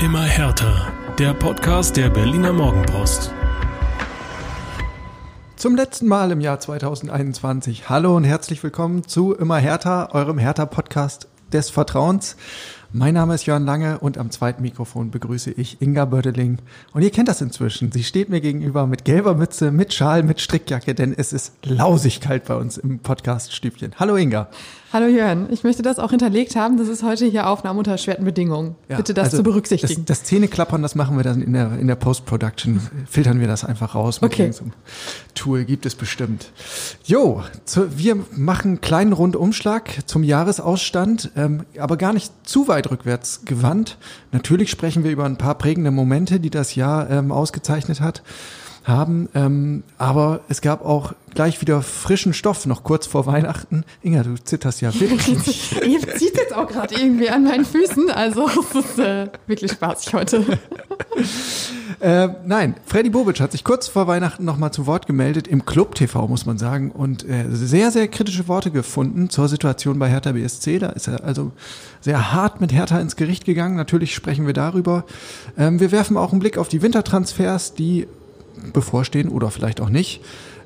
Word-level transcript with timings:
Immer 0.00 0.22
härter. 0.22 0.90
Der 1.18 1.34
Podcast 1.34 1.94
der 1.94 2.08
Berliner 2.08 2.54
Morgenpost. 2.54 3.34
Zum 5.56 5.76
letzten 5.76 6.08
Mal 6.08 6.30
im 6.30 6.40
Jahr 6.40 6.58
2021. 6.58 7.90
Hallo 7.90 8.16
und 8.16 8.24
herzlich 8.24 8.62
willkommen 8.62 9.06
zu 9.06 9.34
Immer 9.34 9.58
härter, 9.58 10.14
eurem 10.14 10.38
härter 10.38 10.64
Podcast 10.64 11.28
des 11.52 11.68
Vertrauens. 11.68 12.36
Mein 12.94 13.12
Name 13.12 13.34
ist 13.34 13.44
Jörn 13.44 13.66
Lange 13.66 13.98
und 13.98 14.16
am 14.16 14.30
zweiten 14.30 14.62
Mikrofon 14.62 15.10
begrüße 15.10 15.50
ich 15.50 15.82
Inga 15.82 16.06
Bördeling. 16.06 16.60
Und 16.94 17.02
ihr 17.02 17.10
kennt 17.10 17.28
das 17.28 17.42
inzwischen. 17.42 17.92
Sie 17.92 18.02
steht 18.02 18.30
mir 18.30 18.40
gegenüber 18.40 18.86
mit 18.86 19.04
gelber 19.04 19.34
Mütze, 19.34 19.70
mit 19.70 19.92
Schal, 19.92 20.22
mit 20.22 20.40
Strickjacke, 20.40 20.94
denn 20.94 21.12
es 21.14 21.34
ist 21.34 21.52
lausig 21.62 22.22
kalt 22.22 22.46
bei 22.46 22.54
uns 22.54 22.78
im 22.78 23.00
Podcast-Stübchen. 23.00 23.96
Hallo 23.98 24.16
Inga. 24.16 24.48
Hallo 24.92 25.06
Jörn, 25.06 25.46
ich 25.52 25.62
möchte 25.62 25.82
das 25.82 26.00
auch 26.00 26.10
hinterlegt 26.10 26.56
haben. 26.56 26.76
Das 26.76 26.88
ist 26.88 27.04
heute 27.04 27.24
hier 27.24 27.48
Aufnahme 27.48 27.78
unter 27.78 27.92
erschwerten 27.92 28.24
Bedingungen. 28.24 28.74
Ja, 28.88 28.96
Bitte 28.96 29.14
das 29.14 29.26
also 29.26 29.36
zu 29.36 29.42
berücksichtigen. 29.44 30.04
Das, 30.04 30.18
das 30.18 30.26
Zähneklappern, 30.26 30.82
das 30.82 30.96
machen 30.96 31.16
wir 31.16 31.22
dann 31.22 31.42
in 31.42 31.52
der, 31.52 31.78
in 31.78 31.86
der 31.86 31.94
Post-Production. 31.94 32.80
Filtern 33.08 33.38
wir 33.38 33.46
das 33.46 33.64
einfach 33.64 33.94
raus 33.94 34.20
mit 34.20 34.32
okay. 34.32 34.50
so 34.50 34.64
Tool. 35.36 35.64
Gibt 35.64 35.86
es 35.86 35.94
bestimmt. 35.94 36.50
Jo, 37.04 37.44
zu, 37.64 37.96
wir 37.96 38.16
machen 38.32 38.68
einen 38.68 38.80
kleinen 38.80 39.12
Rundumschlag 39.12 40.08
zum 40.08 40.24
Jahresausstand, 40.24 41.30
ähm, 41.36 41.66
aber 41.78 41.96
gar 41.96 42.12
nicht 42.12 42.32
zu 42.42 42.66
weit 42.66 42.90
rückwärts 42.90 43.42
gewandt. 43.44 43.96
Natürlich 44.32 44.72
sprechen 44.72 45.04
wir 45.04 45.12
über 45.12 45.24
ein 45.24 45.38
paar 45.38 45.54
prägende 45.54 45.92
Momente, 45.92 46.40
die 46.40 46.50
das 46.50 46.74
Jahr 46.74 47.08
ähm, 47.10 47.30
ausgezeichnet 47.30 48.00
hat 48.00 48.24
haben. 48.84 49.28
Ähm, 49.34 49.82
aber 49.98 50.40
es 50.48 50.60
gab 50.60 50.84
auch 50.84 51.14
gleich 51.34 51.60
wieder 51.60 51.82
frischen 51.82 52.34
Stoff, 52.34 52.66
noch 52.66 52.82
kurz 52.82 53.06
vor 53.06 53.26
Weihnachten. 53.26 53.84
Inga, 54.02 54.22
du 54.22 54.34
zitterst 54.34 54.80
ja 54.80 54.92
wirklich. 54.98 55.72
Ihr 55.86 56.00
zieht 56.16 56.36
jetzt 56.36 56.54
auch 56.54 56.66
gerade 56.66 56.94
irgendwie 56.94 57.30
an 57.30 57.44
meinen 57.44 57.64
Füßen, 57.64 58.10
also 58.10 58.48
es 58.48 58.84
ist 58.84 58.98
äh, 58.98 59.28
wirklich 59.46 59.70
spaßig 59.72 60.12
heute. 60.14 60.44
äh, 62.00 62.28
nein, 62.44 62.74
Freddy 62.84 63.10
Bobic 63.10 63.40
hat 63.40 63.52
sich 63.52 63.64
kurz 63.64 63.86
vor 63.88 64.06
Weihnachten 64.06 64.44
nochmal 64.44 64.72
zu 64.72 64.86
Wort 64.86 65.06
gemeldet, 65.06 65.46
im 65.46 65.64
Club 65.64 65.94
TV, 65.94 66.26
muss 66.26 66.46
man 66.46 66.58
sagen, 66.58 66.90
und 66.90 67.28
äh, 67.28 67.46
sehr, 67.50 67.90
sehr 67.90 68.08
kritische 68.08 68.48
Worte 68.48 68.70
gefunden 68.70 69.30
zur 69.30 69.48
Situation 69.48 69.98
bei 69.98 70.08
Hertha 70.08 70.32
BSC. 70.32 70.78
Da 70.78 70.90
ist 70.90 71.06
er 71.06 71.22
also 71.22 71.52
sehr 72.00 72.32
hart 72.32 72.60
mit 72.60 72.72
Hertha 72.72 72.98
ins 72.98 73.16
Gericht 73.16 73.44
gegangen. 73.44 73.76
Natürlich 73.76 74.14
sprechen 74.14 74.46
wir 74.46 74.54
darüber. 74.54 75.04
Ähm, 75.56 75.80
wir 75.80 75.92
werfen 75.92 76.16
auch 76.16 76.32
einen 76.32 76.40
Blick 76.40 76.58
auf 76.58 76.68
die 76.68 76.82
Wintertransfers, 76.82 77.74
die 77.74 78.06
bevorstehen 78.72 79.28
oder 79.28 79.50
vielleicht 79.50 79.80
auch 79.80 79.90
nicht. 79.90 80.22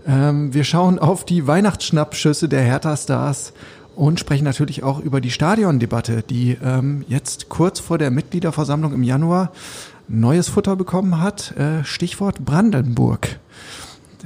Ähm, 0.07 0.53
wir 0.53 0.65
schauen 0.65 0.99
auf 0.99 1.25
die 1.25 1.47
Weihnachtsschnappschüsse 1.47 2.49
der 2.49 2.63
Hertha-Stars 2.63 3.53
und 3.97 4.21
sprechen 4.21 4.45
natürlich 4.45 4.83
auch 4.83 5.01
über 5.01 5.21
die 5.21 5.31
Stadiondebatte, 5.31 6.23
die 6.23 6.59
ähm, 6.63 7.05
jetzt 7.09 7.49
kurz 7.49 7.81
vor 7.81 7.99
der 7.99 8.11
Mitgliederversammlung 8.11 8.93
im 8.93 9.03
Januar 9.03 9.53
neues 10.09 10.49
Futter 10.49 10.77
bekommen 10.77 11.21
hat. 11.21 11.57
Äh, 11.57 11.85
Stichwort 11.85 12.45
Brandenburg. 12.45 13.39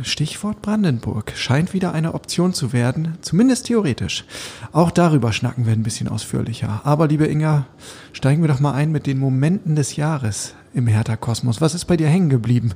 Stichwort 0.03 0.63
Brandenburg 0.63 1.33
scheint 1.35 1.75
wieder 1.75 1.93
eine 1.93 2.15
Option 2.15 2.55
zu 2.55 2.73
werden, 2.73 3.19
zumindest 3.21 3.67
theoretisch. 3.67 4.25
Auch 4.71 4.93
darüber 4.93 5.33
schnacken 5.33 5.67
wir 5.67 5.73
ein 5.73 5.83
bisschen 5.83 6.07
ausführlicher. 6.07 6.83
Aber 6.85 7.09
liebe 7.09 7.27
Inga, 7.27 7.67
steigen 8.13 8.43
wir 8.43 8.49
doch 8.49 8.61
mal 8.61 8.75
ein 8.75 8.93
mit 8.93 9.07
den 9.07 9.19
Momenten 9.19 9.75
des 9.75 9.97
Jahres 9.97 10.55
im 10.75 10.87
Hertha-Kosmos. 10.87 11.61
Was 11.61 11.75
ist 11.75 11.87
bei 11.87 11.97
dir 11.97 12.09
hängen 12.09 12.29
geblieben? 12.29 12.73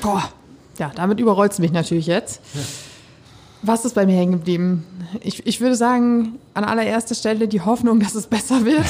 Boah, 0.00 0.22
ja, 0.78 0.90
damit 0.94 1.20
überrollt 1.20 1.52
es 1.52 1.58
mich 1.58 1.72
natürlich 1.72 2.06
jetzt. 2.06 2.40
Ja. 2.54 2.60
Was 3.62 3.84
ist 3.84 3.94
bei 3.94 4.06
mir 4.06 4.16
hängen 4.16 4.32
geblieben? 4.32 4.86
Ich, 5.20 5.46
ich 5.46 5.60
würde 5.60 5.74
sagen, 5.74 6.38
an 6.54 6.64
allererster 6.64 7.14
Stelle 7.14 7.46
die 7.46 7.60
Hoffnung, 7.60 8.00
dass 8.00 8.14
es 8.14 8.26
besser 8.26 8.64
wird. 8.64 8.86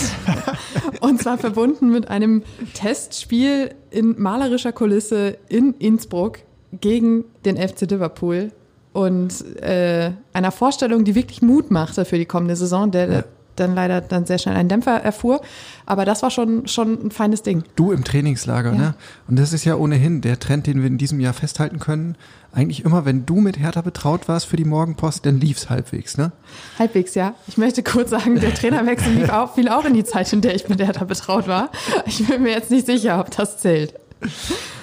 Und 1.01 1.21
zwar 1.21 1.39
verbunden 1.39 1.91
mit 1.91 2.09
einem 2.09 2.45
Testspiel 2.75 3.75
in 3.91 4.21
malerischer 4.21 4.71
Kulisse 4.71 5.39
in 5.49 5.75
Innsbruck 5.79 6.39
gegen 6.81 7.25
den 7.45 7.57
FC 7.57 7.91
Liverpool. 7.91 8.53
Und 8.93 9.57
äh, 9.61 10.13
einer 10.33 10.53
Vorstellung, 10.53 11.05
die 11.05 11.17
wirklich 11.17 11.43
Mut 11.43 11.73
machte 11.73 12.05
für 12.05 12.19
die 12.19 12.27
kommende 12.27 12.55
Saison, 12.55 12.91
der 12.93 13.11
ja 13.11 13.25
dann 13.61 13.75
leider 13.75 14.01
dann 14.01 14.27
sehr 14.27 14.39
schnell 14.39 14.57
einen 14.57 14.69
Dämpfer 14.69 14.97
erfuhr. 14.97 15.41
Aber 15.87 16.05
das 16.05 16.23
war 16.23 16.31
schon, 16.31 16.67
schon 16.67 17.07
ein 17.07 17.11
feines 17.11 17.43
Ding. 17.43 17.65
Du 17.77 17.93
im 17.93 18.05
Trainingslager, 18.05 18.73
ja. 18.73 18.79
ne? 18.79 18.95
Und 19.29 19.39
das 19.39 19.53
ist 19.53 19.65
ja 19.65 19.77
ohnehin 19.77 20.21
der 20.21 20.41
Trend, 20.41 20.67
den 20.67 20.81
wir 20.81 20.87
in 20.87 20.99
diesem 20.99 21.21
Jahr 21.21 21.33
festhalten 21.33 21.79
können. 21.79 22.17
Eigentlich 22.53 22.85
immer, 22.85 23.05
wenn 23.05 23.27
du 23.27 23.37
mit 23.37 23.59
Hertha 23.59 23.81
betraut 23.81 24.27
warst 24.27 24.47
für 24.47 24.57
die 24.57 24.65
Morgenpost, 24.65 25.25
dann 25.25 25.39
lief's 25.39 25.71
halbwegs, 25.71 26.17
ne? 26.17 26.33
Halbwegs, 26.79 27.15
ja. 27.15 27.35
Ich 27.47 27.57
möchte 27.57 27.83
kurz 27.83 28.11
sagen, 28.11 28.41
der 28.41 28.55
Trainerwechsel 28.55 29.13
lief 29.13 29.31
auch, 29.31 29.55
fiel 29.55 29.69
auch 29.69 29.85
in 29.85 29.95
die 29.95 30.05
Zeit, 30.05 30.33
in 30.33 30.41
der 30.41 30.55
ich 30.55 30.69
mit 30.69 30.81
Hertha 30.81 31.05
betraut 31.05 31.47
war. 31.47 31.71
Ich 32.07 32.27
bin 32.27 32.43
mir 32.43 32.51
jetzt 32.51 32.71
nicht 32.71 32.87
sicher, 32.87 33.21
ob 33.21 33.31
das 33.31 33.59
zählt. 33.59 33.95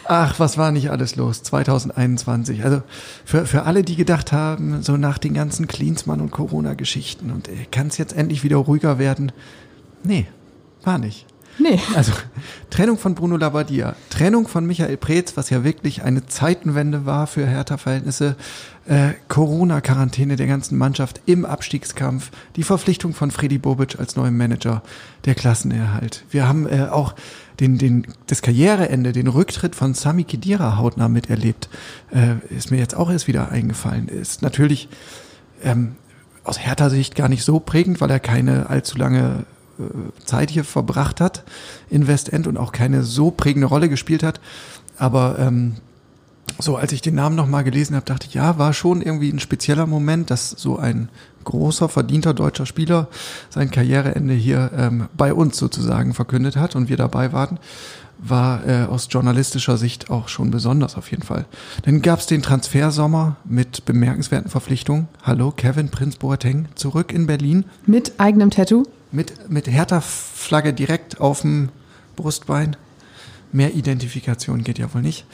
Ach, 0.09 0.39
was 0.39 0.57
war 0.57 0.71
nicht 0.71 0.89
alles 0.89 1.15
los 1.15 1.43
2021? 1.43 2.63
Also 2.63 2.81
für, 3.25 3.45
für 3.45 3.63
alle, 3.63 3.83
die 3.83 3.95
gedacht 3.95 4.31
haben, 4.31 4.81
so 4.81 4.95
nach 4.97 5.17
den 5.17 5.33
ganzen 5.33 5.67
Cleansmann 5.67 6.21
und 6.21 6.31
Corona-Geschichten 6.31 7.31
und 7.31 7.47
äh, 7.49 7.65
kann 7.71 7.87
es 7.87 7.97
jetzt 7.97 8.15
endlich 8.15 8.43
wieder 8.43 8.57
ruhiger 8.57 8.99
werden? 8.99 9.31
Nee, 10.03 10.25
war 10.83 10.97
nicht. 10.97 11.25
Nee. 11.59 11.79
Also 11.95 12.11
Trennung 12.69 12.97
von 12.97 13.15
Bruno 13.15 13.35
Labbadia, 13.35 13.95
Trennung 14.09 14.47
von 14.47 14.65
Michael 14.65 14.97
Preetz, 14.97 15.35
was 15.35 15.49
ja 15.49 15.63
wirklich 15.63 16.03
eine 16.03 16.27
Zeitenwende 16.27 17.05
war 17.05 17.25
für 17.25 17.45
Hertha-Verhältnisse, 17.45 18.35
äh, 18.85 19.13
Corona-Quarantäne 19.27 20.35
der 20.35 20.47
ganzen 20.47 20.77
Mannschaft 20.77 21.21
im 21.25 21.45
Abstiegskampf, 21.45 22.31
die 22.55 22.63
Verpflichtung 22.63 23.13
von 23.13 23.31
Freddy 23.31 23.57
Bobic 23.57 23.99
als 23.99 24.15
neuem 24.15 24.37
Manager, 24.37 24.83
der 25.25 25.35
Klassenerhalt. 25.35 26.23
Wir 26.29 26.47
haben 26.47 26.67
äh, 26.67 26.87
auch 26.89 27.15
den, 27.59 27.77
den, 27.77 28.07
das 28.27 28.41
Karriereende, 28.41 29.11
den 29.11 29.27
Rücktritt 29.27 29.75
von 29.75 29.93
Sami 29.93 30.23
Khedira 30.23 30.77
hautnah 30.77 31.07
miterlebt, 31.07 31.69
äh, 32.11 32.35
ist 32.55 32.71
mir 32.71 32.77
jetzt 32.77 32.95
auch 32.95 33.09
erst 33.09 33.27
wieder 33.27 33.51
eingefallen. 33.51 34.07
Ist 34.07 34.41
natürlich 34.41 34.89
ähm, 35.63 35.95
aus 36.43 36.59
härter 36.59 36.89
Sicht 36.89 37.15
gar 37.15 37.29
nicht 37.29 37.43
so 37.43 37.59
prägend, 37.59 37.99
weil 37.99 38.11
er 38.11 38.19
keine 38.19 38.69
allzu 38.69 38.97
lange 38.97 39.45
äh, 39.79 39.83
Zeit 40.25 40.49
hier 40.49 40.63
verbracht 40.63 41.19
hat 41.19 41.43
in 41.89 42.07
Westend 42.07 42.47
und 42.47 42.57
auch 42.57 42.71
keine 42.71 43.03
so 43.03 43.31
prägende 43.31 43.67
Rolle 43.67 43.89
gespielt 43.89 44.23
hat. 44.23 44.39
Aber 44.97 45.37
ähm, 45.39 45.75
so, 46.59 46.75
als 46.77 46.91
ich 46.91 47.01
den 47.01 47.15
Namen 47.15 47.35
nochmal 47.35 47.63
gelesen 47.63 47.95
habe, 47.95 48.05
dachte 48.05 48.27
ich, 48.27 48.33
ja, 48.33 48.57
war 48.57 48.73
schon 48.73 49.01
irgendwie 49.01 49.29
ein 49.29 49.39
spezieller 49.39 49.85
Moment, 49.85 50.31
dass 50.31 50.49
so 50.49 50.77
ein 50.77 51.09
großer, 51.47 51.89
verdienter 51.89 52.33
deutscher 52.33 52.65
Spieler 52.65 53.07
sein 53.49 53.71
Karriereende 53.71 54.33
hier 54.33 54.71
ähm, 54.77 55.07
bei 55.17 55.33
uns 55.33 55.57
sozusagen 55.57 56.13
verkündet 56.13 56.57
hat 56.57 56.75
und 56.75 56.89
wir 56.89 56.97
dabei 56.97 57.31
waren, 57.33 57.57
war 58.19 58.67
äh, 58.67 58.85
aus 58.85 59.07
journalistischer 59.09 59.77
Sicht 59.77 60.09
auch 60.09 60.27
schon 60.27 60.51
besonders 60.51 60.97
auf 60.97 61.09
jeden 61.11 61.23
Fall. 61.23 61.45
Dann 61.83 62.01
gab 62.01 62.19
es 62.19 62.25
den 62.25 62.41
Transfersommer 62.41 63.37
mit 63.45 63.85
bemerkenswerten 63.85 64.49
Verpflichtungen. 64.49 65.07
Hallo, 65.23 65.51
Kevin 65.51 65.89
Prinz 65.89 66.17
Boateng 66.17 66.67
zurück 66.75 67.13
in 67.13 67.27
Berlin. 67.27 67.65
Mit 67.85 68.19
eigenem 68.19 68.49
Tattoo? 68.49 68.83
Mit, 69.11 69.49
mit 69.49 69.67
Hertha-Flagge 69.67 70.73
direkt 70.73 71.21
auf 71.21 71.41
dem 71.41 71.69
Brustbein. 72.15 72.75
Mehr 73.51 73.73
Identifikation 73.75 74.63
geht 74.63 74.77
ja 74.77 74.93
wohl 74.93 75.01
nicht. 75.01 75.25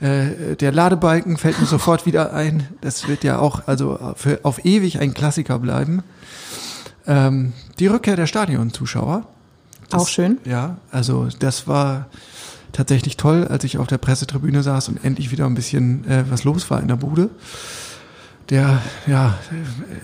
Äh, 0.00 0.56
der 0.56 0.72
Ladebalken 0.72 1.36
fällt 1.36 1.60
mir 1.60 1.66
sofort 1.66 2.04
wieder 2.04 2.32
ein. 2.32 2.66
Das 2.80 3.06
wird 3.06 3.22
ja 3.24 3.38
auch 3.38 3.66
also 3.66 4.14
für, 4.16 4.40
auf 4.42 4.64
ewig 4.64 5.00
ein 5.00 5.14
Klassiker 5.14 5.58
bleiben. 5.58 6.02
Ähm, 7.06 7.52
die 7.78 7.86
Rückkehr 7.86 8.16
der 8.16 8.26
Stadionzuschauer. 8.26 9.26
Das, 9.88 10.02
auch 10.02 10.08
schön. 10.08 10.38
Ja, 10.44 10.78
also 10.90 11.28
das 11.38 11.66
war 11.66 12.06
tatsächlich 12.72 13.16
toll, 13.16 13.46
als 13.48 13.64
ich 13.64 13.78
auf 13.78 13.86
der 13.86 13.98
Pressetribüne 13.98 14.62
saß 14.62 14.88
und 14.88 15.04
endlich 15.04 15.30
wieder 15.30 15.46
ein 15.46 15.54
bisschen 15.54 16.06
äh, 16.08 16.24
was 16.28 16.44
los 16.44 16.70
war 16.70 16.80
in 16.80 16.88
der 16.88 16.96
Bude. 16.96 17.30
Der 18.48 18.80
ja 19.06 19.38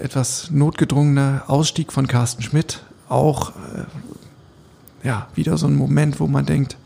etwas 0.00 0.50
notgedrungene 0.50 1.42
Ausstieg 1.46 1.92
von 1.92 2.06
Carsten 2.06 2.42
Schmidt, 2.42 2.80
auch 3.08 3.50
äh, 3.50 5.06
ja 5.06 5.28
wieder 5.34 5.58
so 5.58 5.66
ein 5.66 5.74
Moment, 5.74 6.20
wo 6.20 6.26
man 6.26 6.46
denkt, 6.46 6.76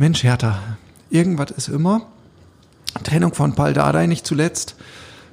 Mensch, 0.00 0.24
Hertha, 0.24 0.58
irgendwas 1.10 1.50
ist 1.50 1.68
immer. 1.68 2.06
Trennung 3.04 3.34
von 3.34 3.54
Paul 3.54 3.74
Dardai 3.74 4.06
nicht 4.06 4.26
zuletzt. 4.26 4.74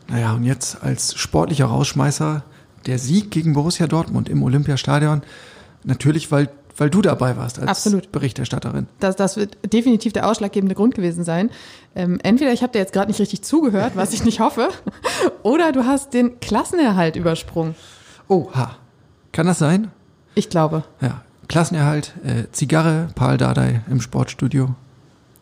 Naja, 0.10 0.34
und 0.34 0.44
jetzt 0.44 0.84
als 0.84 1.16
sportlicher 1.16 1.68
Rausschmeißer 1.68 2.44
der 2.86 3.00
Sieg 3.00 3.31
gegen 3.31 3.54
Borussia 3.54 3.88
Dortmund 3.88 4.28
im 4.28 4.44
Olympiastadion. 4.44 5.22
Natürlich, 5.86 6.34
weil, 6.34 6.50
weil 6.75 6.90
du 6.90 7.02
dabei 7.02 7.38
warst 7.38 7.60
als 7.60 7.69
Absolut. 7.69 8.12
Berichterstatterin. 8.12 8.88
Das, 9.00 9.16
das 9.16 9.38
wird 9.38 9.58
definitiv 9.72 10.12
der 10.12 10.28
ausschlaggebende 10.30 10.75
Grund 10.75 10.96
gewesen 10.96 11.24
sein. 11.24 11.50
Ähm, 11.96 12.20
entweder 12.22 12.52
ich 12.52 12.62
habe 12.62 12.74
dir 12.74 12.80
jetzt 12.80 12.92
gerade 12.92 13.08
nicht 13.10 13.22
richtig 13.22 13.44
zugehört, 13.44 13.94
was 13.96 14.12
ich 14.12 14.25
nicht 14.25 14.42
hoffe, 14.42 14.68
oder 15.44 15.72
du 15.72 15.86
hast 15.86 16.13
den 16.13 16.42
Klassenerhalt 16.42 17.16
übersprungen. 17.16 17.74
Oha. 18.28 18.75
Kann 19.31 19.48
das 19.48 19.60
sein? 19.60 19.92
Ich 20.36 20.50
glaube. 20.50 20.84
Ja, 21.00 21.22
Klassenerhalt, 21.48 22.14
äh, 22.24 22.52
Zigarre, 22.52 23.08
Paul 23.16 23.38
Dardai 23.38 23.82
im 23.90 24.02
Sportstudio. 24.02 24.76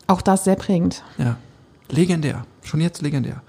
Auch 0.06 0.22
das 0.22 0.44
sehr 0.44 0.56
prägend. 0.56 1.02
Ja, 1.18 1.36
legendär. 1.88 2.44
Schon 2.62 2.80
jetzt 2.80 3.02
legendär. 3.02 3.42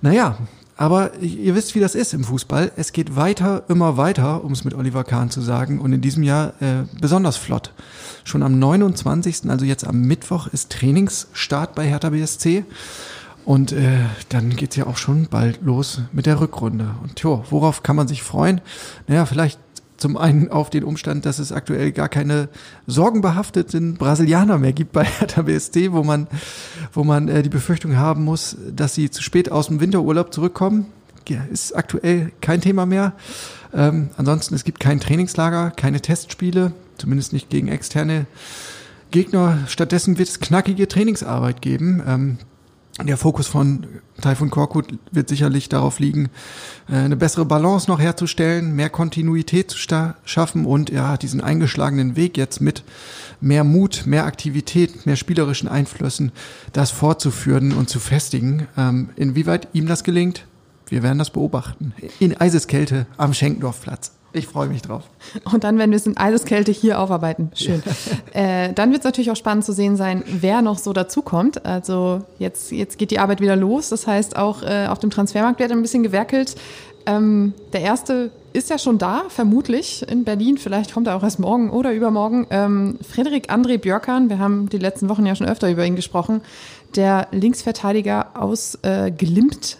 Naja, 0.00 0.38
aber 0.76 1.16
ihr 1.20 1.54
wisst, 1.54 1.74
wie 1.74 1.80
das 1.80 1.94
ist 1.94 2.14
im 2.14 2.24
Fußball. 2.24 2.72
Es 2.76 2.92
geht 2.92 3.14
weiter, 3.14 3.62
immer 3.68 3.96
weiter, 3.96 4.42
um 4.42 4.52
es 4.52 4.64
mit 4.64 4.74
Oliver 4.74 5.04
Kahn 5.04 5.30
zu 5.30 5.40
sagen. 5.40 5.78
Und 5.78 5.92
in 5.92 6.00
diesem 6.00 6.22
Jahr 6.24 6.54
äh, 6.60 6.84
besonders 7.00 7.36
flott. 7.36 7.72
Schon 8.24 8.42
am 8.42 8.58
29., 8.58 9.50
also 9.50 9.64
jetzt 9.64 9.86
am 9.86 10.00
Mittwoch, 10.00 10.48
ist 10.48 10.72
Trainingsstart 10.72 11.74
bei 11.74 11.86
Hertha 11.86 12.10
BSC. 12.10 12.64
Und 13.44 13.72
äh, 13.72 14.00
dann 14.30 14.50
geht's 14.50 14.74
ja 14.74 14.86
auch 14.86 14.96
schon 14.96 15.28
bald 15.28 15.62
los 15.62 16.00
mit 16.12 16.26
der 16.26 16.40
Rückrunde. 16.40 16.94
Und 17.02 17.20
jo, 17.20 17.44
worauf 17.50 17.82
kann 17.82 17.94
man 17.94 18.08
sich 18.08 18.22
freuen? 18.22 18.60
Naja, 19.06 19.26
vielleicht 19.26 19.60
zum 19.96 20.16
einen 20.16 20.50
auf 20.50 20.70
den 20.70 20.84
Umstand, 20.84 21.24
dass 21.24 21.38
es 21.38 21.52
aktuell 21.52 21.92
gar 21.92 22.08
keine 22.08 22.48
sorgenbehafteten 22.86 23.94
Brasilianer 23.94 24.58
mehr 24.58 24.72
gibt 24.72 24.92
bei 24.92 25.04
Hertha 25.18 25.42
BSC, 25.42 25.92
wo 25.92 26.02
man, 26.02 26.26
wo 26.92 27.04
man 27.04 27.28
äh, 27.28 27.42
die 27.42 27.48
Befürchtung 27.48 27.96
haben 27.96 28.24
muss, 28.24 28.56
dass 28.74 28.94
sie 28.94 29.10
zu 29.10 29.22
spät 29.22 29.50
aus 29.50 29.68
dem 29.68 29.80
Winterurlaub 29.80 30.32
zurückkommen. 30.32 30.86
Ja, 31.28 31.42
ist 31.50 31.74
aktuell 31.74 32.32
kein 32.40 32.60
Thema 32.60 32.84
mehr. 32.84 33.14
Ähm, 33.72 34.10
ansonsten, 34.16 34.54
es 34.54 34.64
gibt 34.64 34.78
kein 34.78 35.00
Trainingslager, 35.00 35.70
keine 35.70 36.00
Testspiele, 36.00 36.72
zumindest 36.98 37.32
nicht 37.32 37.48
gegen 37.48 37.68
externe 37.68 38.26
Gegner. 39.10 39.58
Stattdessen 39.68 40.18
wird 40.18 40.28
es 40.28 40.40
knackige 40.40 40.86
Trainingsarbeit 40.86 41.62
geben. 41.62 42.02
Ähm, 42.06 42.38
der 43.02 43.16
Fokus 43.16 43.48
von 43.48 43.86
Taifun 44.20 44.50
Korkut 44.50 44.98
wird 45.10 45.28
sicherlich 45.28 45.68
darauf 45.68 45.98
liegen, 45.98 46.30
äh, 46.88 46.94
eine 46.94 47.16
bessere 47.16 47.44
Balance 47.44 47.90
noch 47.90 47.98
herzustellen, 47.98 48.76
mehr 48.76 48.88
Kontinuität 48.88 49.70
zu 49.70 49.78
schaffen 50.24 50.64
und 50.64 50.90
ja, 50.90 51.16
diesen 51.16 51.40
eingeschlagenen 51.40 52.14
Weg 52.14 52.36
jetzt 52.36 52.60
mit 52.60 52.84
mehr 53.40 53.64
Mut, 53.64 54.04
mehr 54.06 54.26
Aktivität, 54.26 55.06
mehr 55.06 55.16
spielerischen 55.16 55.68
Einflüssen, 55.68 56.30
das 56.72 56.92
fortzuführen 56.92 57.72
und 57.72 57.88
zu 57.88 57.98
festigen. 57.98 58.68
Ähm, 58.76 59.08
inwieweit 59.16 59.68
ihm 59.72 59.86
das 59.86 60.04
gelingt, 60.04 60.46
wir 60.86 61.02
werden 61.02 61.18
das 61.18 61.30
beobachten. 61.30 61.94
In 62.20 62.36
Eiseskälte 62.36 63.06
am 63.16 63.34
Schenkendorfplatz. 63.34 64.12
Ich 64.34 64.48
freue 64.48 64.66
mich 64.68 64.82
drauf. 64.82 65.04
Und 65.44 65.62
dann 65.62 65.78
werden 65.78 65.92
wir 65.92 65.96
es 65.96 66.06
in 66.06 66.16
Eiseskälte 66.16 66.72
hier 66.72 67.00
aufarbeiten. 67.00 67.52
Schön. 67.54 67.82
äh, 68.32 68.72
dann 68.72 68.90
wird 68.90 69.00
es 69.00 69.04
natürlich 69.04 69.30
auch 69.30 69.36
spannend 69.36 69.64
zu 69.64 69.72
sehen 69.72 69.96
sein, 69.96 70.24
wer 70.26 70.60
noch 70.60 70.78
so 70.78 70.92
dazukommt. 70.92 71.64
Also 71.64 72.22
jetzt, 72.40 72.72
jetzt 72.72 72.98
geht 72.98 73.12
die 73.12 73.20
Arbeit 73.20 73.40
wieder 73.40 73.54
los. 73.54 73.90
Das 73.90 74.08
heißt, 74.08 74.36
auch 74.36 74.64
äh, 74.64 74.88
auf 74.88 74.98
dem 74.98 75.10
Transfermarkt 75.10 75.60
wird 75.60 75.70
ein 75.70 75.82
bisschen 75.82 76.02
gewerkelt. 76.02 76.56
Ähm, 77.06 77.54
der 77.72 77.82
erste 77.82 78.32
ist 78.52 78.70
ja 78.70 78.78
schon 78.78 78.98
da, 78.98 79.24
vermutlich 79.28 80.04
in 80.08 80.24
Berlin. 80.24 80.58
Vielleicht 80.58 80.92
kommt 80.94 81.06
er 81.06 81.14
auch 81.14 81.22
erst 81.22 81.38
morgen 81.38 81.70
oder 81.70 81.92
übermorgen. 81.92 82.48
Ähm, 82.50 82.98
Frederik 83.08 83.52
André 83.52 83.78
Björkan, 83.78 84.30
wir 84.30 84.40
haben 84.40 84.68
die 84.68 84.78
letzten 84.78 85.08
Wochen 85.08 85.26
ja 85.26 85.36
schon 85.36 85.46
öfter 85.46 85.70
über 85.70 85.86
ihn 85.86 85.94
gesprochen. 85.94 86.40
Der 86.96 87.28
Linksverteidiger 87.30 88.30
aus 88.34 88.78
äh, 88.82 89.12
Glimt, 89.12 89.76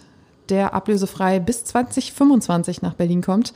der 0.48 0.74
ablösefrei 0.74 1.40
bis 1.40 1.64
2025 1.64 2.82
nach 2.82 2.94
Berlin 2.94 3.22
kommt. 3.22 3.52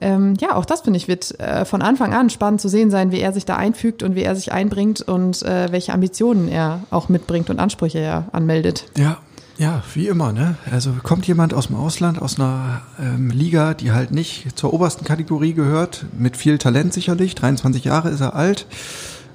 Ähm, 0.00 0.34
ja, 0.40 0.56
auch 0.56 0.64
das 0.64 0.82
finde 0.82 0.96
ich 0.96 1.08
wird 1.08 1.38
äh, 1.40 1.64
von 1.64 1.82
Anfang 1.82 2.14
an 2.14 2.30
spannend 2.30 2.60
zu 2.60 2.68
sehen 2.68 2.90
sein, 2.90 3.12
wie 3.12 3.20
er 3.20 3.32
sich 3.32 3.44
da 3.44 3.56
einfügt 3.56 4.02
und 4.02 4.14
wie 4.14 4.22
er 4.22 4.34
sich 4.34 4.52
einbringt 4.52 5.02
und 5.02 5.42
äh, 5.42 5.70
welche 5.70 5.92
Ambitionen 5.92 6.48
er 6.48 6.80
auch 6.90 7.08
mitbringt 7.08 7.50
und 7.50 7.58
Ansprüche 7.58 7.98
er 7.98 8.24
anmeldet. 8.32 8.86
Ja, 8.96 9.18
ja, 9.60 9.82
wie 9.92 10.08
immer, 10.08 10.32
ne? 10.32 10.56
Also 10.70 10.94
kommt 11.02 11.26
jemand 11.26 11.52
aus 11.52 11.66
dem 11.66 11.76
Ausland, 11.76 12.22
aus 12.22 12.38
einer 12.40 12.80
ähm, 12.98 13.28
Liga, 13.28 13.74
die 13.74 13.92
halt 13.92 14.10
nicht 14.10 14.58
zur 14.58 14.72
obersten 14.72 15.04
Kategorie 15.04 15.52
gehört, 15.52 16.06
mit 16.18 16.38
viel 16.38 16.56
Talent 16.56 16.94
sicherlich, 16.94 17.34
23 17.34 17.84
Jahre 17.84 18.08
ist 18.08 18.22
er 18.22 18.34
alt, 18.34 18.66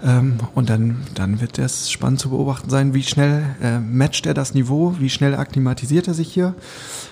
ähm, 0.06 0.38
und 0.54 0.70
dann, 0.70 0.98
dann 1.16 1.42
wird 1.42 1.58
es 1.58 1.92
spannend 1.92 2.20
zu 2.20 2.30
beobachten 2.30 2.70
sein, 2.70 2.94
wie 2.94 3.02
schnell 3.02 3.44
äh, 3.62 3.80
matcht 3.80 4.28
er 4.28 4.36
das 4.36 4.54
Niveau, 4.54 4.96
wie 5.00 5.10
schnell 5.10 5.36
akklimatisiert 5.36 6.08
er 6.08 6.14
sich 6.14 6.32
hier. 6.32 6.54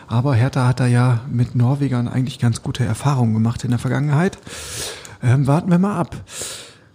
Aber 0.08 0.36
Hertha 0.36 0.68
hat 0.68 0.80
da 0.80 0.86
ja 0.86 1.22
mit 1.32 1.56
Norwegern 1.56 2.08
eigentlich 2.08 2.38
ganz 2.38 2.62
gute 2.62 2.86
Erfahrungen 2.86 3.34
gemacht 3.34 3.64
in 3.64 3.72
der 3.72 3.80
Vergangenheit. 3.80 4.38
Ähm, 5.24 5.48
warten 5.48 5.72
wir 5.72 5.80
mal 5.80 5.98
ab. 5.98 6.16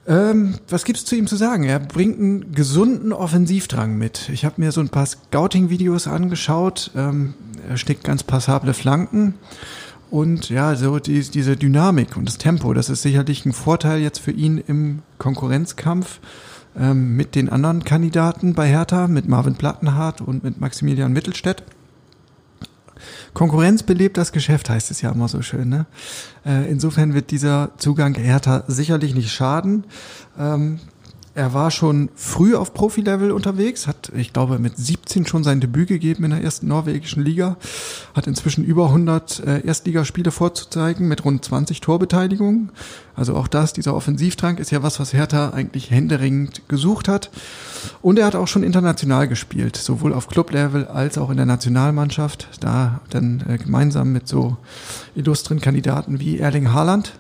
Ähm, 0.07 0.55
was 0.69 0.85
gibt's 0.85 1.05
zu 1.05 1.17
ihm 1.17 1.27
zu 1.27 1.35
sagen? 1.35 1.65
Er 1.65 1.81
bringt 1.81 2.21
einen 2.21 2.53
gesunden 2.53 3.13
Offensivdrang 3.13 3.99
mit. 3.99 4.29
Ich 4.29 4.45
habe 4.45 4.55
mir 4.59 4.71
so 4.71 4.81
ein 4.81 4.91
paar 4.91 5.05
Scouting-Videos 5.05 6.07
angeschaut. 6.07 6.93
Ähm, 6.95 7.35
er 7.69 7.77
steckt 7.77 8.05
ganz 8.05 8.23
passable 8.23 8.73
Flanken. 8.73 9.35
Und 10.11 10.49
ja, 10.49 10.75
so 10.75 10.99
die, 10.99 11.21
diese 11.21 11.57
Dynamik 11.57 12.17
und 12.17 12.27
das 12.27 12.39
Tempo, 12.39 12.73
das 12.73 12.89
ist 12.89 13.03
sicherlich 13.03 13.45
ein 13.45 13.53
Vorteil 13.53 14.01
jetzt 14.01 14.19
für 14.21 14.31
ihn 14.31 14.59
im 14.67 15.03
Konkurrenzkampf 15.19 16.21
ähm, 16.79 17.17
mit 17.17 17.35
den 17.35 17.49
anderen 17.51 17.85
Kandidaten 17.85 18.55
bei 18.55 18.69
Hertha, 18.69 19.07
mit 19.07 19.29
Marvin 19.29 19.55
Plattenhardt 19.55 20.21
und 20.21 20.45
mit 20.45 20.61
Maximilian 20.61 21.13
Mittelstädt. 21.13 21.63
Konkurrenz 23.35 23.83
belebt 23.83 24.17
das 24.17 24.33
Geschäft, 24.33 24.71
heißt 24.71 24.91
es 24.91 25.03
ja 25.03 25.13
immer 25.13 25.29
so 25.29 25.43
schön. 25.43 25.69
Ne? 25.69 25.87
Äh, 26.45 26.71
insofern 26.71 27.15
wird 27.15 27.31
dieser 27.31 27.71
Zugang 27.77 28.15
Hertha 28.15 28.65
sicherlich 28.67 29.15
nicht 29.15 29.31
schaden. 29.31 29.85
Ähm, 30.39 30.81
er 31.39 31.55
war 31.55 31.71
schon 31.71 32.09
früh 32.17 32.57
auf 32.57 32.75
Profilevel 32.75 33.31
unterwegs, 33.31 33.87
hat, 33.87 34.11
ich 34.17 34.33
glaube, 34.33 34.59
mit 34.59 34.77
17 34.77 35.25
schon 35.25 35.45
sein 35.45 35.61
Debüt 35.61 35.87
gegeben 35.87 36.25
in 36.25 36.33
der 36.33 36.43
ersten 36.43 36.67
norwegischen 36.67 37.23
Liga, 37.23 37.57
hat 38.13 38.27
inzwischen 38.27 38.65
über 38.65 38.87
100 38.87 39.47
äh, 39.47 39.65
Erstligaspiele 39.65 40.33
vorzuzeigen 40.33 41.07
mit 41.07 41.25
rund 41.25 41.45
20 41.45 41.81
Torbeteiligungen. 41.81 42.71
Also 43.15 43.37
auch 43.37 43.47
das, 43.47 43.73
dieser 43.73 43.95
Offensivdrang 43.95 44.59
ist 44.59 44.73
ja 44.73 44.83
was, 44.83 44.99
was 44.99 45.13
Hertha 45.13 45.51
eigentlich 45.51 45.93
händeringend 45.93 46.63
gesucht 46.69 47.07
hat. 47.07 47.31
Und 48.03 48.19
er 48.19 48.27
hat 48.27 48.35
auch 48.35 48.49
schon 48.49 48.65
international 48.65 49.29
gespielt, 49.29 49.77
sowohl 49.77 50.15
auf 50.15 50.27
Clublevel 50.27 50.89
als 50.89 51.19
auch 51.19 51.31
in 51.31 51.37
der 51.37 51.47
Nationalmannschaft, 51.47 52.49
da 52.59 53.01
dann 53.11 53.45
äh, 53.49 53.59
gemeinsam 53.59 54.13
mit 54.13 54.27
so 54.27 54.57
illustren 55.15 55.61
Kandidaten 55.61 56.19
wie 56.19 56.41
Erling 56.41 56.73
Haaland, 56.73 57.13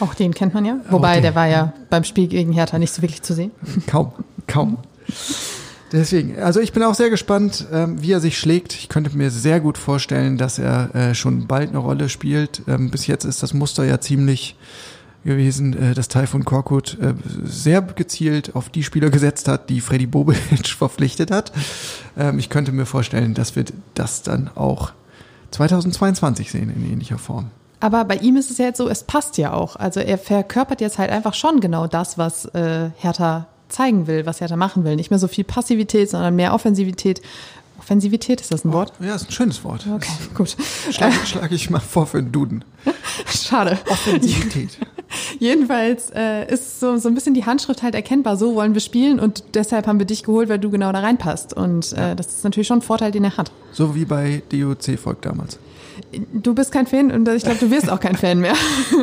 auch 0.00 0.14
den 0.14 0.34
kennt 0.34 0.54
man 0.54 0.64
ja. 0.64 0.76
Wobei, 0.90 1.20
der 1.20 1.34
war 1.34 1.46
ja 1.46 1.72
beim 1.88 2.04
Spiel 2.04 2.26
gegen 2.26 2.52
Hertha 2.52 2.78
nicht 2.78 2.92
so 2.92 3.02
wirklich 3.02 3.22
zu 3.22 3.34
sehen. 3.34 3.50
Kaum, 3.86 4.12
kaum. 4.46 4.78
Deswegen, 5.92 6.38
also 6.38 6.60
ich 6.60 6.72
bin 6.72 6.82
auch 6.84 6.94
sehr 6.94 7.10
gespannt, 7.10 7.66
ähm, 7.72 8.00
wie 8.00 8.12
er 8.12 8.20
sich 8.20 8.38
schlägt. 8.38 8.74
Ich 8.74 8.88
könnte 8.88 9.16
mir 9.16 9.30
sehr 9.30 9.58
gut 9.60 9.76
vorstellen, 9.76 10.38
dass 10.38 10.58
er 10.58 10.94
äh, 10.94 11.14
schon 11.14 11.48
bald 11.48 11.70
eine 11.70 11.78
Rolle 11.78 12.08
spielt. 12.08 12.62
Ähm, 12.68 12.90
bis 12.90 13.08
jetzt 13.08 13.24
ist 13.24 13.42
das 13.42 13.54
Muster 13.54 13.84
ja 13.84 14.00
ziemlich 14.00 14.56
gewesen, 15.24 15.76
äh, 15.76 15.94
dass 15.94 16.08
Taifun 16.08 16.44
Korkut 16.44 16.96
äh, 17.00 17.14
sehr 17.44 17.82
gezielt 17.82 18.54
auf 18.54 18.68
die 18.68 18.84
Spieler 18.84 19.10
gesetzt 19.10 19.48
hat, 19.48 19.68
die 19.68 19.80
Freddy 19.80 20.06
Bobic 20.06 20.66
verpflichtet 20.66 21.32
hat. 21.32 21.52
Ähm, 22.16 22.38
ich 22.38 22.50
könnte 22.50 22.72
mir 22.72 22.86
vorstellen, 22.86 23.34
dass 23.34 23.56
wir 23.56 23.64
das 23.94 24.22
dann 24.22 24.48
auch 24.54 24.92
2022 25.50 26.50
sehen 26.52 26.72
in 26.74 26.90
ähnlicher 26.90 27.18
Form. 27.18 27.50
Aber 27.80 28.04
bei 28.04 28.16
ihm 28.16 28.36
ist 28.36 28.50
es 28.50 28.58
ja 28.58 28.66
jetzt 28.66 28.76
so, 28.76 28.88
es 28.88 29.04
passt 29.04 29.38
ja 29.38 29.54
auch. 29.54 29.76
Also 29.76 30.00
er 30.00 30.18
verkörpert 30.18 30.80
jetzt 30.80 30.98
halt 30.98 31.10
einfach 31.10 31.34
schon 31.34 31.60
genau 31.60 31.86
das, 31.86 32.18
was 32.18 32.44
äh, 32.46 32.90
Hertha 32.98 33.46
zeigen 33.68 34.06
will, 34.06 34.26
was 34.26 34.40
Hertha 34.40 34.56
machen 34.56 34.84
will. 34.84 34.96
Nicht 34.96 35.10
mehr 35.10 35.18
so 35.18 35.28
viel 35.28 35.44
Passivität, 35.44 36.10
sondern 36.10 36.36
mehr 36.36 36.52
Offensivität. 36.52 37.22
Offensivität, 37.80 38.42
ist 38.42 38.52
das 38.52 38.66
ein 38.66 38.74
Wort? 38.74 38.92
Ja, 39.00 39.14
ist 39.14 39.30
ein 39.30 39.32
schönes 39.32 39.64
Wort. 39.64 39.86
Okay, 39.90 40.12
gut. 40.34 40.54
Schlage 40.90 41.14
schlag 41.24 41.50
ich 41.50 41.70
mal 41.70 41.80
vor 41.80 42.06
für 42.06 42.18
einen 42.18 42.30
Duden. 42.30 42.62
Schade. 43.26 43.78
Offensivität. 43.88 44.76
Jedenfalls 45.38 46.10
äh, 46.14 46.46
ist 46.52 46.78
so, 46.78 46.98
so 46.98 47.08
ein 47.08 47.14
bisschen 47.14 47.32
die 47.32 47.46
Handschrift 47.46 47.82
halt 47.82 47.94
erkennbar. 47.94 48.36
So 48.36 48.54
wollen 48.54 48.74
wir 48.74 48.82
spielen 48.82 49.18
und 49.18 49.44
deshalb 49.54 49.86
haben 49.86 49.98
wir 49.98 50.04
dich 50.04 50.24
geholt, 50.24 50.50
weil 50.50 50.58
du 50.58 50.68
genau 50.68 50.92
da 50.92 51.00
reinpasst. 51.00 51.54
Und 51.54 51.94
äh, 51.94 52.14
das 52.14 52.26
ist 52.26 52.44
natürlich 52.44 52.66
schon 52.66 52.80
ein 52.80 52.82
Vorteil, 52.82 53.12
den 53.12 53.24
er 53.24 53.38
hat. 53.38 53.50
So 53.72 53.94
wie 53.94 54.04
bei 54.04 54.42
DOC-Volk 54.52 55.22
damals. 55.22 55.58
Du 56.34 56.54
bist 56.54 56.72
kein 56.72 56.86
Fan 56.86 57.10
und 57.10 57.26
ich 57.28 57.44
glaube, 57.44 57.60
du 57.60 57.70
wirst 57.70 57.88
auch 57.88 58.00
kein 58.00 58.16
Fan 58.16 58.40
mehr. 58.40 58.54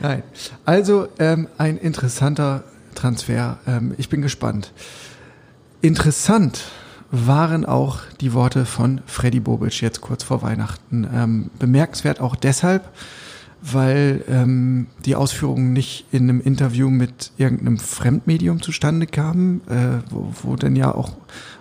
Nein. 0.00 0.22
Also 0.66 1.08
ähm, 1.18 1.48
ein 1.56 1.78
interessanter 1.78 2.64
Transfer. 2.94 3.56
Ähm, 3.66 3.94
ich 3.96 4.10
bin 4.10 4.20
gespannt. 4.20 4.72
Interessant 5.86 6.64
waren 7.12 7.64
auch 7.64 8.00
die 8.20 8.32
Worte 8.32 8.66
von 8.66 9.02
Freddy 9.06 9.38
Bobic 9.38 9.80
jetzt 9.80 10.00
kurz 10.00 10.24
vor 10.24 10.42
Weihnachten. 10.42 11.06
Ähm, 11.14 11.50
bemerkenswert 11.60 12.20
auch 12.20 12.34
deshalb, 12.34 12.88
weil 13.62 14.24
ähm, 14.28 14.88
die 15.04 15.14
Ausführungen 15.14 15.72
nicht 15.72 16.06
in 16.10 16.24
einem 16.24 16.40
Interview 16.40 16.90
mit 16.90 17.30
irgendeinem 17.36 17.78
Fremdmedium 17.78 18.62
zustande 18.62 19.06
kamen, 19.06 19.60
äh, 19.68 20.02
wo, 20.10 20.32
wo 20.42 20.56
dann 20.56 20.74
ja 20.74 20.92
auch 20.92 21.12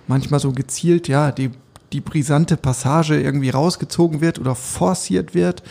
manchmal 0.08 0.40
so 0.40 0.54
gezielt, 0.54 1.08
ja, 1.08 1.32
die 1.32 1.52
die 1.94 2.02
brisante 2.02 2.58
Passage 2.58 3.22
irgendwie 3.22 3.52
rausgezogen 3.52 4.22
wird 4.22 4.40
oder 4.40 4.56
forciert 4.56 5.36
wird, 5.36 5.62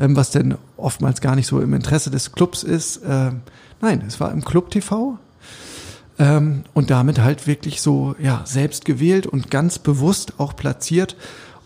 ähm, 0.00 0.16
was 0.16 0.30
denn 0.30 0.56
oftmals 0.78 1.20
gar 1.20 1.36
nicht 1.36 1.46
so 1.46 1.60
im 1.60 1.74
Interesse 1.74 2.10
des 2.10 2.32
Clubs 2.32 2.62
ist. 2.62 3.02
Ähm, 3.06 3.42
nein, 3.82 4.02
es 4.06 4.18
war 4.18 4.32
im 4.32 4.42
Club 4.42 4.70
TV. 4.70 5.18
Ähm, 6.18 6.64
und 6.74 6.90
damit 6.90 7.20
halt 7.20 7.46
wirklich 7.46 7.80
so, 7.80 8.16
ja, 8.18 8.42
selbst 8.44 8.84
gewählt 8.84 9.26
und 9.26 9.50
ganz 9.50 9.78
bewusst 9.78 10.34
auch 10.38 10.56
platziert. 10.56 11.16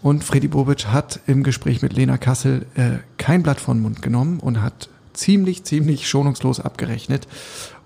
Und 0.02 0.24
Freddy 0.24 0.48
Bobic 0.48 0.86
hat 0.86 1.20
im 1.26 1.42
Gespräch 1.42 1.80
mit 1.80 1.92
Lena 1.92 2.18
Kassel 2.18 2.66
äh, 2.74 2.98
kein 3.18 3.42
Blatt 3.42 3.60
von 3.60 3.80
Mund 3.80 4.02
genommen 4.02 4.40
und 4.40 4.60
hat 4.60 4.88
ziemlich, 5.12 5.64
ziemlich 5.64 6.08
schonungslos 6.08 6.60
abgerechnet 6.60 7.28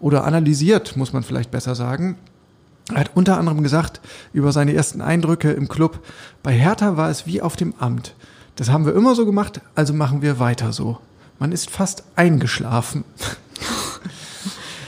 oder 0.00 0.24
analysiert, 0.24 0.96
muss 0.96 1.12
man 1.12 1.22
vielleicht 1.22 1.50
besser 1.50 1.74
sagen, 1.74 2.16
Er 2.92 3.00
hat 3.00 3.10
unter 3.14 3.36
anderem 3.36 3.62
gesagt, 3.62 4.00
über 4.32 4.52
seine 4.52 4.72
ersten 4.72 5.00
Eindrücke 5.00 5.50
im 5.50 5.66
Club, 5.68 6.04
bei 6.42 6.52
Hertha 6.52 6.96
war 6.96 7.10
es 7.10 7.26
wie 7.26 7.42
auf 7.42 7.56
dem 7.56 7.74
Amt. 7.78 8.14
Das 8.54 8.70
haben 8.70 8.86
wir 8.86 8.94
immer 8.94 9.14
so 9.14 9.26
gemacht, 9.26 9.60
also 9.74 9.92
machen 9.92 10.22
wir 10.22 10.38
weiter 10.38 10.72
so. 10.72 10.98
Man 11.38 11.52
ist 11.52 11.68
fast 11.68 12.04
eingeschlafen. 12.14 13.04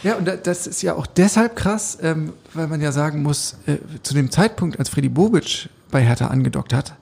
Ja, 0.02 0.17
und 0.17 0.31
das 0.45 0.67
ist 0.67 0.83
ja 0.83 0.95
auch 0.95 1.07
deshalb 1.07 1.57
krass, 1.57 1.99
ähm, 2.02 2.33
weil 2.55 2.67
man 2.67 2.81
ja 2.81 2.93
sagen 2.93 3.23
muss, 3.23 3.57
äh, 3.67 3.76
zu 4.02 4.14
dem 4.14 4.31
Zeitpunkt, 4.31 4.78
als 4.78 4.88
Freddy 4.88 5.09
Bobic 5.09 5.69
bei 5.90 6.02
Hertha 6.02 6.28
angedockt 6.28 6.73
hat, 6.73 6.95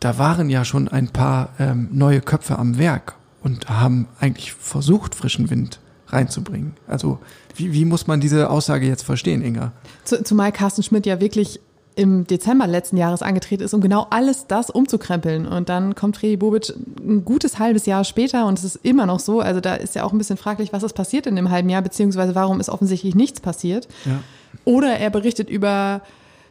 da 0.00 0.18
waren 0.18 0.48
ja 0.48 0.64
schon 0.64 0.88
ein 0.88 1.08
paar 1.08 1.50
ähm, 1.58 1.88
neue 1.92 2.20
Köpfe 2.20 2.58
am 2.58 2.78
Werk 2.78 3.14
und 3.42 3.68
haben 3.68 4.08
eigentlich 4.18 4.52
versucht, 4.52 5.14
frischen 5.14 5.50
Wind 5.50 5.78
reinzubringen. 6.08 6.72
Also 6.86 7.18
wie, 7.54 7.72
wie 7.72 7.84
muss 7.84 8.06
man 8.06 8.20
diese 8.20 8.50
Aussage 8.50 8.86
jetzt 8.86 9.02
verstehen, 9.02 9.42
Inga? 9.42 9.72
Zumal 10.04 10.52
Carsten 10.52 10.82
Schmidt 10.82 11.06
ja 11.06 11.20
wirklich 11.20 11.60
im 12.00 12.26
Dezember 12.26 12.66
letzten 12.66 12.96
Jahres 12.96 13.20
angetreten 13.20 13.62
ist, 13.62 13.74
um 13.74 13.82
genau 13.82 14.06
alles 14.08 14.46
das 14.46 14.70
umzukrempeln. 14.70 15.46
Und 15.46 15.68
dann 15.68 15.94
kommt 15.94 16.16
Freddy 16.16 16.38
Bobic 16.38 16.72
ein 16.98 17.26
gutes 17.26 17.58
halbes 17.58 17.84
Jahr 17.84 18.04
später 18.04 18.46
und 18.46 18.58
es 18.58 18.64
ist 18.64 18.76
immer 18.82 19.04
noch 19.04 19.20
so. 19.20 19.40
Also 19.40 19.60
da 19.60 19.74
ist 19.74 19.94
ja 19.94 20.04
auch 20.04 20.12
ein 20.12 20.16
bisschen 20.16 20.38
fraglich, 20.38 20.72
was 20.72 20.82
ist 20.82 20.94
passiert 20.94 21.26
in 21.26 21.36
dem 21.36 21.50
halben 21.50 21.68
Jahr, 21.68 21.82
beziehungsweise 21.82 22.34
warum 22.34 22.58
ist 22.58 22.70
offensichtlich 22.70 23.14
nichts 23.14 23.40
passiert. 23.40 23.86
Ja. 24.06 24.20
Oder 24.64 24.96
er 24.96 25.10
berichtet 25.10 25.50
über 25.50 26.00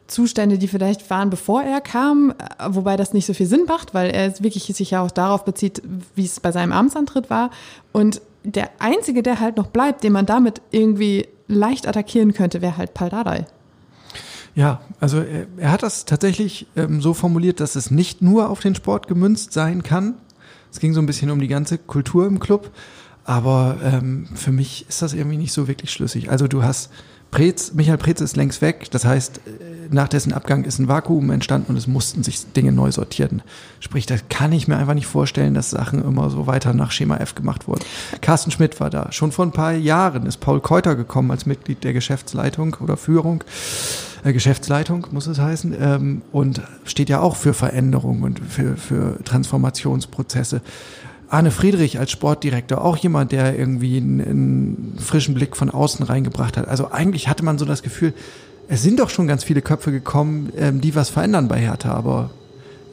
Zustände, 0.06 0.60
die 0.60 0.68
vielleicht 0.68 1.10
waren, 1.10 1.32
bevor 1.32 1.63
er 1.63 1.82
kam, 1.82 2.36
wobei 2.68 2.96
das 2.96 3.13
nicht 3.13 3.25
so 3.25 3.34
viel 3.34 3.48
Sinn 3.48 3.65
macht, 3.68 3.96
weil 3.96 4.12
er 4.12 4.39
wirklich 4.44 4.65
sich 4.65 4.91
ja 4.91 5.01
auch 5.01 5.10
darauf 5.12 5.46
bezieht, 5.46 5.82
wie 6.13 6.25
es 6.25 6.39
bei 6.39 6.51
seinem 6.51 6.74
Amtsantritt 6.74 7.32
war. 7.32 7.50
Und 7.91 8.22
der 8.44 8.70
einzige, 8.77 9.24
der 9.24 9.39
halt 9.39 9.58
noch 9.58 9.68
bleibt, 9.68 10.03
den 10.03 10.13
man 10.13 10.27
damit 10.27 10.62
irgendwie 10.70 11.27
leicht 11.48 11.88
attackieren 11.88 12.34
könnte, 12.34 12.62
wäre 12.62 12.77
halt 12.77 12.94
Paldadei. 12.94 13.48
Ja, 14.56 14.82
also 15.00 15.20
er, 15.20 15.48
er 15.58 15.72
hat 15.72 15.84
das 15.84 16.06
tatsächlich 16.06 16.68
ähm, 16.75 17.01
so 17.01 17.13
formuliert, 17.13 17.60
dass 17.60 17.75
es 17.75 17.91
nicht 17.91 18.22
nur 18.22 18.50
auf 18.50 18.60
den 18.60 18.75
Sport 18.75 19.08
gemünzt 19.08 19.53
sein 19.53 19.84
kann. 19.84 20.15
Es 20.72 20.79
ging 20.79 20.94
so 20.94 21.00
ein 21.00 21.06
bisschen 21.06 21.32
um 21.32 21.39
die 21.39 21.48
ganze 21.48 21.77
Kultur 21.77 22.27
im 22.27 22.39
Club, 22.39 22.72
aber 23.24 23.77
ähm, 23.84 24.27
für 24.36 24.51
mich 24.51 24.86
ist 24.88 25.01
das 25.01 25.13
irgendwie 25.13 25.38
nicht 25.38 25.53
so 25.53 25.68
wirklich 25.68 25.91
schlüssig. 25.91 26.29
Also 26.29 26.48
du 26.48 26.63
hast 26.63 26.89
Preetz, 27.32 27.74
Michael 27.74 28.00
Preetz 28.00 28.22
ist 28.22 28.36
längst 28.36 28.62
weg. 28.62 28.89
Das 28.91 29.06
heißt, 29.06 29.38
äh, 29.38 29.41
nach 29.91 30.08
dessen 30.08 30.34
Abgang 30.34 30.63
ist 30.63 30.79
ein 30.79 30.88
Vakuum 30.88 31.29
entstanden 31.29 31.72
und 31.72 31.77
es 31.77 31.86
mussten 31.86 32.24
sich 32.24 32.51
Dinge 32.53 32.72
neu 32.72 32.91
sortieren. 32.91 33.44
Sprich, 33.79 34.06
da 34.08 34.15
kann 34.29 34.51
ich 34.51 34.68
mir 34.68 34.77
einfach 34.77 34.96
nicht 34.96 35.06
vorstellen, 35.06 35.53
dass 35.53 35.70
Sachen 35.70 36.03
immer 36.03 36.29
so 36.32 36.48
weiter 36.48 36.74
nach 36.74 36.91
Schema 36.91 37.18
F 37.18 37.36
gemacht 37.36 37.68
wurden. 37.68 37.84
Carsten 38.22 38.50
Schmidt 38.50 38.79
war 38.79 38.89
da. 38.89 39.12
Schon 39.12 39.32
vor 39.32 39.46
ein 39.46 39.51
paar 39.51 39.74
Jahren 39.74 40.25
ist 40.25 40.38
Paul 40.38 40.60
Keuter 40.60 40.96
gekommen 40.96 41.29
als 41.29 41.46
Mitglied 41.46 41.84
der 41.84 41.94
Geschäftsleitung 41.94 42.77
oder 42.79 42.98
Führung. 42.98 43.44
Äh, 44.24 44.34
Geschäftsleitung 44.34 45.08
muss 45.12 45.28
es 45.28 45.40
heißen, 45.40 45.76
ähm, 45.80 46.22
und 46.32 46.62
steht 46.86 47.10
ja 47.10 47.22
auch 47.22 47.36
für 47.36 47.54
Veränderung 47.54 48.24
und 48.24 48.40
für, 48.40 48.76
für 48.76 49.24
Transformationsprozesse. 49.24 50.62
Arne 51.30 51.52
Friedrich 51.52 52.00
als 52.00 52.12
Sportdirektor, 52.12 52.84
auch 52.84 52.98
jemand, 52.98 53.32
der 53.32 53.58
irgendwie 53.58 53.98
einen, 53.98 54.22
einen, 54.22 54.96
frischen 54.98 55.36
Blick 55.36 55.56
von 55.56 55.70
außen 55.70 56.04
reingebracht 56.06 56.58
hat. 56.58 56.68
Also 56.68 56.92
eigentlich 56.92 57.28
hatte 57.28 57.46
man 57.46 57.60
so 57.60 57.66
das 57.66 57.84
Gefühl, 57.84 58.14
es 58.68 58.82
sind 58.82 59.00
doch 59.00 59.10
schon 59.10 59.28
ganz 59.28 59.44
viele 59.44 59.62
Köpfe 59.62 59.92
gekommen, 59.92 60.52
ähm, 60.58 60.82
die 60.82 60.96
was 60.96 61.10
verändern 61.10 61.48
bei 61.48 61.60
Hertha, 61.60 61.94
aber 61.94 62.32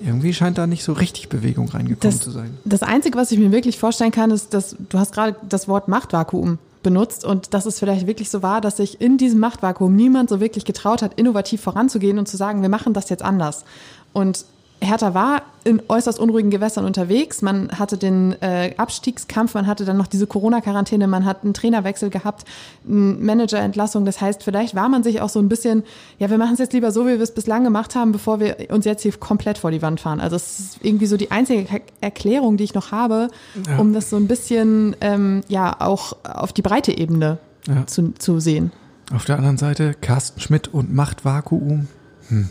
irgendwie 0.04 0.34
scheint 0.34 0.58
da 0.58 0.66
nicht 0.66 0.84
so 0.84 0.92
richtig 0.92 1.30
Bewegung 1.30 1.68
reingekommen 1.68 2.16
das, 2.16 2.20
zu 2.20 2.30
sein. 2.30 2.58
Das 2.64 2.82
Einzige, 2.82 3.18
was 3.18 3.32
ich 3.32 3.38
mir 3.38 3.50
wirklich 3.50 3.78
vorstellen 3.78 4.12
kann, 4.12 4.30
ist, 4.30 4.52
dass 4.52 4.76
du 4.88 4.98
hast 4.98 5.14
gerade 5.14 5.36
das 5.48 5.68
Wort 5.68 5.88
Machtvakuum 5.88 6.58
benutzt 6.86 7.24
und 7.24 7.52
dass 7.52 7.66
es 7.66 7.80
vielleicht 7.80 8.06
wirklich 8.06 8.30
so 8.30 8.44
war, 8.44 8.60
dass 8.60 8.76
sich 8.76 9.00
in 9.00 9.18
diesem 9.18 9.40
Machtvakuum 9.40 9.96
niemand 9.96 10.30
so 10.30 10.38
wirklich 10.38 10.64
getraut 10.64 11.02
hat, 11.02 11.14
innovativ 11.18 11.60
voranzugehen 11.60 12.16
und 12.16 12.28
zu 12.28 12.36
sagen, 12.36 12.62
wir 12.62 12.68
machen 12.68 12.92
das 12.92 13.08
jetzt 13.08 13.24
anders. 13.24 13.64
Und 14.12 14.44
Hertha 14.80 15.14
war 15.14 15.42
in 15.64 15.82
äußerst 15.88 16.20
unruhigen 16.20 16.50
Gewässern 16.50 16.84
unterwegs. 16.84 17.42
Man 17.42 17.70
hatte 17.76 17.96
den 17.96 18.40
äh, 18.40 18.74
Abstiegskampf, 18.76 19.54
man 19.54 19.66
hatte 19.66 19.84
dann 19.84 19.96
noch 19.96 20.06
diese 20.06 20.26
Corona-Quarantäne, 20.26 21.08
man 21.08 21.24
hat 21.24 21.42
einen 21.42 21.54
Trainerwechsel 21.54 22.10
gehabt, 22.10 22.44
eine 22.86 22.94
Managerentlassung. 22.94 24.04
Das 24.04 24.20
heißt, 24.20 24.44
vielleicht 24.44 24.74
war 24.74 24.88
man 24.88 25.02
sich 25.02 25.20
auch 25.20 25.28
so 25.28 25.40
ein 25.40 25.48
bisschen, 25.48 25.82
ja, 26.18 26.30
wir 26.30 26.38
machen 26.38 26.52
es 26.52 26.58
jetzt 26.60 26.72
lieber 26.72 26.92
so, 26.92 27.04
wie 27.06 27.10
wir 27.10 27.20
es 27.20 27.34
bislang 27.34 27.64
gemacht 27.64 27.94
haben, 27.94 28.12
bevor 28.12 28.38
wir 28.38 28.56
uns 28.70 28.84
jetzt 28.84 29.02
hier 29.02 29.12
komplett 29.12 29.58
vor 29.58 29.70
die 29.70 29.82
Wand 29.82 30.00
fahren. 30.00 30.20
Also 30.20 30.36
es 30.36 30.60
ist 30.60 30.78
irgendwie 30.82 31.06
so 31.06 31.16
die 31.16 31.30
einzige 31.30 31.66
Erklärung, 32.00 32.56
die 32.56 32.64
ich 32.64 32.74
noch 32.74 32.92
habe, 32.92 33.28
ja. 33.66 33.78
um 33.78 33.92
das 33.92 34.10
so 34.10 34.16
ein 34.16 34.28
bisschen, 34.28 34.94
ähm, 35.00 35.42
ja, 35.48 35.80
auch 35.80 36.16
auf 36.22 36.52
die 36.52 36.62
breite 36.62 36.96
Ebene 36.96 37.38
ja. 37.66 37.86
zu, 37.86 38.12
zu 38.18 38.38
sehen. 38.38 38.72
Auf 39.12 39.24
der 39.24 39.36
anderen 39.36 39.56
Seite 39.56 39.94
Carsten 40.00 40.40
Schmidt 40.40 40.68
und 40.68 40.94
Machtvakuum. 40.94 41.88
Hm. 42.28 42.50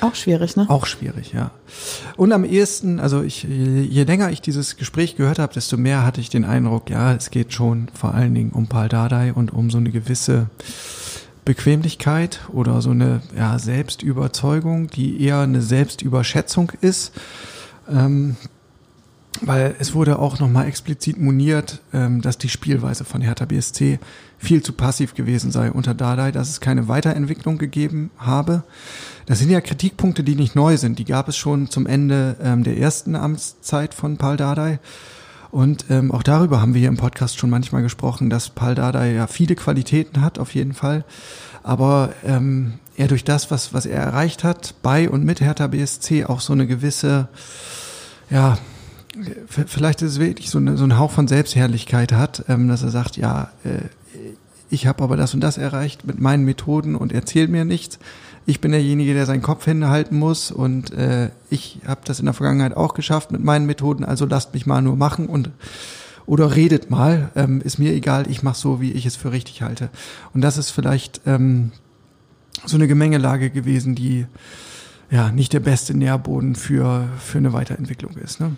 Auch 0.00 0.14
schwierig, 0.14 0.56
ne? 0.56 0.66
Auch 0.68 0.86
schwierig, 0.86 1.32
ja. 1.32 1.50
Und 2.16 2.32
am 2.32 2.44
ehesten, 2.44 3.00
also 3.00 3.22
ich, 3.22 3.42
je, 3.42 4.04
länger 4.04 4.30
ich 4.30 4.40
dieses 4.40 4.76
Gespräch 4.76 5.16
gehört 5.16 5.38
habe, 5.38 5.52
desto 5.52 5.76
mehr 5.76 6.04
hatte 6.04 6.20
ich 6.20 6.30
den 6.30 6.44
Eindruck, 6.44 6.90
ja, 6.90 7.14
es 7.14 7.30
geht 7.30 7.52
schon 7.52 7.88
vor 7.94 8.14
allen 8.14 8.34
Dingen 8.34 8.50
um 8.50 8.68
Paul 8.68 8.88
Dardai 8.88 9.32
und 9.32 9.52
um 9.52 9.70
so 9.70 9.78
eine 9.78 9.90
gewisse 9.90 10.46
Bequemlichkeit 11.44 12.40
oder 12.52 12.80
so 12.82 12.90
eine 12.90 13.22
ja, 13.36 13.58
Selbstüberzeugung, 13.58 14.88
die 14.88 15.20
eher 15.22 15.40
eine 15.40 15.62
Selbstüberschätzung 15.62 16.72
ist. 16.80 17.12
Ähm, 17.90 18.36
weil 19.40 19.74
es 19.78 19.94
wurde 19.94 20.18
auch 20.18 20.38
nochmal 20.38 20.66
explizit 20.66 21.18
moniert, 21.18 21.80
ähm, 21.92 22.20
dass 22.20 22.38
die 22.38 22.48
Spielweise 22.48 23.04
von 23.04 23.20
Hertha 23.20 23.44
BSC 23.44 23.98
viel 24.38 24.62
zu 24.62 24.72
passiv 24.72 25.14
gewesen 25.14 25.50
sei 25.50 25.70
unter 25.70 25.94
Dardai, 25.94 26.32
dass 26.32 26.48
es 26.48 26.60
keine 26.60 26.88
Weiterentwicklung 26.88 27.58
gegeben 27.58 28.10
habe. 28.18 28.62
Das 29.26 29.38
sind 29.38 29.50
ja 29.50 29.60
Kritikpunkte, 29.60 30.22
die 30.22 30.34
nicht 30.34 30.54
neu 30.54 30.76
sind. 30.76 30.98
Die 30.98 31.04
gab 31.04 31.28
es 31.28 31.36
schon 31.36 31.68
zum 31.70 31.86
Ende 31.86 32.36
ähm, 32.42 32.64
der 32.64 32.78
ersten 32.78 33.16
Amtszeit 33.16 33.94
von 33.94 34.16
Paul 34.16 34.36
Dardai. 34.36 34.78
Und 35.50 35.86
ähm, 35.88 36.12
auch 36.12 36.22
darüber 36.22 36.60
haben 36.60 36.74
wir 36.74 36.80
hier 36.80 36.88
im 36.88 36.98
Podcast 36.98 37.38
schon 37.38 37.50
manchmal 37.50 37.82
gesprochen, 37.82 38.28
dass 38.30 38.50
Paul 38.50 38.74
Dardai 38.74 39.14
ja 39.14 39.26
viele 39.26 39.54
Qualitäten 39.54 40.20
hat, 40.20 40.38
auf 40.38 40.54
jeden 40.54 40.74
Fall. 40.74 41.04
Aber 41.62 42.10
er 42.98 43.08
durch 43.08 43.24
das, 43.24 43.50
was, 43.50 43.72
was 43.72 43.86
er 43.86 44.02
erreicht 44.02 44.44
hat, 44.44 44.74
bei 44.82 45.08
und 45.08 45.24
mit 45.24 45.40
Hertha 45.40 45.68
BSC 45.68 46.24
auch 46.24 46.40
so 46.40 46.52
eine 46.52 46.66
gewisse, 46.66 47.28
ja, 48.28 48.58
vielleicht 49.46 50.02
ist 50.02 50.12
es 50.12 50.20
wirklich 50.20 50.50
so, 50.50 50.58
eine, 50.58 50.76
so 50.76 50.84
ein 50.84 50.98
Hauch 50.98 51.10
von 51.10 51.28
Selbstherrlichkeit 51.28 52.12
hat, 52.12 52.44
ähm, 52.48 52.68
dass 52.68 52.82
er 52.82 52.90
sagt, 52.90 53.16
ja, 53.16 53.50
äh, 53.64 53.80
ich 54.70 54.86
habe 54.86 55.02
aber 55.02 55.16
das 55.16 55.34
und 55.34 55.40
das 55.40 55.56
erreicht 55.56 56.06
mit 56.06 56.20
meinen 56.20 56.44
Methoden 56.44 56.94
und 56.94 57.12
erzählt 57.12 57.50
mir 57.50 57.64
nichts. 57.64 57.98
Ich 58.44 58.60
bin 58.60 58.70
derjenige, 58.72 59.14
der 59.14 59.26
seinen 59.26 59.42
Kopf 59.42 59.64
hinhalten 59.64 60.18
muss 60.18 60.50
und 60.50 60.92
äh, 60.92 61.30
ich 61.50 61.80
habe 61.86 62.00
das 62.04 62.18
in 62.18 62.26
der 62.26 62.34
Vergangenheit 62.34 62.76
auch 62.76 62.94
geschafft 62.94 63.30
mit 63.30 63.42
meinen 63.42 63.66
Methoden, 63.66 64.04
also 64.04 64.26
lasst 64.26 64.54
mich 64.54 64.66
mal 64.66 64.82
nur 64.82 64.96
machen 64.96 65.26
und 65.26 65.50
oder 66.26 66.54
redet 66.54 66.90
mal, 66.90 67.30
ähm, 67.36 67.62
ist 67.62 67.78
mir 67.78 67.94
egal, 67.94 68.30
ich 68.30 68.42
mache 68.42 68.58
so, 68.58 68.82
wie 68.82 68.92
ich 68.92 69.06
es 69.06 69.16
für 69.16 69.32
richtig 69.32 69.62
halte. 69.62 69.88
Und 70.34 70.42
das 70.42 70.58
ist 70.58 70.70
vielleicht 70.70 71.22
ähm, 71.24 71.72
so 72.66 72.76
eine 72.76 72.86
Gemengelage 72.86 73.48
gewesen, 73.48 73.94
die 73.94 74.26
ja 75.10 75.32
nicht 75.32 75.54
der 75.54 75.60
beste 75.60 75.96
Nährboden 75.96 76.54
für, 76.54 77.08
für 77.18 77.38
eine 77.38 77.54
Weiterentwicklung 77.54 78.16
ist. 78.18 78.40
Ne? 78.40 78.56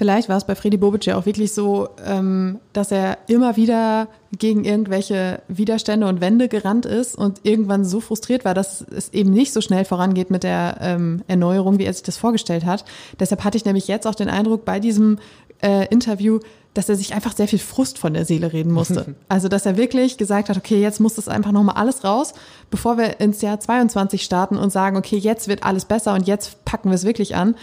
Vielleicht 0.00 0.30
war 0.30 0.38
es 0.38 0.44
bei 0.44 0.54
Freddy 0.54 0.78
Bobic 0.78 1.04
ja 1.04 1.18
auch 1.18 1.26
wirklich 1.26 1.52
so, 1.52 1.90
ähm, 2.06 2.58
dass 2.72 2.90
er 2.90 3.18
immer 3.26 3.58
wieder 3.58 4.08
gegen 4.38 4.64
irgendwelche 4.64 5.42
Widerstände 5.48 6.06
und 6.06 6.22
Wände 6.22 6.48
gerannt 6.48 6.86
ist 6.86 7.18
und 7.18 7.40
irgendwann 7.42 7.84
so 7.84 8.00
frustriert 8.00 8.46
war, 8.46 8.54
dass 8.54 8.80
es 8.80 9.10
eben 9.10 9.30
nicht 9.30 9.52
so 9.52 9.60
schnell 9.60 9.84
vorangeht 9.84 10.30
mit 10.30 10.42
der 10.42 10.78
ähm, 10.80 11.20
Erneuerung, 11.28 11.78
wie 11.78 11.84
er 11.84 11.92
sich 11.92 12.02
das 12.02 12.16
vorgestellt 12.16 12.64
hat. 12.64 12.86
Deshalb 13.18 13.44
hatte 13.44 13.58
ich 13.58 13.66
nämlich 13.66 13.88
jetzt 13.88 14.06
auch 14.06 14.14
den 14.14 14.30
Eindruck 14.30 14.64
bei 14.64 14.80
diesem 14.80 15.18
äh, 15.60 15.86
Interview, 15.88 16.38
dass 16.72 16.88
er 16.88 16.96
sich 16.96 17.12
einfach 17.14 17.36
sehr 17.36 17.48
viel 17.48 17.58
Frust 17.58 17.98
von 17.98 18.14
der 18.14 18.24
Seele 18.24 18.54
reden 18.54 18.72
musste. 18.72 19.16
Also, 19.28 19.48
dass 19.48 19.66
er 19.66 19.76
wirklich 19.76 20.16
gesagt 20.16 20.48
hat, 20.48 20.56
okay, 20.56 20.80
jetzt 20.80 20.98
muss 20.98 21.16
das 21.16 21.28
einfach 21.28 21.52
nochmal 21.52 21.76
alles 21.76 22.04
raus, 22.04 22.32
bevor 22.70 22.96
wir 22.96 23.20
ins 23.20 23.42
Jahr 23.42 23.60
22 23.60 24.22
starten 24.22 24.56
und 24.56 24.70
sagen, 24.70 24.96
okay, 24.96 25.18
jetzt 25.18 25.46
wird 25.46 25.62
alles 25.62 25.84
besser 25.84 26.14
und 26.14 26.26
jetzt 26.26 26.64
packen 26.64 26.88
wir 26.88 26.94
es 26.94 27.04
wirklich 27.04 27.36
an. 27.36 27.54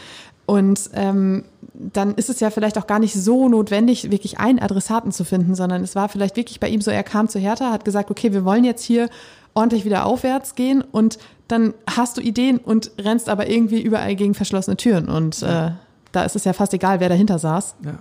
Und 0.48 0.90
ähm, 0.94 1.44
dann 1.74 2.16
ist 2.16 2.30
es 2.30 2.40
ja 2.40 2.50
vielleicht 2.50 2.78
auch 2.78 2.88
gar 2.88 3.00
nicht 3.00 3.14
so 3.14 3.50
notwendig, 3.50 4.10
wirklich 4.12 4.40
einen 4.40 4.60
Adressaten 4.60 5.12
zu 5.12 5.26
finden, 5.26 5.56
sondern 5.56 5.84
es 5.84 5.94
war 5.94 6.08
vielleicht 6.08 6.38
wirklich 6.38 6.62
bei 6.62 6.70
ihm 6.70 6.80
so, 6.80 6.90
er 6.90 7.04
kam 7.04 7.28
zu 7.28 7.38
Hertha, 7.38 7.70
hat 7.70 7.84
gesagt, 7.84 8.10
okay, 8.10 8.32
wir 8.32 8.46
wollen 8.46 8.64
jetzt 8.64 8.84
hier 8.84 9.10
ordentlich 9.54 9.84
wieder 9.84 10.06
aufwärts 10.06 10.56
gehen 10.56 10.82
und 10.82 11.20
dann 11.50 11.74
hast 11.86 12.16
du 12.16 12.22
Ideen 12.22 12.60
und 12.60 12.92
rennst 12.98 13.28
aber 13.28 13.50
irgendwie 13.50 13.82
überall 13.82 14.16
gegen 14.16 14.36
verschlossene 14.36 14.78
Türen. 14.78 15.10
Und 15.10 15.44
äh, 15.44 15.72
da 16.14 16.24
ist 16.24 16.38
es 16.38 16.46
ja 16.46 16.54
fast 16.54 16.74
egal, 16.74 17.02
wer 17.02 17.10
dahinter 17.10 17.40
saß. 17.40 17.76
Ja. 17.84 18.00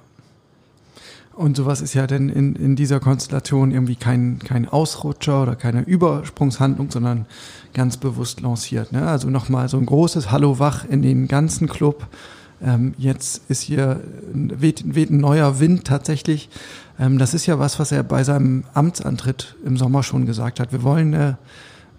Und 1.35 1.57
sowas 1.57 1.81
ist 1.81 1.95
ja 1.95 2.07
denn 2.07 2.29
in, 2.29 2.55
in 2.55 2.77
dieser 2.77 3.01
Konstellation 3.01 3.73
irgendwie 3.73 3.97
kein, 3.97 4.39
kein 4.39 4.69
Ausrutscher 4.69 5.43
oder 5.43 5.57
keine 5.57 5.83
Übersprungshandlung, 5.83 6.91
sondern 6.93 7.27
ganz 7.75 7.97
bewusst 7.97 8.41
lanciert. 8.41 8.93
Ne? 8.93 9.07
Also 9.07 9.29
nochmal 9.31 9.69
so 9.69 9.77
ein 9.79 9.85
großes 9.85 10.31
Hallo 10.31 10.61
wach 10.61 10.85
in 10.85 11.03
den 11.03 11.29
ganzen 11.29 11.69
Club 11.69 12.07
ähm, 12.65 12.95
jetzt 12.99 13.43
ist 13.49 13.63
hier 13.63 14.01
weht, 14.33 14.95
weht 14.95 15.11
ein 15.11 15.19
neuer 15.19 15.61
Wind 15.61 15.85
tatsächlich. 15.85 16.49
Ähm, 16.99 17.19
das 17.19 17.35
ist 17.35 17.47
ja 17.47 17.59
was, 17.59 17.79
was 17.79 17.93
er 17.93 18.03
bei 18.03 18.25
seinem 18.25 18.65
Amtsantritt 18.75 19.57
im 19.65 19.77
Sommer 19.77 20.03
schon 20.03 20.27
gesagt 20.27 20.61
hat. 20.61 20.73
Wir 20.73 20.83
wollen 20.83 21.15
eine, 21.15 21.39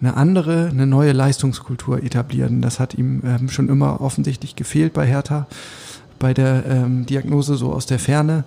eine 0.02 0.16
andere, 0.16 0.68
eine 0.68 0.88
neue 0.88 1.12
Leistungskultur 1.12 2.04
etablieren. 2.04 2.62
Das 2.62 2.80
hat 2.80 2.96
ihm 2.96 3.22
ähm, 3.26 3.50
schon 3.50 3.70
immer 3.70 4.02
offensichtlich 4.02 4.56
gefehlt 4.56 4.94
bei 4.94 5.06
Hertha, 5.06 5.48
bei 6.20 6.34
der 6.34 6.66
ähm, 6.68 7.06
Diagnose 7.06 7.56
so 7.56 7.72
aus 7.72 7.86
der 7.86 8.00
Ferne. 8.00 8.44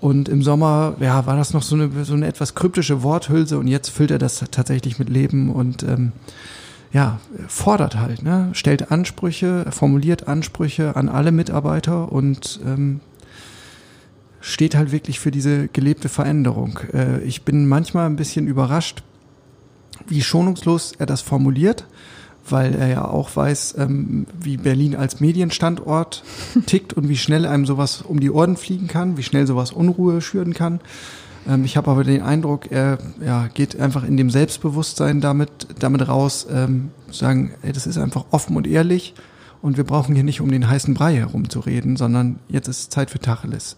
Und 0.00 0.28
im 0.28 0.42
Sommer, 0.42 0.94
ja, 1.00 1.26
war 1.26 1.36
das 1.36 1.52
noch 1.52 1.62
so 1.62 1.74
eine, 1.74 2.04
so 2.04 2.14
eine 2.14 2.26
etwas 2.26 2.54
kryptische 2.54 3.02
Worthülse 3.02 3.58
und 3.58 3.66
jetzt 3.66 3.88
füllt 3.88 4.12
er 4.12 4.18
das 4.18 4.44
tatsächlich 4.50 4.98
mit 5.00 5.08
Leben 5.08 5.50
und 5.50 5.82
ähm, 5.82 6.12
ja, 6.92 7.20
fordert 7.48 7.96
halt, 7.96 8.22
ne? 8.22 8.50
stellt 8.52 8.90
Ansprüche, 8.90 9.66
formuliert 9.70 10.26
Ansprüche 10.26 10.96
an 10.96 11.08
alle 11.08 11.32
Mitarbeiter 11.32 12.10
und 12.10 12.60
ähm, 12.64 13.00
steht 14.40 14.74
halt 14.74 14.92
wirklich 14.92 15.20
für 15.20 15.30
diese 15.30 15.68
gelebte 15.68 16.08
Veränderung. 16.08 16.78
Äh, 16.92 17.20
ich 17.22 17.42
bin 17.42 17.68
manchmal 17.68 18.06
ein 18.06 18.16
bisschen 18.16 18.46
überrascht, 18.46 19.02
wie 20.06 20.22
schonungslos 20.22 20.92
er 20.98 21.06
das 21.06 21.20
formuliert, 21.20 21.86
weil 22.48 22.74
er 22.74 22.88
ja 22.88 23.04
auch 23.04 23.34
weiß, 23.36 23.74
ähm, 23.78 24.26
wie 24.40 24.56
Berlin 24.56 24.96
als 24.96 25.20
Medienstandort 25.20 26.22
tickt 26.66 26.94
und 26.94 27.08
wie 27.08 27.16
schnell 27.16 27.44
einem 27.44 27.66
sowas 27.66 28.00
um 28.00 28.20
die 28.20 28.30
Ohren 28.30 28.56
fliegen 28.56 28.86
kann, 28.86 29.18
wie 29.18 29.22
schnell 29.22 29.46
sowas 29.46 29.72
Unruhe 29.72 30.22
schüren 30.22 30.54
kann. 30.54 30.80
Ähm, 31.48 31.64
ich 31.64 31.76
habe 31.76 31.90
aber 31.90 32.04
den 32.04 32.22
Eindruck, 32.22 32.70
er 32.70 32.98
ja, 33.24 33.48
geht 33.48 33.80
einfach 33.80 34.04
in 34.04 34.16
dem 34.16 34.30
Selbstbewusstsein 34.30 35.20
damit, 35.20 35.50
damit 35.78 36.06
raus, 36.06 36.46
ähm, 36.52 36.90
sagen, 37.10 37.54
ey, 37.62 37.72
das 37.72 37.86
ist 37.86 37.98
einfach 37.98 38.26
offen 38.30 38.56
und 38.56 38.66
ehrlich 38.66 39.14
und 39.62 39.76
wir 39.76 39.84
brauchen 39.84 40.14
hier 40.14 40.24
nicht 40.24 40.40
um 40.40 40.50
den 40.50 40.68
heißen 40.68 40.94
Brei 40.94 41.16
herumzureden, 41.16 41.96
sondern 41.96 42.38
jetzt 42.48 42.68
ist 42.68 42.92
Zeit 42.92 43.10
für 43.10 43.18
Tacheles. 43.18 43.76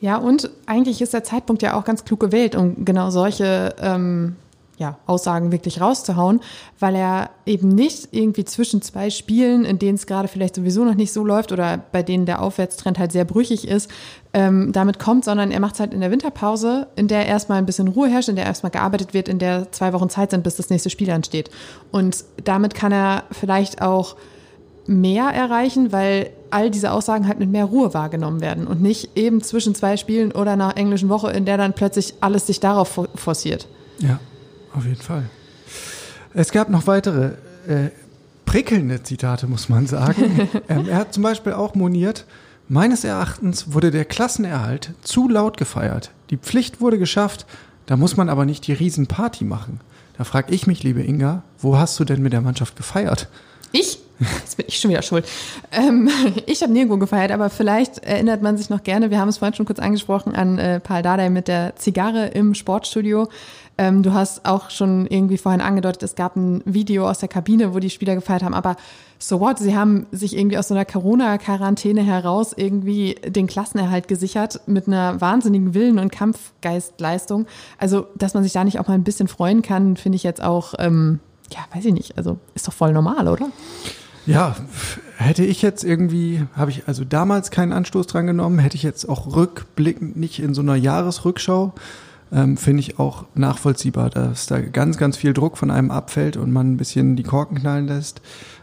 Ja, 0.00 0.16
und 0.16 0.50
eigentlich 0.66 1.00
ist 1.00 1.14
der 1.14 1.24
Zeitpunkt 1.24 1.62
ja 1.62 1.74
auch 1.74 1.84
ganz 1.84 2.04
klug 2.04 2.20
gewählt, 2.20 2.56
um 2.56 2.84
genau 2.84 3.10
solche 3.10 3.74
ähm, 3.78 4.36
ja, 4.76 4.98
Aussagen 5.06 5.52
wirklich 5.52 5.80
rauszuhauen, 5.80 6.40
weil 6.80 6.96
er 6.96 7.30
eben 7.46 7.68
nicht 7.68 8.08
irgendwie 8.10 8.44
zwischen 8.44 8.82
zwei 8.82 9.10
Spielen, 9.10 9.64
in 9.64 9.78
denen 9.78 9.94
es 9.94 10.06
gerade 10.06 10.26
vielleicht 10.26 10.56
sowieso 10.56 10.84
noch 10.84 10.96
nicht 10.96 11.12
so 11.12 11.24
läuft 11.24 11.52
oder 11.52 11.78
bei 11.92 12.02
denen 12.02 12.26
der 12.26 12.42
Aufwärtstrend 12.42 12.98
halt 12.98 13.12
sehr 13.12 13.24
brüchig 13.24 13.68
ist, 13.68 13.88
ähm, 14.32 14.72
damit 14.72 14.98
kommt, 14.98 15.24
sondern 15.24 15.52
er 15.52 15.60
macht 15.60 15.74
es 15.74 15.80
halt 15.80 15.94
in 15.94 16.00
der 16.00 16.10
Winterpause, 16.10 16.88
in 16.96 17.06
der 17.06 17.26
erstmal 17.26 17.58
ein 17.58 17.66
bisschen 17.66 17.88
Ruhe 17.88 18.08
herrscht, 18.08 18.28
in 18.28 18.36
der 18.36 18.46
erstmal 18.46 18.72
gearbeitet 18.72 19.14
wird, 19.14 19.28
in 19.28 19.38
der 19.38 19.70
zwei 19.70 19.92
Wochen 19.92 20.10
Zeit 20.10 20.32
sind, 20.32 20.42
bis 20.42 20.56
das 20.56 20.70
nächste 20.70 20.90
Spiel 20.90 21.10
ansteht. 21.10 21.50
Und 21.92 22.24
damit 22.42 22.74
kann 22.74 22.90
er 22.90 23.24
vielleicht 23.30 23.80
auch 23.80 24.16
mehr 24.86 25.26
erreichen, 25.26 25.92
weil 25.92 26.30
all 26.50 26.70
diese 26.70 26.90
Aussagen 26.92 27.26
halt 27.26 27.38
mit 27.38 27.48
mehr 27.48 27.64
Ruhe 27.64 27.94
wahrgenommen 27.94 28.40
werden 28.40 28.66
und 28.66 28.82
nicht 28.82 29.16
eben 29.16 29.40
zwischen 29.40 29.74
zwei 29.74 29.96
Spielen 29.96 30.32
oder 30.32 30.52
einer 30.52 30.76
englischen 30.76 31.08
Woche, 31.08 31.30
in 31.30 31.44
der 31.44 31.56
dann 31.56 31.72
plötzlich 31.72 32.14
alles 32.20 32.46
sich 32.46 32.60
darauf 32.60 33.08
forciert. 33.14 33.66
Ja. 33.98 34.18
Auf 34.74 34.84
jeden 34.84 35.00
Fall. 35.00 35.24
Es 36.34 36.50
gab 36.50 36.68
noch 36.68 36.86
weitere 36.86 37.32
äh, 37.68 37.90
prickelnde 38.44 39.02
Zitate, 39.02 39.46
muss 39.46 39.68
man 39.68 39.86
sagen. 39.86 40.48
ähm, 40.68 40.88
er 40.88 40.96
hat 40.96 41.14
zum 41.14 41.22
Beispiel 41.22 41.52
auch 41.52 41.74
moniert, 41.74 42.26
meines 42.68 43.04
Erachtens 43.04 43.72
wurde 43.72 43.90
der 43.90 44.04
Klassenerhalt 44.04 44.92
zu 45.02 45.28
laut 45.28 45.56
gefeiert. 45.56 46.10
Die 46.30 46.36
Pflicht 46.36 46.80
wurde 46.80 46.98
geschafft, 46.98 47.46
da 47.86 47.96
muss 47.96 48.16
man 48.16 48.28
aber 48.28 48.44
nicht 48.44 48.66
die 48.66 48.72
Riesenparty 48.72 49.44
machen. 49.44 49.80
Da 50.16 50.24
frage 50.24 50.54
ich 50.54 50.66
mich, 50.66 50.82
liebe 50.82 51.02
Inga, 51.02 51.42
wo 51.58 51.76
hast 51.76 51.98
du 51.98 52.04
denn 52.04 52.22
mit 52.22 52.32
der 52.32 52.40
Mannschaft 52.40 52.76
gefeiert? 52.76 53.28
Ich? 53.72 53.98
Jetzt 54.40 54.56
bin 54.56 54.66
ich 54.68 54.78
schon 54.78 54.90
wieder 54.90 55.02
schuld. 55.02 55.26
Ähm, 55.72 56.08
ich 56.46 56.62
habe 56.62 56.72
nirgendwo 56.72 56.98
gefeiert, 56.98 57.32
aber 57.32 57.50
vielleicht 57.50 57.98
erinnert 57.98 58.42
man 58.42 58.56
sich 58.56 58.70
noch 58.70 58.82
gerne, 58.82 59.10
wir 59.10 59.18
haben 59.18 59.28
es 59.28 59.38
vorhin 59.38 59.54
schon 59.54 59.66
kurz 59.66 59.78
angesprochen, 59.78 60.34
an 60.34 60.58
äh, 60.58 60.80
Paul 60.80 61.02
Dardai 61.02 61.30
mit 61.30 61.48
der 61.48 61.76
Zigarre 61.76 62.28
im 62.28 62.54
Sportstudio. 62.54 63.28
Ähm, 63.76 64.02
du 64.02 64.12
hast 64.12 64.46
auch 64.46 64.70
schon 64.70 65.06
irgendwie 65.06 65.36
vorhin 65.36 65.60
angedeutet, 65.60 66.02
es 66.04 66.14
gab 66.14 66.36
ein 66.36 66.62
Video 66.64 67.08
aus 67.08 67.18
der 67.18 67.28
Kabine, 67.28 67.74
wo 67.74 67.80
die 67.80 67.90
Spieler 67.90 68.14
gefeiert 68.14 68.44
haben, 68.44 68.54
aber 68.54 68.76
so 69.18 69.40
what? 69.40 69.58
Sie 69.58 69.74
haben 69.74 70.06
sich 70.12 70.36
irgendwie 70.36 70.58
aus 70.58 70.68
so 70.68 70.74
einer 70.74 70.84
Corona-Quarantäne 70.84 72.02
heraus 72.02 72.52
irgendwie 72.54 73.16
den 73.26 73.46
Klassenerhalt 73.46 74.06
gesichert 74.06 74.60
mit 74.66 74.86
einer 74.86 75.20
wahnsinnigen 75.20 75.74
Willen- 75.74 75.98
und 75.98 76.12
Kampfgeistleistung. 76.12 77.46
Also, 77.78 78.06
dass 78.16 78.34
man 78.34 78.42
sich 78.42 78.52
da 78.52 78.64
nicht 78.64 78.78
auch 78.78 78.86
mal 78.86 78.94
ein 78.94 79.04
bisschen 79.04 79.28
freuen 79.28 79.62
kann, 79.62 79.96
finde 79.96 80.16
ich 80.16 80.22
jetzt 80.22 80.42
auch, 80.42 80.74
ähm, 80.78 81.20
ja, 81.50 81.60
weiß 81.74 81.84
ich 81.86 81.94
nicht. 81.94 82.16
Also, 82.18 82.38
ist 82.54 82.68
doch 82.68 82.72
voll 82.72 82.92
normal, 82.92 83.28
oder? 83.28 83.48
Ja, 84.26 84.56
hätte 85.16 85.44
ich 85.44 85.62
jetzt 85.62 85.84
irgendwie, 85.84 86.46
habe 86.56 86.70
ich 86.70 86.84
also 86.86 87.04
damals 87.04 87.50
keinen 87.50 87.72
Anstoß 87.72 88.06
dran 88.06 88.26
genommen, 88.26 88.58
hätte 88.58 88.76
ich 88.76 88.82
jetzt 88.82 89.08
auch 89.08 89.36
rückblickend 89.36 90.16
nicht 90.16 90.40
in 90.40 90.54
so 90.54 90.62
einer 90.62 90.76
Jahresrückschau 90.76 91.74
ähm, 92.34 92.56
finde 92.56 92.80
ich 92.80 92.98
auch 92.98 93.24
nachvollziehbar, 93.34 94.10
dass 94.10 94.46
da 94.46 94.60
ganz, 94.60 94.96
ganz 94.96 95.16
viel 95.16 95.32
Druck 95.32 95.56
von 95.56 95.70
einem 95.70 95.90
abfällt 95.90 96.36
und 96.36 96.52
man 96.52 96.72
ein 96.72 96.76
bisschen 96.76 97.16
die 97.16 97.22
Korken 97.22 97.58
knallen 97.58 97.86
lässt. 97.86 98.20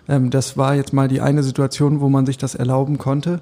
Ähm, 0.09 0.29
das 0.29 0.57
war 0.57 0.75
jetzt 0.75 0.93
mal 0.93 1.07
die 1.07 1.21
eine 1.21 1.41
Situation, 1.41 2.01
wo 2.01 2.09
man 2.09 2.25
sich 2.25 2.37
das 2.37 2.53
erlauben 2.53 2.97
konnte, 2.97 3.41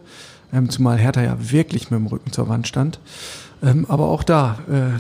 ähm, 0.53 0.69
zumal 0.69 0.97
Hertha 0.97 1.21
ja 1.21 1.38
wirklich 1.51 1.89
mit 1.89 1.99
dem 1.99 2.08
Rücken 2.08 2.32
zur 2.32 2.47
Wand 2.47 2.67
stand. 2.67 2.99
Ähm, 3.63 3.86
aber 3.89 4.08
auch 4.08 4.23
da, 4.23 4.60
äh, 4.69 4.99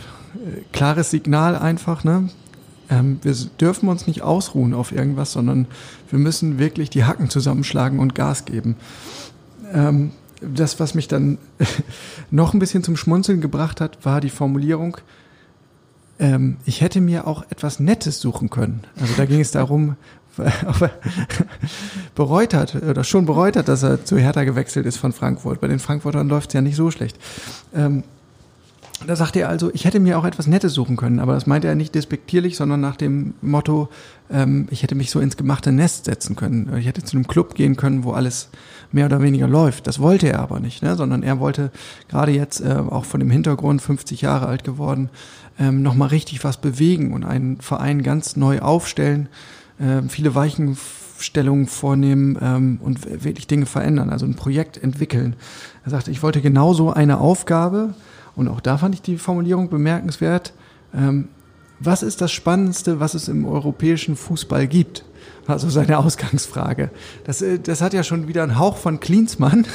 klares 0.73 1.11
Signal 1.11 1.55
einfach, 1.55 2.03
ne? 2.03 2.29
Ähm, 2.89 3.19
wir 3.21 3.35
dürfen 3.59 3.89
uns 3.89 4.07
nicht 4.07 4.21
ausruhen 4.21 4.73
auf 4.73 4.91
irgendwas, 4.91 5.31
sondern 5.31 5.67
wir 6.09 6.19
müssen 6.19 6.59
wirklich 6.59 6.89
die 6.89 7.03
Hacken 7.03 7.29
zusammenschlagen 7.29 7.99
und 7.99 8.15
Gas 8.15 8.45
geben. 8.45 8.75
Ähm, 9.73 10.11
das, 10.41 10.79
was 10.79 10.95
mich 10.95 11.07
dann 11.07 11.37
noch 12.31 12.53
ein 12.53 12.59
bisschen 12.59 12.83
zum 12.83 12.97
Schmunzeln 12.97 13.41
gebracht 13.41 13.81
hat, 13.81 14.05
war 14.05 14.21
die 14.21 14.29
Formulierung, 14.29 14.97
ähm, 16.19 16.57
ich 16.65 16.81
hätte 16.81 17.01
mir 17.01 17.27
auch 17.27 17.43
etwas 17.49 17.79
Nettes 17.79 18.19
suchen 18.19 18.49
können. 18.49 18.81
Also 18.99 19.13
da 19.15 19.25
ging 19.25 19.39
es 19.39 19.51
darum, 19.51 19.95
ob 20.37 20.81
er 20.81 20.91
bereut 22.15 22.53
hat 22.53 22.75
oder 22.75 23.03
schon 23.03 23.25
bereut 23.25 23.55
hat, 23.55 23.67
dass 23.67 23.83
er 23.83 24.05
zu 24.05 24.17
Hertha 24.17 24.43
gewechselt 24.43 24.85
ist 24.85 24.97
von 24.97 25.13
Frankfurt. 25.13 25.61
Bei 25.61 25.67
den 25.67 25.79
Frankfurtern 25.79 26.27
läuft 26.27 26.49
es 26.49 26.53
ja 26.53 26.61
nicht 26.61 26.75
so 26.75 26.91
schlecht. 26.91 27.17
Ähm, 27.73 28.03
da 29.07 29.15
sagte 29.15 29.39
er 29.39 29.49
also, 29.49 29.71
ich 29.73 29.85
hätte 29.85 29.99
mir 29.99 30.17
auch 30.19 30.25
etwas 30.25 30.47
Nettes 30.47 30.73
suchen 30.73 30.97
können, 30.97 31.19
aber 31.19 31.33
das 31.33 31.47
meinte 31.47 31.67
er 31.67 31.75
nicht 31.75 31.95
despektierlich, 31.95 32.57
sondern 32.57 32.81
nach 32.81 32.95
dem 32.95 33.33
Motto, 33.41 33.89
ähm, 34.29 34.67
ich 34.71 34.83
hätte 34.83 34.95
mich 34.95 35.09
so 35.11 35.19
ins 35.19 35.37
gemachte 35.37 35.71
Nest 35.71 36.05
setzen 36.05 36.35
können. 36.35 36.75
Ich 36.77 36.85
hätte 36.85 37.03
zu 37.03 37.15
einem 37.15 37.27
Club 37.27 37.55
gehen 37.55 37.75
können, 37.75 38.03
wo 38.03 38.11
alles 38.11 38.49
mehr 38.91 39.05
oder 39.05 39.21
weniger 39.21 39.47
läuft. 39.47 39.87
Das 39.87 39.99
wollte 39.99 40.29
er 40.29 40.39
aber 40.39 40.59
nicht, 40.59 40.83
ne? 40.83 40.95
sondern 40.95 41.23
er 41.23 41.39
wollte 41.39 41.71
gerade 42.09 42.31
jetzt 42.31 42.61
äh, 42.61 42.73
auch 42.73 43.05
von 43.05 43.19
dem 43.19 43.29
Hintergrund 43.29 43.81
50 43.81 44.21
Jahre 44.21 44.47
alt 44.47 44.63
geworden, 44.63 45.09
ähm, 45.59 45.81
nochmal 45.81 46.09
richtig 46.09 46.43
was 46.43 46.57
bewegen 46.57 47.13
und 47.13 47.23
einen 47.23 47.61
Verein 47.61 48.03
ganz 48.03 48.35
neu 48.35 48.59
aufstellen, 48.59 49.29
äh, 49.79 50.01
viele 50.07 50.35
Weichenstellungen 50.35 51.67
vornehmen 51.67 52.37
ähm, 52.41 52.79
und 52.81 53.23
wirklich 53.23 53.47
Dinge 53.47 53.65
verändern, 53.65 54.09
also 54.09 54.25
ein 54.25 54.35
Projekt 54.35 54.81
entwickeln. 54.81 55.35
Er 55.85 55.91
sagte, 55.91 56.11
ich 56.11 56.23
wollte 56.23 56.41
genauso 56.41 56.91
eine 56.91 57.19
Aufgabe, 57.19 57.93
und 58.39 58.47
auch 58.47 58.61
da 58.61 58.77
fand 58.77 58.95
ich 58.95 59.01
die 59.01 59.17
Formulierung 59.17 59.69
bemerkenswert. 59.69 60.53
Ähm, 60.95 61.27
was 61.81 62.03
ist 62.03 62.21
das 62.21 62.31
Spannendste, 62.31 63.01
was 63.01 63.13
es 63.13 63.27
im 63.27 63.45
europäischen 63.45 64.15
Fußball 64.15 64.65
gibt? 64.67 65.03
Also 65.45 65.69
seine 65.69 65.97
Ausgangsfrage. 65.97 66.89
Das, 67.25 67.41
äh, 67.41 67.59
das 67.59 67.81
hat 67.81 67.93
ja 67.93 68.01
schon 68.01 68.29
wieder 68.29 68.43
einen 68.43 68.57
Hauch 68.57 68.77
von 68.77 69.01
Klinsmann, 69.01 69.67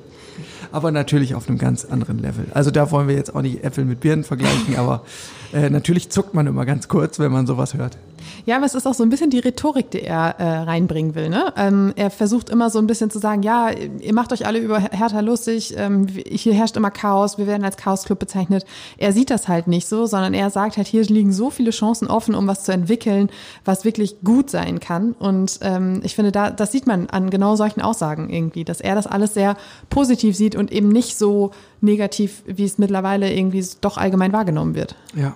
aber 0.72 0.90
natürlich 0.90 1.36
auf 1.36 1.48
einem 1.48 1.58
ganz 1.58 1.84
anderen 1.84 2.18
Level. 2.18 2.46
Also 2.54 2.72
da 2.72 2.90
wollen 2.90 3.06
wir 3.06 3.14
jetzt 3.14 3.36
auch 3.36 3.42
nicht 3.42 3.62
Äpfel 3.62 3.84
mit 3.84 4.00
Birnen 4.00 4.24
vergleichen, 4.24 4.74
aber 4.76 5.04
äh, 5.52 5.70
natürlich 5.70 6.10
zuckt 6.10 6.34
man 6.34 6.48
immer 6.48 6.66
ganz 6.66 6.88
kurz, 6.88 7.20
wenn 7.20 7.30
man 7.30 7.46
sowas 7.46 7.74
hört. 7.74 7.98
Ja, 8.46 8.56
aber 8.56 8.66
es 8.66 8.74
ist 8.74 8.86
auch 8.86 8.94
so 8.94 9.02
ein 9.02 9.10
bisschen 9.10 9.30
die 9.30 9.38
Rhetorik, 9.38 9.90
die 9.90 10.02
er 10.02 10.36
äh, 10.38 10.58
reinbringen 10.62 11.14
will. 11.14 11.28
Ne? 11.28 11.52
Ähm, 11.56 11.92
er 11.96 12.10
versucht 12.10 12.50
immer 12.50 12.70
so 12.70 12.78
ein 12.78 12.86
bisschen 12.86 13.10
zu 13.10 13.18
sagen, 13.18 13.42
ja, 13.42 13.70
ihr 13.70 14.14
macht 14.14 14.32
euch 14.32 14.46
alle 14.46 14.58
über 14.58 14.78
Hertha 14.80 15.20
lustig, 15.20 15.74
ähm, 15.76 16.06
hier 16.08 16.54
herrscht 16.54 16.76
immer 16.76 16.90
Chaos, 16.90 17.38
wir 17.38 17.46
werden 17.46 17.64
als 17.64 17.76
Chaos-Club 17.76 18.18
bezeichnet. 18.18 18.64
Er 18.98 19.12
sieht 19.12 19.30
das 19.30 19.48
halt 19.48 19.66
nicht 19.66 19.88
so, 19.88 20.06
sondern 20.06 20.34
er 20.34 20.50
sagt 20.50 20.76
halt, 20.76 20.86
hier 20.86 21.02
liegen 21.04 21.32
so 21.32 21.50
viele 21.50 21.70
Chancen 21.70 22.08
offen, 22.08 22.34
um 22.34 22.46
was 22.46 22.64
zu 22.64 22.72
entwickeln, 22.72 23.30
was 23.64 23.84
wirklich 23.84 24.20
gut 24.22 24.50
sein 24.50 24.80
kann. 24.80 25.12
Und 25.12 25.58
ähm, 25.62 26.00
ich 26.04 26.14
finde, 26.14 26.32
da, 26.32 26.50
das 26.50 26.72
sieht 26.72 26.86
man 26.86 27.08
an 27.08 27.30
genau 27.30 27.56
solchen 27.56 27.80
Aussagen 27.80 28.30
irgendwie, 28.30 28.64
dass 28.64 28.80
er 28.80 28.94
das 28.94 29.06
alles 29.06 29.34
sehr 29.34 29.56
positiv 29.90 30.36
sieht 30.36 30.56
und 30.56 30.72
eben 30.72 30.88
nicht 30.88 31.16
so 31.16 31.52
negativ, 31.80 32.42
wie 32.46 32.64
es 32.64 32.78
mittlerweile 32.78 33.32
irgendwie 33.32 33.64
doch 33.80 33.98
allgemein 33.98 34.32
wahrgenommen 34.32 34.74
wird. 34.74 34.94
Ja, 35.14 35.34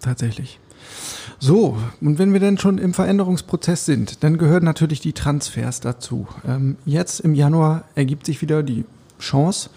tatsächlich. 0.00 0.58
So, 1.46 1.76
und 2.00 2.18
wenn 2.18 2.32
wir 2.32 2.40
denn 2.40 2.56
schon 2.56 2.78
im 2.78 2.94
Veränderungsprozess 2.94 3.84
sind, 3.84 4.24
dann 4.24 4.38
gehören 4.38 4.64
natürlich 4.64 5.00
die 5.00 5.12
Transfers 5.12 5.80
dazu. 5.80 6.26
Ähm, 6.48 6.76
jetzt 6.86 7.20
im 7.20 7.34
Januar 7.34 7.84
ergibt 7.94 8.24
sich 8.24 8.40
wieder 8.40 8.62
die 8.62 8.86
Chance, 9.20 9.68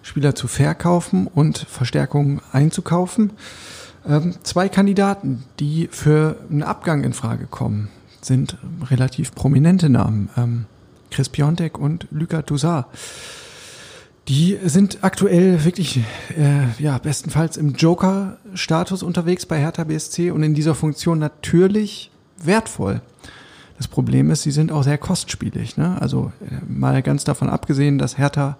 Spieler 0.00 0.34
zu 0.34 0.48
verkaufen 0.48 1.26
und 1.26 1.58
Verstärkungen 1.58 2.40
einzukaufen. 2.52 3.32
Ähm, 4.08 4.34
zwei 4.44 4.70
Kandidaten, 4.70 5.44
die 5.58 5.90
für 5.92 6.36
einen 6.50 6.62
Abgang 6.62 7.04
in 7.04 7.12
Frage 7.12 7.44
kommen, 7.44 7.90
sind 8.22 8.56
relativ 8.90 9.34
prominente 9.34 9.90
Namen. 9.90 10.30
Ähm, 10.38 10.64
Chris 11.10 11.28
Piontek 11.28 11.76
und 11.78 12.06
Luca 12.10 12.40
Toussaint. 12.40 12.86
Die 14.30 14.56
sind 14.62 14.98
aktuell 15.02 15.64
wirklich, 15.64 15.98
äh, 16.38 16.68
ja, 16.78 16.98
bestenfalls 16.98 17.56
im 17.56 17.72
Joker-Status 17.72 19.02
unterwegs 19.02 19.44
bei 19.44 19.58
Hertha 19.58 19.82
BSC 19.82 20.30
und 20.30 20.44
in 20.44 20.54
dieser 20.54 20.76
Funktion 20.76 21.18
natürlich 21.18 22.12
wertvoll. 22.40 23.00
Das 23.76 23.88
Problem 23.88 24.30
ist, 24.30 24.42
sie 24.42 24.52
sind 24.52 24.70
auch 24.70 24.84
sehr 24.84 24.98
kostspielig. 24.98 25.76
Ne? 25.76 26.00
Also 26.00 26.30
äh, 26.48 26.64
mal 26.72 27.02
ganz 27.02 27.24
davon 27.24 27.48
abgesehen, 27.48 27.98
dass 27.98 28.18
Hertha 28.18 28.56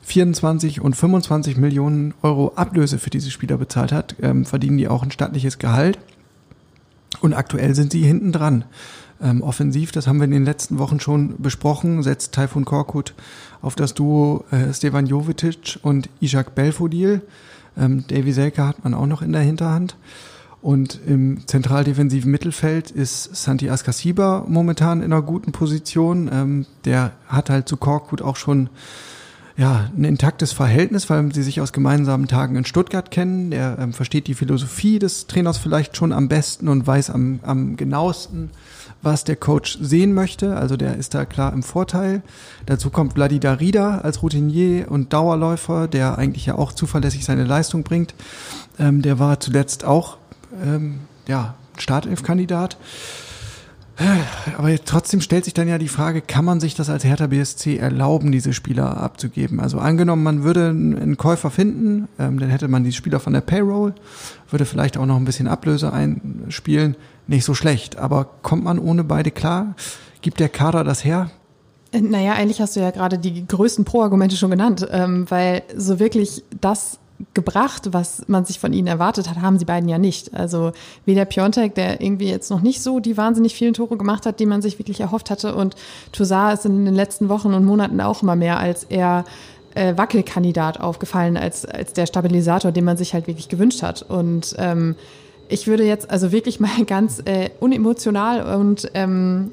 24 0.00 0.80
und 0.80 0.96
25 0.96 1.58
Millionen 1.58 2.14
Euro 2.22 2.54
Ablöse 2.56 2.98
für 2.98 3.10
diese 3.10 3.30
Spieler 3.30 3.58
bezahlt 3.58 3.92
hat, 3.92 4.16
ähm, 4.22 4.46
verdienen 4.46 4.78
die 4.78 4.88
auch 4.88 5.02
ein 5.02 5.10
stattliches 5.10 5.58
Gehalt. 5.58 5.98
Und 7.20 7.34
aktuell 7.34 7.74
sind 7.74 7.92
sie 7.92 8.02
hinten 8.02 8.32
dran. 8.32 8.64
Ähm, 9.22 9.42
offensiv, 9.42 9.92
das 9.92 10.06
haben 10.06 10.18
wir 10.18 10.24
in 10.24 10.32
den 10.32 10.44
letzten 10.44 10.78
Wochen 10.78 10.98
schon 10.98 11.40
besprochen, 11.40 12.02
setzt 12.02 12.34
Taifun 12.34 12.64
Korkut 12.64 13.14
auf 13.60 13.76
das 13.76 13.94
Duo 13.94 14.44
äh, 14.50 14.72
Stevan 14.74 15.06
Jovetic 15.06 15.78
und 15.82 16.08
Ishak 16.20 16.54
Belfodil. 16.54 17.22
Ähm, 17.76 18.04
Davy 18.08 18.32
Selke 18.32 18.66
hat 18.66 18.82
man 18.84 18.94
auch 18.94 19.06
noch 19.06 19.22
in 19.22 19.32
der 19.32 19.42
Hinterhand. 19.42 19.96
Und 20.60 21.00
im 21.06 21.46
zentraldefensiven 21.46 22.30
Mittelfeld 22.30 22.92
ist 22.92 23.34
Santi 23.34 23.68
Askasiba 23.68 24.44
momentan 24.46 25.02
in 25.02 25.12
einer 25.12 25.22
guten 25.22 25.50
Position. 25.50 26.30
Ähm, 26.32 26.66
der 26.84 27.12
hat 27.26 27.50
halt 27.50 27.68
zu 27.68 27.76
Korkut 27.76 28.22
auch 28.22 28.36
schon 28.36 28.70
ja, 29.56 29.90
ein 29.96 30.04
intaktes 30.04 30.52
Verhältnis, 30.52 31.10
weil 31.10 31.32
sie 31.34 31.42
sich 31.42 31.60
aus 31.60 31.72
gemeinsamen 31.72 32.26
Tagen 32.26 32.56
in 32.56 32.64
Stuttgart 32.64 33.10
kennen. 33.10 33.52
Er 33.52 33.76
ähm, 33.78 33.92
versteht 33.92 34.26
die 34.26 34.34
Philosophie 34.34 34.98
des 34.98 35.26
Trainers 35.26 35.58
vielleicht 35.58 35.96
schon 35.96 36.12
am 36.12 36.28
besten 36.28 36.68
und 36.68 36.86
weiß 36.86 37.10
am, 37.10 37.40
am 37.42 37.76
genauesten, 37.76 38.50
was 39.02 39.24
der 39.24 39.36
Coach 39.36 39.78
sehen 39.80 40.14
möchte. 40.14 40.56
Also 40.56 40.76
der 40.76 40.96
ist 40.96 41.14
da 41.14 41.24
klar 41.24 41.52
im 41.52 41.62
Vorteil. 41.62 42.22
Dazu 42.66 42.90
kommt 42.90 43.14
Vladi 43.14 43.40
Darida 43.40 43.98
als 43.98 44.22
Routinier 44.22 44.90
und 44.90 45.12
Dauerläufer, 45.12 45.88
der 45.88 46.18
eigentlich 46.18 46.46
ja 46.46 46.56
auch 46.56 46.72
zuverlässig 46.72 47.24
seine 47.24 47.44
Leistung 47.44 47.82
bringt. 47.82 48.14
Ähm, 48.78 49.02
der 49.02 49.18
war 49.18 49.40
zuletzt 49.40 49.84
auch 49.84 50.16
ähm, 50.64 51.00
ja, 51.26 51.54
Startelf-Kandidat. 51.78 52.76
Aber 54.56 54.74
trotzdem 54.84 55.20
stellt 55.20 55.44
sich 55.44 55.54
dann 55.54 55.68
ja 55.68 55.78
die 55.78 55.88
Frage, 55.88 56.22
kann 56.22 56.44
man 56.44 56.60
sich 56.60 56.74
das 56.74 56.88
als 56.88 57.04
Hertha 57.04 57.26
BSC 57.26 57.76
erlauben, 57.76 58.32
diese 58.32 58.52
Spieler 58.52 58.96
abzugeben? 58.96 59.60
Also 59.60 59.78
angenommen, 59.78 60.22
man 60.22 60.44
würde 60.44 60.68
einen 60.68 61.16
Käufer 61.16 61.50
finden, 61.50 62.08
ähm, 62.18 62.40
dann 62.40 62.48
hätte 62.48 62.68
man 62.68 62.84
die 62.84 62.92
Spieler 62.92 63.20
von 63.20 63.34
der 63.34 63.42
Payroll, 63.42 63.94
würde 64.50 64.64
vielleicht 64.64 64.96
auch 64.96 65.06
noch 65.06 65.16
ein 65.16 65.24
bisschen 65.24 65.46
Ablöse 65.46 65.92
einspielen, 65.92 66.96
nicht 67.26 67.44
so 67.44 67.54
schlecht. 67.54 67.98
Aber 67.98 68.26
kommt 68.42 68.64
man 68.64 68.78
ohne 68.78 69.04
beide 69.04 69.30
klar? 69.30 69.74
Gibt 70.20 70.40
der 70.40 70.48
Kader 70.48 70.84
das 70.84 71.04
her? 71.04 71.30
Naja, 71.92 72.32
eigentlich 72.32 72.60
hast 72.60 72.76
du 72.76 72.80
ja 72.80 72.90
gerade 72.90 73.18
die 73.18 73.46
größten 73.46 73.84
Pro-Argumente 73.84 74.36
schon 74.36 74.50
genannt, 74.50 74.86
ähm, 74.90 75.26
weil 75.28 75.62
so 75.76 75.98
wirklich 75.98 76.42
das 76.58 76.98
gebracht, 77.34 77.92
was 77.92 78.24
man 78.28 78.44
sich 78.44 78.58
von 78.58 78.72
ihnen 78.72 78.88
erwartet 78.88 79.28
hat, 79.28 79.40
haben 79.40 79.58
sie 79.58 79.64
beiden 79.64 79.88
ja 79.88 79.98
nicht. 79.98 80.34
Also 80.34 80.72
weder 81.04 81.24
Piontek, 81.24 81.74
der 81.74 82.00
irgendwie 82.00 82.28
jetzt 82.28 82.50
noch 82.50 82.62
nicht 82.62 82.82
so 82.82 82.98
die 82.98 83.16
wahnsinnig 83.16 83.54
vielen 83.54 83.74
Tore 83.74 83.96
gemacht 83.96 84.26
hat, 84.26 84.40
die 84.40 84.46
man 84.46 84.62
sich 84.62 84.78
wirklich 84.78 85.00
erhofft 85.00 85.30
hatte, 85.30 85.54
und 85.54 85.76
Toussaint 86.12 86.58
ist 86.58 86.66
in 86.66 86.84
den 86.84 86.94
letzten 86.94 87.28
Wochen 87.28 87.54
und 87.54 87.64
Monaten 87.64 88.00
auch 88.00 88.22
immer 88.22 88.36
mehr 88.36 88.58
als 88.58 88.84
er 88.84 89.24
äh, 89.74 89.96
Wackelkandidat 89.96 90.80
aufgefallen, 90.80 91.36
als, 91.36 91.64
als 91.64 91.92
der 91.92 92.06
Stabilisator, 92.06 92.72
den 92.72 92.84
man 92.84 92.96
sich 92.96 93.14
halt 93.14 93.26
wirklich 93.26 93.48
gewünscht 93.48 93.82
hat. 93.82 94.02
Und 94.02 94.54
ähm, 94.58 94.96
ich 95.52 95.66
würde 95.66 95.84
jetzt 95.84 96.10
also 96.10 96.32
wirklich 96.32 96.60
mal 96.60 96.70
ganz 96.86 97.22
äh, 97.24 97.50
unemotional 97.60 98.56
und 98.56 98.90
ähm, 98.94 99.50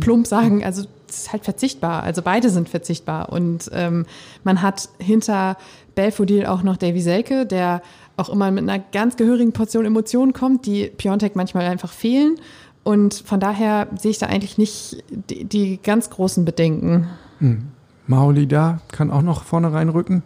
plump 0.00 0.26
sagen, 0.26 0.64
also 0.64 0.84
es 1.08 1.22
ist 1.22 1.32
halt 1.32 1.44
verzichtbar. 1.44 2.02
Also 2.02 2.22
beide 2.22 2.50
sind 2.50 2.68
verzichtbar. 2.68 3.30
Und 3.30 3.70
ähm, 3.72 4.06
man 4.44 4.62
hat 4.62 4.88
hinter 4.98 5.56
Belfodil 5.94 6.46
auch 6.46 6.62
noch 6.62 6.76
Davy 6.76 7.00
Selke, 7.00 7.46
der 7.46 7.82
auch 8.16 8.28
immer 8.28 8.50
mit 8.50 8.62
einer 8.62 8.78
ganz 8.78 9.16
gehörigen 9.16 9.52
Portion 9.52 9.84
Emotionen 9.84 10.32
kommt, 10.32 10.66
die 10.66 10.86
Piontek 10.86 11.34
manchmal 11.36 11.66
einfach 11.66 11.92
fehlen. 11.92 12.36
Und 12.84 13.14
von 13.14 13.40
daher 13.40 13.88
sehe 13.98 14.12
ich 14.12 14.18
da 14.18 14.26
eigentlich 14.26 14.56
nicht 14.56 15.02
die, 15.08 15.44
die 15.44 15.80
ganz 15.82 16.10
großen 16.10 16.44
Bedenken. 16.44 17.08
Hm. 17.38 17.68
Mauli 18.06 18.46
da 18.46 18.80
kann 18.88 19.10
auch 19.10 19.22
noch 19.22 19.44
vorne 19.44 19.72
reinrücken. 19.72 20.22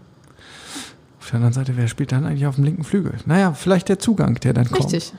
Auf 1.25 1.31
der 1.31 1.37
anderen 1.37 1.55
Seite, 1.55 1.73
wer 1.79 1.89
spielt 1.89 2.13
dann 2.13 2.27
eigentlich 2.27 2.47
auf 2.47 2.57
dem 2.57 2.65
linken 2.65 2.85
Flügel? 2.85 3.15
Naja, 3.25 3.55
vielleicht 3.55 3.89
der 3.89 3.99
Zugang, 3.99 4.35
der 4.41 4.53
dann 4.53 4.71
kommt. 4.71 4.93
Richtig. 4.93 5.15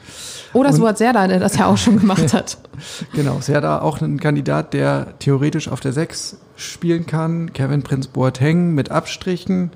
Oder 0.53 0.71
Suat 0.71 0.99
Serda, 0.99 1.27
der 1.27 1.39
das 1.39 1.57
ja 1.57 1.65
auch 1.65 1.79
schon 1.79 1.99
gemacht 1.99 2.31
hat. 2.31 2.59
genau, 3.13 3.39
Serda 3.41 3.81
auch 3.81 3.99
ein 4.01 4.19
Kandidat, 4.19 4.75
der 4.75 5.17
theoretisch 5.17 5.67
auf 5.67 5.79
der 5.79 5.93
6 5.93 6.37
spielen 6.57 7.07
kann. 7.07 7.53
Kevin 7.53 7.81
Prinz 7.81 8.05
Boateng 8.05 8.75
mit 8.75 8.91
Abstrichen. 8.91 9.71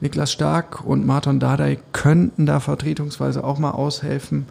Niklas 0.00 0.30
Stark 0.30 0.84
und 0.84 1.06
Martin 1.06 1.40
Dardai 1.40 1.78
könnten 1.92 2.44
da 2.44 2.60
vertretungsweise 2.60 3.42
auch 3.42 3.58
mal 3.58 3.70
aushelfen. 3.70 4.44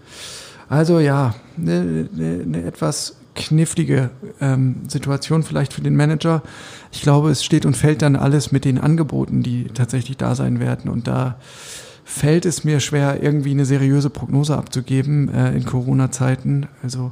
Also 0.67 0.97
ja, 0.97 1.35
eine, 1.59 2.09
eine, 2.11 2.41
eine 2.43 2.63
etwas 2.63 3.17
knifflige 3.39 4.11
ähm, 4.39 4.83
Situation 4.87 5.43
vielleicht 5.43 5.73
für 5.73 5.81
den 5.81 5.95
Manager. 5.95 6.43
Ich 6.91 7.01
glaube, 7.01 7.31
es 7.31 7.43
steht 7.43 7.65
und 7.65 7.75
fällt 7.75 8.01
dann 8.01 8.15
alles 8.15 8.51
mit 8.51 8.65
den 8.65 8.77
Angeboten, 8.77 9.41
die 9.41 9.65
tatsächlich 9.73 10.17
da 10.17 10.35
sein 10.35 10.59
werden. 10.59 10.91
Und 10.91 11.07
da 11.07 11.37
fällt 12.03 12.45
es 12.45 12.63
mir 12.63 12.79
schwer, 12.79 13.21
irgendwie 13.23 13.51
eine 13.51 13.65
seriöse 13.65 14.09
Prognose 14.09 14.57
abzugeben 14.57 15.29
äh, 15.29 15.55
in 15.55 15.65
Corona-Zeiten. 15.65 16.67
Also 16.83 17.11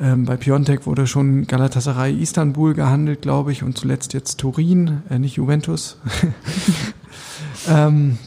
ähm, 0.00 0.24
bei 0.24 0.36
Piontek 0.36 0.86
wurde 0.86 1.06
schon 1.06 1.46
Galatasaray 1.46 2.14
Istanbul 2.14 2.74
gehandelt, 2.74 3.22
glaube 3.22 3.52
ich, 3.52 3.62
und 3.62 3.78
zuletzt 3.78 4.14
jetzt 4.14 4.38
Turin, 4.38 5.02
äh, 5.10 5.18
nicht 5.18 5.36
Juventus. 5.36 5.98
Ähm, 7.68 8.18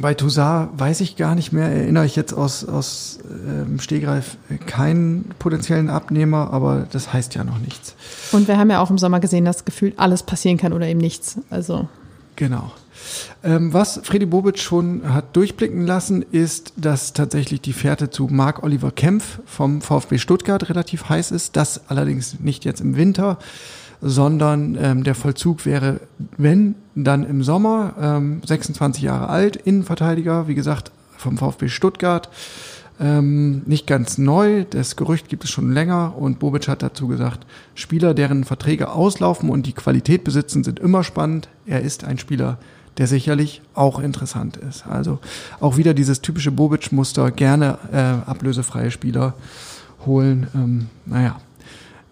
bei 0.00 0.14
Toussaint 0.14 0.70
weiß 0.78 1.00
ich 1.00 1.16
gar 1.16 1.34
nicht 1.34 1.52
mehr, 1.52 1.68
erinnere 1.68 2.06
ich 2.06 2.16
jetzt 2.16 2.32
aus, 2.32 2.64
aus 2.64 3.18
ähm, 3.46 3.80
Stehgreif 3.80 4.36
keinen 4.66 5.24
potenziellen 5.38 5.90
Abnehmer, 5.90 6.52
aber 6.52 6.86
das 6.90 7.12
heißt 7.12 7.34
ja 7.34 7.44
noch 7.44 7.58
nichts. 7.58 7.94
Und 8.32 8.48
wir 8.48 8.58
haben 8.58 8.70
ja 8.70 8.80
auch 8.80 8.90
im 8.90 8.98
Sommer 8.98 9.20
gesehen, 9.20 9.44
dass 9.44 9.64
gefühlt 9.64 9.98
alles 9.98 10.22
passieren 10.22 10.56
kann 10.56 10.72
oder 10.72 10.86
eben 10.86 11.00
nichts. 11.00 11.38
Also. 11.50 11.88
Genau. 12.36 12.70
Ähm, 13.42 13.72
was 13.72 14.00
Freddy 14.02 14.26
Bobic 14.26 14.58
schon 14.58 15.02
hat 15.12 15.34
durchblicken 15.34 15.86
lassen, 15.86 16.22
ist, 16.22 16.72
dass 16.76 17.12
tatsächlich 17.12 17.60
die 17.60 17.72
Fährte 17.72 18.10
zu 18.10 18.28
Marc 18.30 18.62
Oliver 18.62 18.90
Kempf 18.90 19.40
vom 19.46 19.80
VfB 19.80 20.18
Stuttgart 20.18 20.68
relativ 20.68 21.08
heiß 21.08 21.30
ist. 21.30 21.56
Das 21.56 21.88
allerdings 21.88 22.40
nicht 22.40 22.64
jetzt 22.64 22.80
im 22.80 22.96
Winter, 22.96 23.38
sondern 24.00 24.76
ähm, 24.80 25.04
der 25.04 25.14
Vollzug 25.14 25.66
wäre, 25.66 26.00
wenn, 26.36 26.74
dann 26.94 27.24
im 27.24 27.42
Sommer, 27.42 27.94
ähm, 28.00 28.40
26 28.46 29.02
Jahre 29.02 29.28
alt, 29.28 29.56
Innenverteidiger, 29.56 30.48
wie 30.48 30.54
gesagt, 30.54 30.92
vom 31.16 31.36
VfB 31.36 31.68
Stuttgart. 31.68 32.28
Ähm, 33.00 33.62
nicht 33.66 33.86
ganz 33.86 34.18
neu, 34.18 34.64
das 34.68 34.96
Gerücht 34.96 35.28
gibt 35.28 35.44
es 35.44 35.50
schon 35.50 35.72
länger 35.72 36.14
und 36.16 36.40
Bobic 36.40 36.66
hat 36.66 36.82
dazu 36.82 37.06
gesagt, 37.06 37.46
Spieler, 37.76 38.12
deren 38.12 38.42
Verträge 38.42 38.90
auslaufen 38.90 39.50
und 39.50 39.66
die 39.66 39.72
Qualität 39.72 40.24
besitzen, 40.24 40.64
sind 40.64 40.80
immer 40.80 41.04
spannend. 41.04 41.48
Er 41.64 41.82
ist 41.82 42.02
ein 42.02 42.18
Spieler, 42.18 42.58
der 42.98 43.06
sicherlich 43.06 43.62
auch 43.74 44.00
interessant 44.00 44.56
ist. 44.56 44.84
Also 44.86 45.20
auch 45.60 45.76
wieder 45.76 45.94
dieses 45.94 46.22
typische 46.22 46.50
Bobic-Muster, 46.50 47.30
gerne 47.30 47.78
äh, 47.92 48.28
ablösefreie 48.28 48.90
Spieler 48.90 49.34
holen. 50.04 50.48
Ähm, 50.54 50.86
naja, 51.06 51.36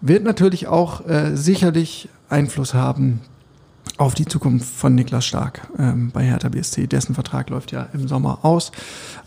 wird 0.01 0.23
natürlich 0.23 0.67
auch 0.67 1.07
äh, 1.07 1.35
sicherlich 1.35 2.09
Einfluss 2.29 2.73
haben 2.73 3.21
auf 3.97 4.13
die 4.13 4.25
Zukunft 4.25 4.67
von 4.67 4.93
Niklas 4.93 5.25
Stark 5.25 5.67
ähm, 5.79 6.11
bei 6.11 6.23
Hertha 6.23 6.49
BSC. 6.49 6.87
Dessen 6.87 7.15
Vertrag 7.15 7.49
läuft 7.49 7.71
ja 7.71 7.87
im 7.93 8.07
Sommer 8.07 8.39
aus. 8.43 8.71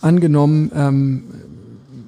Angenommen, 0.00 0.70
ähm, 0.74 1.24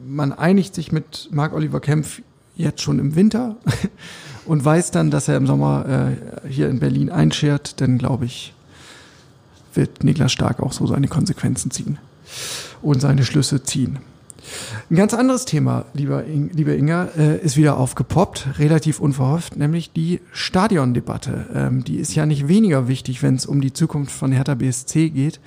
man 0.07 0.33
einigt 0.33 0.75
sich 0.75 0.93
mit 0.93 1.29
Marc-Oliver 1.33 1.81
Kempf 1.81 2.23
jetzt 2.57 2.83
schon 2.83 2.99
im 2.99 3.17
Winter 3.17 3.57
und 4.45 4.65
weiß 4.65 4.91
dann, 4.91 5.11
dass 5.11 5.29
er 5.29 5.37
im 5.37 5.47
Sommer 5.47 6.13
äh, 6.45 6.49
hier 6.49 6.69
in 6.69 6.79
Berlin 6.79 7.11
einschert, 7.11 7.81
dann 7.81 7.99
glaube 7.99 8.27
ich, 8.27 8.55
wird 9.75 10.05
Niklas 10.05 10.33
Stark 10.33 10.61
auch 10.61 10.73
so 10.73 10.87
seine 10.87 11.09
Konsequenzen 11.09 11.71
ziehen 11.71 11.99
und 12.83 13.01
seine 13.01 13.25
Schlüsse 13.25 13.63
ziehen. 13.63 13.99
Ein 14.91 14.97
ganz 14.97 15.15
anderes 15.15 15.45
Thema, 15.45 15.85
lieber, 15.95 16.25
In 16.25 16.51
lieber 16.51 16.75
Inga, 16.75 17.09
äh, 17.17 17.39
ist 17.39 17.57
wieder 17.57 17.79
aufgepoppt, 17.79 18.59
relativ 18.59 19.01
unverhofft, 19.01 19.57
nämlich 19.57 19.93
die 19.93 20.21
Stadiondebatte. 20.33 21.47
Ähm, 21.55 21.85
die 21.85 21.97
ist 21.97 22.15
ja 22.15 22.27
nicht 22.27 22.49
weniger 22.49 22.89
wichtig, 22.89 23.23
wenn 23.23 23.37
es 23.37 23.47
um 23.47 23.61
die 23.61 23.73
Zukunft 23.73 24.13
von 24.13 24.33
Hertha 24.33 24.55
BSC 24.55 25.11
geht. 25.11 25.41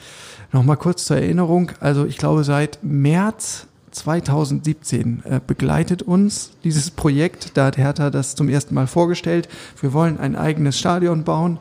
Nochmal 0.51 0.77
kurz 0.77 1.05
zur 1.05 1.17
Erinnerung. 1.17 1.71
Also 1.79 2.05
ich 2.05 2.17
glaube, 2.17 2.43
seit 2.43 2.79
März 2.81 3.67
2017 3.91 5.23
äh, 5.23 5.39
begleitet 5.45 6.01
uns 6.01 6.51
dieses 6.63 6.91
Projekt. 6.91 7.51
Da 7.55 7.65
hat 7.67 7.77
Hertha 7.77 8.09
das 8.09 8.35
zum 8.35 8.49
ersten 8.49 8.75
Mal 8.75 8.87
vorgestellt. 8.87 9.47
Wir 9.79 9.93
wollen 9.93 10.19
ein 10.19 10.35
eigenes 10.35 10.77
Stadion 10.77 11.23
bauen. 11.23 11.59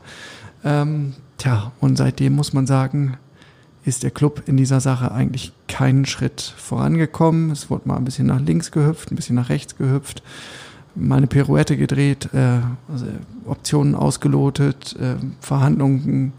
Ähm, 0.65 1.15
tja, 1.39 1.73
und 1.81 1.97
seitdem 1.97 2.35
muss 2.35 2.53
man 2.53 2.67
sagen, 2.67 3.19
ist 3.85 4.03
der 4.03 4.11
Club 4.11 4.43
in 4.47 4.57
dieser 4.57 4.81
Sache 4.81 5.13
eigentlich 5.13 5.53
keinen 5.69 6.07
Schritt 6.07 6.41
vorangekommen. 6.57 7.51
Es 7.51 7.71
wurde 7.71 7.89
mal 7.89 7.97
ein 7.97 8.05
bisschen 8.05 8.27
nach 8.27 8.41
links 8.41 8.71
gehüpft, 8.71 9.11
ein 9.11 9.17
bisschen 9.17 9.37
nach 9.37 9.51
rechts 9.51 9.77
gehüpft, 9.77 10.23
mal 10.95 11.17
eine 11.17 11.27
Pirouette 11.27 11.77
gedreht, 11.77 12.31
äh, 12.33 12.61
also 12.91 13.07
Optionen 13.45 13.95
ausgelotet, 13.95 14.97
äh, 14.99 15.17
Verhandlungen 15.41 16.33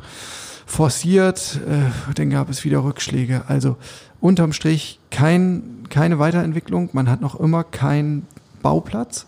forciert, 0.65 1.59
äh, 1.67 2.13
dann 2.15 2.31
gab 2.31 2.49
es 2.49 2.63
wieder 2.63 2.83
Rückschläge. 2.83 3.43
Also 3.47 3.77
unterm 4.19 4.51
Strich 4.51 4.99
kein, 5.11 5.83
keine 5.89 6.17
Weiterentwicklung. 6.17 6.89
Man 6.93 7.09
hat 7.09 7.21
noch 7.21 7.39
immer 7.39 7.63
kein 7.63 8.23
Bauplatz. 8.63 9.27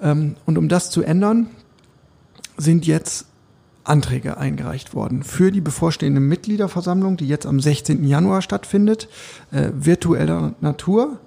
Ähm, 0.00 0.34
und 0.46 0.58
um 0.58 0.68
das 0.68 0.90
zu 0.90 1.02
ändern, 1.02 1.46
sind 2.56 2.86
jetzt 2.86 3.27
Anträge 3.88 4.36
eingereicht 4.36 4.94
worden 4.94 5.22
für 5.22 5.50
die 5.50 5.60
bevorstehende 5.60 6.20
Mitgliederversammlung, 6.20 7.16
die 7.16 7.28
jetzt 7.28 7.46
am 7.46 7.60
16. 7.60 8.04
Januar 8.04 8.42
stattfindet, 8.42 9.08
äh, 9.50 9.70
virtueller 9.74 10.54
Natur, 10.60 11.18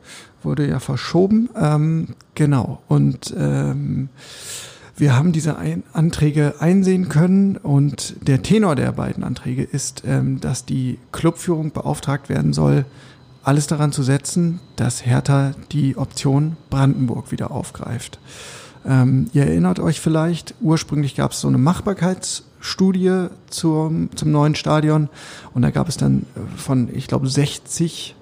wurde 0.44 0.68
ja 0.68 0.80
verschoben. 0.80 1.50
Ähm, 1.56 2.10
genau. 2.36 2.82
Und 2.88 3.34
ähm, 3.38 4.10
wir 4.96 5.16
haben 5.16 5.32
diese 5.32 5.58
ein 5.58 5.84
Anträge 5.94 6.56
einsehen 6.60 7.10
können 7.10 7.58
und 7.58 8.16
der 8.28 8.44
Tenor 8.44 8.76
der 8.76 8.92
beiden 8.92 9.24
Anträge 9.24 9.64
ist, 9.64 10.04
ähm, 10.06 10.40
dass 10.40 10.66
die 10.66 11.00
Clubführung 11.12 11.72
beauftragt 11.72 12.30
werden 12.30 12.54
soll, 12.54 12.86
alles 13.44 13.68
daran 13.68 13.92
zu 13.92 14.04
setzen, 14.04 14.60
dass 14.76 15.06
Hertha 15.06 15.54
die 15.72 15.98
Option 15.98 16.58
Brandenburg 16.70 17.32
wieder 17.32 17.52
aufgreift. 17.52 18.20
Ähm, 18.86 19.30
ihr 19.34 19.46
erinnert 19.46 19.80
euch 19.80 20.00
vielleicht, 20.00 20.56
ursprünglich 20.62 21.16
gab 21.16 21.32
es 21.32 21.42
so 21.42 21.48
eine 21.48 21.58
Machbarkeitsstudie 22.62 23.28
zum, 23.50 24.10
zum 24.16 24.32
neuen 24.32 24.56
Stadion 24.56 25.10
und 25.54 25.64
da 25.64 25.72
gab 25.72 25.90
es 25.90 25.98
dann 25.98 26.26
äh, 26.36 26.58
von, 26.58 26.90
ich 26.94 27.08
glaube, 27.08 27.28
60 27.28 28.16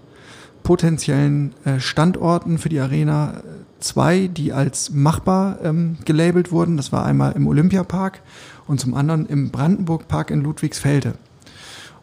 potenziellen 0.64 1.54
äh, 1.66 1.80
Standorten 1.80 2.58
für 2.58 2.70
die 2.70 2.80
Arena 2.80 3.34
äh, 3.38 3.42
zwei, 3.80 4.28
die 4.28 4.52
als 4.54 4.92
machbar 4.92 5.60
ähm, 5.64 5.98
gelabelt 6.06 6.52
wurden. 6.52 6.78
Das 6.78 6.92
war 6.92 7.06
einmal 7.06 7.34
im 7.34 7.48
Olympiapark 7.48 8.22
und 8.68 8.80
zum 8.80 8.94
anderen 8.94 9.26
im 9.26 9.52
Brandenburgpark 9.52 10.32
in 10.32 10.42
Ludwigsfelde. 10.42 11.14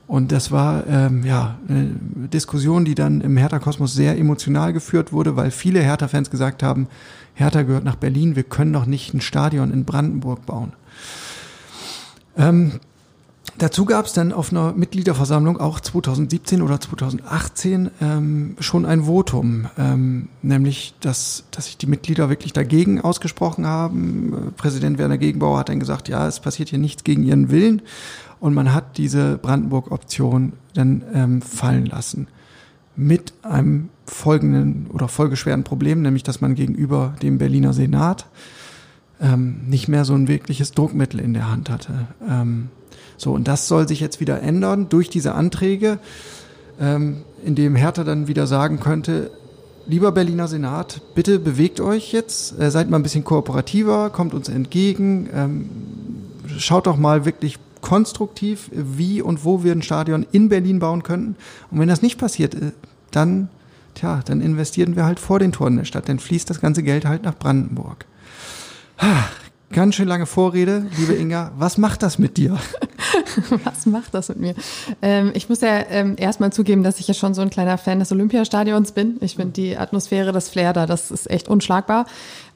Und 0.07 0.31
das 0.31 0.53
war 0.53 0.87
ähm, 0.87 1.25
ja 1.25 1.59
eine 1.69 1.91
Diskussion, 2.33 2.85
die 2.85 2.95
dann 2.95 3.21
im 3.23 3.37
Hertha-Kosmos 3.37 3.93
sehr 3.93 4.17
emotional 4.17 4.73
geführt 4.73 5.13
wurde, 5.13 5.35
weil 5.35 5.51
viele 5.51 5.81
Hertha-Fans 5.81 6.31
gesagt 6.31 6.63
haben, 6.63 6.87
Hertha 7.35 7.63
gehört 7.63 7.85
nach 7.85 7.97
Berlin, 7.97 8.37
wir 8.37 8.45
können 8.45 8.73
doch 8.73 8.87
nicht 8.87 9.13
ein 9.15 9.21
Stadion 9.21 9.73
in 9.73 9.85
Brandenburg 9.85 10.47
bauen. 10.47 10.73
Ähm, 12.37 12.73
dazu 13.59 13.85
gab 13.85 14.07
es 14.07 14.13
dann 14.13 14.33
auf 14.33 14.51
einer 14.51 14.73
Mitgliederversammlung 14.73 15.59
auch 15.59 15.81
2017 15.81 16.63
oder 16.63 16.81
2018 16.81 17.91
ähm, 18.01 18.57
schon 18.61 18.85
ein 18.85 19.05
Votum, 19.05 19.67
ähm, 19.79 20.29
nämlich 20.43 20.95
dass, 21.01 21.45
dass 21.51 21.67
sich 21.67 21.77
die 21.77 21.87
Mitglieder 21.87 22.29
wirklich 22.29 22.53
dagegen 22.53 23.01
ausgesprochen 23.01 23.67
haben. 23.67 24.53
Präsident 24.57 24.99
Werner 24.99 25.19
Gegenbauer 25.19 25.59
hat 25.59 25.69
dann 25.69 25.81
gesagt, 25.81 26.09
ja, 26.09 26.27
es 26.27 26.41
passiert 26.41 26.69
hier 26.69 26.79
nichts 26.79 27.05
gegen 27.05 27.23
ihren 27.23 27.51
Willen. 27.51 27.83
Und 28.39 28.55
man 28.55 28.75
hat 28.75 28.99
diese 28.99 29.39
Brandenburg-Option 29.39 30.53
dann 30.75 31.03
ähm, 31.15 31.43
fallen 31.43 31.87
lassen. 31.87 32.29
Mit 32.95 33.33
einem 33.43 33.89
folgenden 34.05 34.87
oder 34.93 35.09
folgeschweren 35.09 35.65
Problem, 35.65 36.03
nämlich 36.03 36.23
dass 36.23 36.41
man 36.41 36.55
gegenüber 36.55 37.15
dem 37.23 37.39
Berliner 37.39 37.73
Senat 37.73 38.27
ähm, 39.21 39.61
nicht 39.67 39.89
mehr 39.89 40.05
so 40.05 40.15
ein 40.15 40.29
wirkliches 40.29 40.73
Druckmittel 40.73 41.21
in 41.21 41.35
der 41.35 41.51
Hand 41.51 41.71
hatte. 41.71 42.09
Ähm, 42.29 42.69
so, 43.17 43.33
und 43.33 43.49
das 43.49 43.69
soll 43.69 43.89
sich 43.89 44.01
jetzt 44.01 44.21
wieder 44.21 44.43
ändern 44.43 44.89
durch 44.89 45.09
diese 45.09 45.35
Anträge, 45.35 45.99
ähm, 46.81 47.23
in 47.45 47.55
dem 47.55 47.77
Hertha 47.77 48.05
dann 48.05 48.29
wieder 48.29 48.47
sagen 48.47 48.81
könnte, 48.81 49.31
lieber 49.87 50.13
Berliner 50.13 50.49
Senat, 50.49 51.01
bitte 51.15 51.39
bewegt 51.39 51.81
euch 51.81 52.13
jetzt, 52.13 52.59
äh, 52.61 52.71
seid 52.71 52.91
mal 52.91 52.99
ein 52.99 53.03
bisschen 53.03 53.25
kooperativer, 53.25 54.11
kommt 54.11 54.35
uns 54.35 54.49
entgegen, 54.49 55.29
ähm, 55.33 55.71
schaut 56.59 56.87
doch 56.87 56.97
mal 56.97 57.25
wirklich 57.25 57.59
konstruktiv, 57.81 58.71
wie 58.73 59.23
und 59.23 59.45
wo 59.45 59.63
wir 59.63 59.73
ein 59.73 59.83
Stadion 59.83 60.27
in 60.33 60.49
Berlin 60.49 60.81
bauen 60.81 61.03
könnten. 61.03 61.37
Und 61.71 61.79
wenn 61.79 61.89
das 61.89 62.03
nicht 62.03 62.19
passiert, 62.19 62.55
äh, 62.55 62.73
dann, 63.11 63.49
tja, 63.95 64.21
dann 64.25 64.41
investieren 64.41 64.97
wir 64.97 65.05
halt 65.05 65.21
vor 65.21 65.39
den 65.39 65.53
Toren 65.53 65.77
der 65.77 65.85
Stadt. 65.85 66.09
Dann 66.09 66.19
fließt 66.19 66.51
das 66.51 66.61
ganze 66.61 66.83
Geld 66.83 67.07
halt 67.07 67.23
nach 67.23 67.39
Brandenburg. 67.39 68.07
Ganz 69.73 69.95
schön 69.95 70.09
lange 70.09 70.27
Vorrede, 70.27 70.87
liebe 70.97 71.15
Inga. 71.15 71.53
Was 71.59 71.77
macht 71.77 72.03
das 72.03 72.19
mit 72.19 72.37
dir? 72.37 72.57
Was 73.65 73.85
macht 73.85 74.15
das 74.15 74.29
mit 74.29 74.39
mir? 74.39 74.55
Ähm, 75.03 75.33
ich 75.35 75.49
muss 75.49 75.61
ja 75.61 75.85
ähm, 75.91 76.15
erstmal 76.17 76.53
zugeben, 76.53 76.83
dass 76.83 77.01
ich 77.01 77.09
ja 77.09 77.15
schon 77.15 77.35
so 77.35 77.43
ein 77.43 77.51
kleiner 77.51 77.77
Fan 77.77 77.99
des 77.99 78.11
Olympiastadions 78.13 78.93
bin. 78.93 79.17
Ich 79.21 79.37
finde 79.37 79.53
die 79.53 79.77
Atmosphäre, 79.77 80.33
das 80.33 80.49
Flair 80.49 80.73
da, 80.73 80.87
das 80.87 81.11
ist 81.11 81.31
echt 81.31 81.49
unschlagbar. 81.49 82.07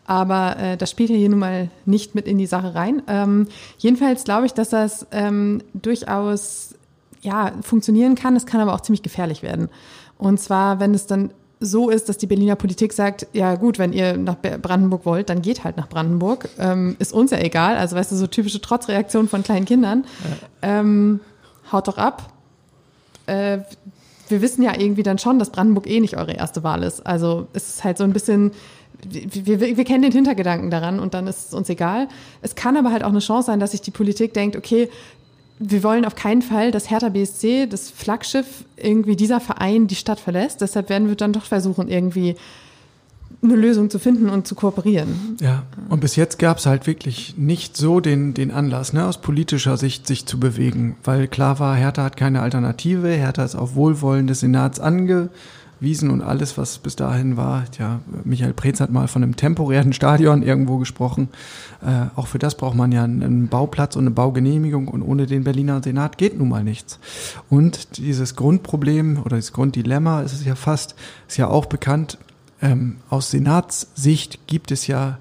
Aber 0.07 0.57
äh, 0.57 0.76
das 0.76 0.90
spielt 0.90 1.11
ja 1.11 1.16
hier 1.16 1.29
nun 1.29 1.40
mal 1.40 1.68
nicht 1.85 2.14
mit 2.14 2.26
in 2.26 2.38
die 2.38 2.46
Sache 2.46 2.74
rein. 2.74 3.03
Ähm, 3.07 3.48
jedenfalls 3.79 4.24
glaube 4.24 4.46
ich, 4.46 4.55
dass 4.55 4.70
das 4.70 5.07
ähm, 5.11 5.62
durchaus 5.74 6.74
ja, 7.20 7.53
funktionieren 7.61 8.14
kann. 8.14 8.35
Es 8.35 8.46
kann 8.46 8.61
aber 8.61 8.74
auch 8.74 8.81
ziemlich 8.81 9.03
gefährlich 9.03 9.42
werden. 9.42 9.68
Und 10.16 10.40
zwar, 10.40 10.81
wenn 10.81 10.94
es 10.94 11.07
dann 11.07 11.31
so 11.61 11.90
ist, 11.90 12.09
dass 12.09 12.16
die 12.16 12.27
Berliner 12.27 12.57
Politik 12.57 12.94
sagt, 12.94 13.27
ja 13.35 13.55
gut, 13.55 13.79
wenn 13.79 13.92
ihr 13.92 14.16
nach 14.16 14.37
Brandenburg 14.37 15.05
wollt, 15.05 15.29
dann 15.29 15.42
geht 15.42 15.62
halt 15.62 15.77
nach 15.77 15.88
Brandenburg. 15.88 16.49
Ähm, 16.59 16.96
ist 16.99 17.12
uns 17.12 17.31
ja 17.31 17.38
egal. 17.38 17.77
Also 17.77 17.96
weißt 17.96 18.12
du, 18.12 18.16
so 18.16 18.27
typische 18.27 18.62
Trotzreaktion 18.62 19.29
von 19.29 19.42
kleinen 19.42 19.66
Kindern. 19.66 20.05
Ja. 20.62 20.81
Ähm, 20.81 21.20
haut 21.70 21.87
doch 21.87 21.99
ab. 21.99 22.33
Äh, 23.27 23.59
wir 24.29 24.40
wissen 24.40 24.62
ja 24.62 24.73
irgendwie 24.79 25.03
dann 25.03 25.18
schon, 25.18 25.38
dass 25.38 25.51
Brandenburg 25.51 25.87
eh 25.87 26.01
nicht 26.01 26.16
eure 26.16 26.33
erste 26.33 26.62
Wahl 26.62 26.83
ist. 26.83 27.07
Also 27.07 27.49
es 27.53 27.68
ist 27.68 27.85
halt 27.85 27.99
so 27.99 28.05
ein 28.05 28.14
bisschen, 28.14 28.53
wir, 29.07 29.61
wir, 29.61 29.77
wir 29.77 29.85
kennen 29.85 30.03
den 30.03 30.12
Hintergedanken 30.12 30.70
daran 30.70 30.99
und 30.99 31.12
dann 31.12 31.27
ist 31.27 31.49
es 31.49 31.55
uns 31.55 31.68
egal. 31.68 32.09
Es 32.40 32.55
kann 32.55 32.77
aber 32.79 32.90
halt 32.90 33.05
auch 33.05 33.11
eine 33.11 33.18
Chance 33.18 33.46
sein, 33.46 33.61
dass 33.61 33.73
sich 33.73 33.83
die 33.83 33.90
Politik 33.90 34.33
denkt, 34.33 34.57
okay, 34.57 34.88
wir 35.62 35.83
wollen 35.83 36.07
auf 36.07 36.14
keinen 36.14 36.40
Fall, 36.40 36.70
dass 36.70 36.90
Hertha 36.90 37.11
BSC, 37.11 37.66
das 37.66 37.90
Flaggschiff, 37.90 38.64
irgendwie 38.77 39.14
dieser 39.14 39.40
Verein 39.40 39.87
die 39.87 39.94
Stadt 39.94 40.18
verlässt. 40.18 40.62
Deshalb 40.62 40.88
werden 40.88 41.09
wir 41.09 41.16
dann 41.16 41.35
doch 41.35 41.44
versuchen, 41.44 41.88
irgendwie 41.88 42.35
eine 43.42 43.57
Lösung 43.57 43.90
zu 43.90 43.99
finden 43.99 44.31
und 44.31 44.46
zu 44.46 44.55
kooperieren. 44.55 45.37
Ja, 45.40 45.64
und 45.90 46.01
bis 46.01 46.16
jetzt 46.16 46.38
gab 46.38 46.59
es 46.59 46.66
halt 46.66 46.87
wirklich 46.87 47.35
nicht 47.37 47.77
so 47.77 48.01
den, 48.01 48.33
den 48.33 48.51
Anlass, 48.51 48.94
ne, 48.94 49.07
aus 49.07 49.20
politischer 49.20 49.77
Sicht 49.77 50.07
sich 50.07 50.27
zu 50.27 50.40
bewegen, 50.40 50.96
weil 51.05 51.29
klar 51.29 51.59
war, 51.59 51.77
Hertha 51.77 52.05
hat 52.05 52.16
keine 52.16 52.40
Alternative, 52.40 53.09
Hertha 53.09 53.44
ist 53.44 53.55
auf 53.55 53.75
Wohlwollen 53.75 54.27
des 54.27 54.40
Senats 54.40 54.81
ange 54.81 55.29
Wiesen 55.81 56.11
und 56.11 56.21
alles, 56.21 56.59
was 56.59 56.79
bis 56.79 56.95
dahin 56.95 57.37
war. 57.37 57.64
Ja, 57.79 58.01
Michael 58.25 58.53
Preetz 58.53 58.81
hat 58.81 58.90
mal 58.90 59.09
von 59.09 59.23
einem 59.23 59.37
temporären 59.37 59.93
Stadion 59.93 60.43
irgendwo 60.43 60.77
gesprochen. 60.77 61.29
Äh, 61.83 62.07
auch 62.16 62.27
für 62.27 62.38
das 62.38 62.57
braucht 62.57 62.77
man 62.77 62.93
ja 62.93 63.05
einen 63.05 63.49
Bauplatz 63.49 63.97
und 63.97 64.03
eine 64.03 64.11
Baugenehmigung 64.11 64.88
und 64.88 65.03
ohne 65.03 65.27
den 65.27 65.45
Berliner 65.45 65.83
Senat 65.83 66.19
geht 66.19 66.38
nun 66.38 66.51
mal 66.51 66.62
nichts. 66.62 66.99
Und 67.49 67.97
dieses 67.97 68.37
Grundproblem 68.37 69.23
oder 69.25 69.37
das 69.37 69.53
Grunddilemma 69.53 70.21
ist 70.21 70.35
es 70.35 70.45
ja 70.45 70.55
fast, 70.55 70.95
ist 71.29 71.38
ja 71.38 71.49
auch 71.49 71.66
bekannt, 71.66 72.19
ähm, 72.62 72.97
aus 73.09 73.31
Senatssicht 73.31 74.47
gibt 74.47 74.71
es 74.71 74.87
ja 74.87 75.19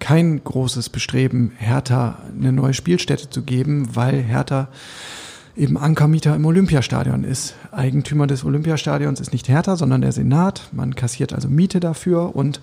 kein 0.00 0.42
großes 0.42 0.88
Bestreben, 0.88 1.52
Hertha 1.58 2.18
eine 2.36 2.52
neue 2.52 2.74
Spielstätte 2.74 3.30
zu 3.30 3.42
geben, 3.42 3.94
weil 3.94 4.20
Hertha 4.20 4.66
eben 5.56 5.76
Ankermieter 5.76 6.34
im 6.34 6.46
Olympiastadion 6.46 7.24
ist. 7.24 7.54
Eigentümer 7.72 8.26
des 8.26 8.44
Olympiastadions 8.44 9.20
ist 9.20 9.32
nicht 9.32 9.48
Hertha, 9.48 9.76
sondern 9.76 10.00
der 10.00 10.12
Senat. 10.12 10.68
Man 10.72 10.94
kassiert 10.94 11.32
also 11.32 11.48
Miete 11.48 11.78
dafür 11.78 12.34
und 12.34 12.60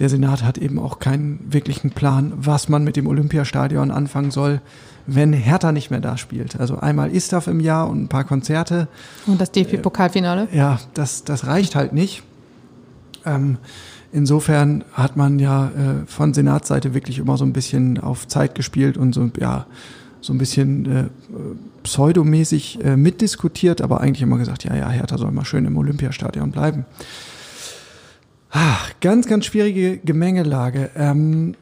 der 0.00 0.08
Senat 0.08 0.42
hat 0.42 0.58
eben 0.58 0.78
auch 0.78 0.98
keinen 0.98 1.40
wirklichen 1.48 1.90
Plan, 1.90 2.32
was 2.36 2.68
man 2.68 2.82
mit 2.82 2.96
dem 2.96 3.06
Olympiastadion 3.06 3.90
anfangen 3.92 4.32
soll, 4.32 4.60
wenn 5.06 5.32
Hertha 5.32 5.70
nicht 5.70 5.90
mehr 5.90 6.00
da 6.00 6.16
spielt. 6.16 6.58
Also 6.58 6.78
einmal 6.78 7.10
Istaf 7.10 7.46
im 7.46 7.60
Jahr 7.60 7.88
und 7.88 8.02
ein 8.02 8.08
paar 8.08 8.24
Konzerte. 8.24 8.88
Und 9.26 9.40
das 9.40 9.52
DFB-Pokalfinale? 9.52 10.48
Äh, 10.50 10.56
ja, 10.56 10.80
das, 10.94 11.24
das 11.24 11.46
reicht 11.46 11.76
halt 11.76 11.92
nicht. 11.92 12.24
Ähm, 13.24 13.58
insofern 14.12 14.84
hat 14.92 15.16
man 15.16 15.38
ja 15.38 15.66
äh, 15.66 16.06
von 16.06 16.34
Senatsseite 16.34 16.94
wirklich 16.94 17.18
immer 17.18 17.36
so 17.36 17.44
ein 17.44 17.52
bisschen 17.52 17.98
auf 17.98 18.26
Zeit 18.26 18.56
gespielt 18.56 18.96
und 18.96 19.14
so, 19.14 19.30
ja, 19.38 19.66
so 20.24 20.32
ein 20.32 20.38
bisschen 20.38 20.86
äh, 20.86 21.04
pseudomäßig 21.82 22.82
äh, 22.82 22.96
mitdiskutiert, 22.96 23.82
aber 23.82 24.00
eigentlich 24.00 24.22
immer 24.22 24.38
gesagt, 24.38 24.64
ja, 24.64 24.74
ja, 24.74 24.88
Hertha 24.88 25.18
soll 25.18 25.30
mal 25.32 25.44
schön 25.44 25.66
im 25.66 25.76
Olympiastadion 25.76 26.50
bleiben. 26.50 26.86
Ach, 28.50 28.90
ganz, 29.02 29.26
ganz 29.26 29.44
schwierige 29.44 29.98
Gemengelage. 29.98 30.90
Ähm, 30.96 31.56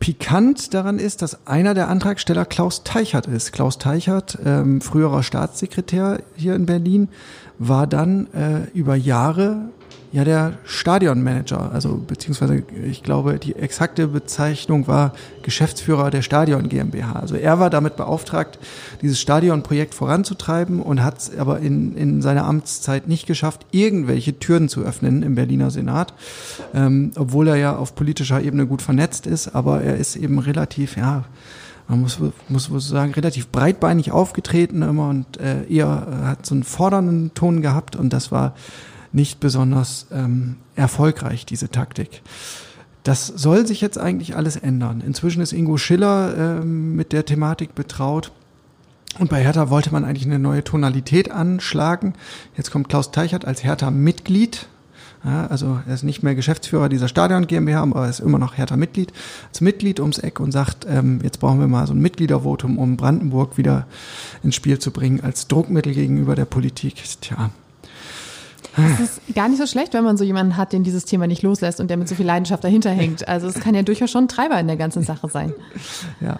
pikant 0.00 0.72
daran 0.72 0.98
ist, 0.98 1.20
dass 1.20 1.46
einer 1.46 1.74
der 1.74 1.88
Antragsteller 1.88 2.46
Klaus 2.46 2.84
Teichert 2.84 3.26
ist. 3.26 3.52
Klaus 3.52 3.76
Teichert, 3.76 4.38
ähm, 4.46 4.80
früherer 4.80 5.22
Staatssekretär 5.22 6.22
hier 6.36 6.54
in 6.54 6.64
Berlin, 6.64 7.08
war 7.58 7.86
dann 7.86 8.28
äh, 8.32 8.70
über 8.72 8.96
Jahre 8.96 9.68
ja, 10.16 10.24
der 10.24 10.54
Stadionmanager, 10.64 11.72
also 11.72 11.98
beziehungsweise 11.98 12.62
ich 12.90 13.02
glaube, 13.02 13.38
die 13.38 13.54
exakte 13.54 14.08
Bezeichnung 14.08 14.88
war 14.88 15.12
Geschäftsführer 15.42 16.10
der 16.10 16.22
Stadion 16.22 16.70
GmbH. 16.70 17.12
Also 17.12 17.34
er 17.34 17.60
war 17.60 17.68
damit 17.68 17.96
beauftragt, 17.96 18.58
dieses 19.02 19.20
Stadionprojekt 19.20 19.92
voranzutreiben 19.92 20.80
und 20.80 21.04
hat 21.04 21.18
es 21.18 21.38
aber 21.38 21.58
in, 21.58 21.94
in 21.98 22.22
seiner 22.22 22.46
Amtszeit 22.46 23.08
nicht 23.08 23.26
geschafft, 23.26 23.66
irgendwelche 23.72 24.38
Türen 24.38 24.70
zu 24.70 24.84
öffnen 24.84 25.22
im 25.22 25.34
Berliner 25.34 25.70
Senat, 25.70 26.14
ähm, 26.72 27.10
obwohl 27.16 27.48
er 27.48 27.56
ja 27.56 27.76
auf 27.76 27.94
politischer 27.94 28.40
Ebene 28.40 28.66
gut 28.66 28.80
vernetzt 28.80 29.26
ist, 29.26 29.54
aber 29.54 29.82
er 29.82 29.98
ist 29.98 30.16
eben 30.16 30.38
relativ, 30.38 30.96
ja, 30.96 31.24
man 31.88 32.00
muss, 32.00 32.18
muss, 32.48 32.70
muss 32.70 32.88
sagen, 32.88 33.12
relativ 33.12 33.48
breitbeinig 33.48 34.12
aufgetreten 34.12 34.80
immer 34.80 35.10
und 35.10 35.38
äh, 35.38 35.66
eher 35.66 36.06
äh, 36.10 36.26
hat 36.28 36.46
so 36.46 36.54
einen 36.54 36.64
fordernden 36.64 37.34
Ton 37.34 37.60
gehabt 37.60 37.96
und 37.96 38.14
das 38.14 38.32
war 38.32 38.54
nicht 39.12 39.40
besonders 39.40 40.06
ähm, 40.12 40.56
erfolgreich, 40.74 41.46
diese 41.46 41.70
Taktik. 41.70 42.22
Das 43.02 43.28
soll 43.28 43.66
sich 43.66 43.80
jetzt 43.80 43.98
eigentlich 43.98 44.34
alles 44.34 44.56
ändern. 44.56 45.00
Inzwischen 45.06 45.40
ist 45.40 45.52
Ingo 45.52 45.76
Schiller 45.76 46.60
äh, 46.60 46.64
mit 46.64 47.12
der 47.12 47.24
Thematik 47.24 47.74
betraut. 47.74 48.32
Und 49.18 49.30
bei 49.30 49.42
Hertha 49.42 49.70
wollte 49.70 49.92
man 49.92 50.04
eigentlich 50.04 50.26
eine 50.26 50.38
neue 50.38 50.64
Tonalität 50.64 51.30
anschlagen. 51.30 52.14
Jetzt 52.56 52.70
kommt 52.70 52.88
Klaus 52.88 53.12
Teichert 53.12 53.44
als 53.44 53.62
Hertha-Mitglied. 53.64 54.66
Ja, 55.24 55.46
also 55.46 55.80
er 55.86 55.94
ist 55.94 56.02
nicht 56.02 56.22
mehr 56.22 56.34
Geschäftsführer 56.34 56.88
dieser 56.88 57.08
Stadion 57.08 57.46
GmbH, 57.46 57.82
aber 57.82 58.04
er 58.04 58.10
ist 58.10 58.20
immer 58.20 58.38
noch 58.38 58.56
Hertha-Mitglied. 58.56 59.12
Als 59.48 59.60
Mitglied 59.60 60.00
ums 60.00 60.18
Eck 60.18 60.40
und 60.40 60.52
sagt, 60.52 60.86
ähm, 60.88 61.20
jetzt 61.22 61.40
brauchen 61.40 61.60
wir 61.60 61.68
mal 61.68 61.86
so 61.86 61.94
ein 61.94 62.00
Mitgliedervotum, 62.00 62.78
um 62.78 62.96
Brandenburg 62.96 63.56
wieder 63.56 63.86
ins 64.42 64.54
Spiel 64.54 64.78
zu 64.78 64.90
bringen 64.90 65.20
als 65.20 65.48
Druckmittel 65.48 65.94
gegenüber 65.94 66.34
der 66.34 66.44
Politik. 66.44 67.02
Tja, 67.20 67.50
es 68.76 69.00
ist 69.00 69.34
gar 69.34 69.48
nicht 69.48 69.58
so 69.58 69.66
schlecht, 69.66 69.94
wenn 69.94 70.04
man 70.04 70.16
so 70.16 70.24
jemanden 70.24 70.56
hat, 70.56 70.72
den 70.72 70.84
dieses 70.84 71.04
Thema 71.04 71.26
nicht 71.26 71.42
loslässt 71.42 71.80
und 71.80 71.88
der 71.88 71.96
mit 71.96 72.08
so 72.08 72.14
viel 72.14 72.26
Leidenschaft 72.26 72.62
dahinter 72.64 72.90
hängt. 72.90 73.26
Also 73.28 73.46
es 73.46 73.60
kann 73.60 73.74
ja 73.74 73.82
durchaus 73.82 74.10
schon 74.10 74.24
ein 74.24 74.28
Treiber 74.28 74.58
in 74.60 74.66
der 74.66 74.76
ganzen 74.76 75.02
Sache 75.02 75.28
sein. 75.28 75.52
Ja. 76.20 76.38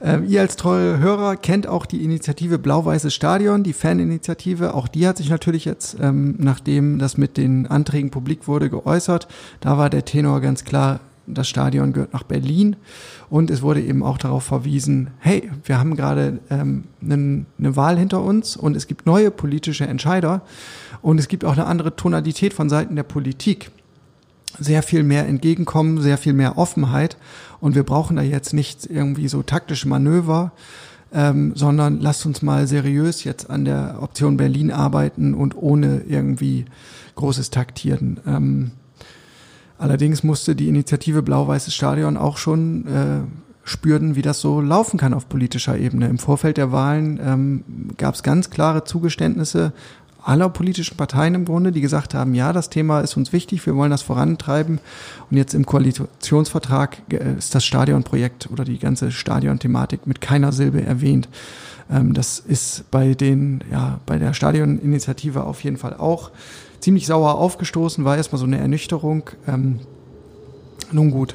Ähm, 0.00 0.24
ihr 0.28 0.40
als 0.40 0.56
treue 0.56 0.98
Hörer 0.98 1.36
kennt 1.36 1.66
auch 1.66 1.84
die 1.84 2.04
Initiative 2.04 2.58
Blau-Weißes 2.58 3.12
Stadion, 3.12 3.64
die 3.64 3.72
Faninitiative. 3.72 4.74
Auch 4.74 4.86
die 4.86 5.06
hat 5.06 5.16
sich 5.16 5.28
natürlich 5.28 5.64
jetzt, 5.64 5.96
ähm, 6.00 6.36
nachdem 6.38 6.98
das 6.98 7.16
mit 7.16 7.36
den 7.36 7.66
Anträgen 7.66 8.10
publik 8.10 8.46
wurde, 8.46 8.70
geäußert. 8.70 9.26
Da 9.60 9.76
war 9.76 9.90
der 9.90 10.04
Tenor 10.04 10.40
ganz 10.40 10.64
klar, 10.64 11.00
das 11.26 11.48
Stadion 11.48 11.92
gehört 11.92 12.12
nach 12.12 12.22
Berlin. 12.22 12.76
Und 13.28 13.50
es 13.50 13.60
wurde 13.60 13.82
eben 13.82 14.02
auch 14.02 14.18
darauf 14.18 14.44
verwiesen, 14.44 15.10
hey, 15.18 15.50
wir 15.64 15.78
haben 15.78 15.96
gerade 15.96 16.38
ähm, 16.48 16.84
eine, 17.02 17.44
eine 17.58 17.76
Wahl 17.76 17.98
hinter 17.98 18.22
uns 18.22 18.56
und 18.56 18.76
es 18.76 18.86
gibt 18.86 19.04
neue 19.04 19.30
politische 19.30 19.86
Entscheider 19.86 20.42
und 21.02 21.18
es 21.18 21.28
gibt 21.28 21.44
auch 21.44 21.52
eine 21.52 21.66
andere 21.66 21.96
Tonalität 21.96 22.54
von 22.54 22.68
Seiten 22.68 22.96
der 22.96 23.02
Politik. 23.02 23.70
Sehr 24.58 24.82
viel 24.82 25.02
mehr 25.02 25.26
Entgegenkommen, 25.26 26.00
sehr 26.00 26.18
viel 26.18 26.32
mehr 26.32 26.56
Offenheit. 26.56 27.16
Und 27.60 27.74
wir 27.74 27.82
brauchen 27.82 28.16
da 28.16 28.22
jetzt 28.22 28.54
nicht 28.54 28.86
irgendwie 28.86 29.28
so 29.28 29.42
taktische 29.42 29.88
Manöver, 29.88 30.52
ähm, 31.12 31.52
sondern 31.54 32.00
lasst 32.00 32.26
uns 32.26 32.42
mal 32.42 32.66
seriös 32.66 33.24
jetzt 33.24 33.50
an 33.50 33.64
der 33.64 33.98
Option 34.00 34.36
Berlin 34.36 34.70
arbeiten 34.70 35.34
und 35.34 35.56
ohne 35.56 36.02
irgendwie 36.08 36.66
großes 37.14 37.50
Taktieren. 37.50 38.20
Ähm, 38.26 38.70
allerdings 39.78 40.22
musste 40.22 40.54
die 40.54 40.68
Initiative 40.68 41.22
Blau-Weißes 41.22 41.74
Stadion 41.74 42.16
auch 42.16 42.36
schon 42.36 42.86
äh, 42.86 43.20
spüren, 43.64 44.16
wie 44.16 44.22
das 44.22 44.40
so 44.40 44.60
laufen 44.60 44.98
kann 44.98 45.14
auf 45.14 45.28
politischer 45.28 45.78
Ebene. 45.78 46.08
Im 46.08 46.18
Vorfeld 46.18 46.56
der 46.56 46.72
Wahlen 46.72 47.20
ähm, 47.22 47.64
gab 47.96 48.14
es 48.14 48.22
ganz 48.22 48.50
klare 48.50 48.84
Zugeständnisse 48.84 49.72
aller 50.22 50.48
politischen 50.48 50.96
Parteien 50.96 51.34
im 51.34 51.44
Grunde, 51.44 51.72
die 51.72 51.80
gesagt 51.80 52.14
haben, 52.14 52.34
ja, 52.34 52.52
das 52.52 52.70
Thema 52.70 53.00
ist 53.00 53.16
uns 53.16 53.32
wichtig, 53.32 53.64
wir 53.66 53.76
wollen 53.76 53.90
das 53.90 54.02
vorantreiben. 54.02 54.80
Und 55.30 55.36
jetzt 55.36 55.54
im 55.54 55.64
Koalitionsvertrag 55.64 56.98
äh, 57.12 57.38
ist 57.38 57.54
das 57.54 57.64
Stadionprojekt 57.64 58.50
oder 58.50 58.64
die 58.64 58.78
ganze 58.78 59.10
Stadionthematik 59.10 60.06
mit 60.06 60.20
keiner 60.20 60.52
Silbe 60.52 60.84
erwähnt. 60.84 61.28
Ähm, 61.90 62.14
das 62.14 62.40
ist 62.40 62.90
bei 62.90 63.14
den, 63.14 63.62
ja, 63.70 64.00
bei 64.06 64.18
der 64.18 64.34
Stadioninitiative 64.34 65.44
auf 65.44 65.64
jeden 65.64 65.76
Fall 65.76 65.94
auch 65.94 66.30
ziemlich 66.80 67.06
sauer 67.06 67.36
aufgestoßen, 67.36 68.04
war 68.04 68.16
erstmal 68.16 68.38
so 68.38 68.46
eine 68.46 68.58
Ernüchterung. 68.58 69.30
Ähm, 69.46 69.80
nun 70.92 71.10
gut. 71.10 71.34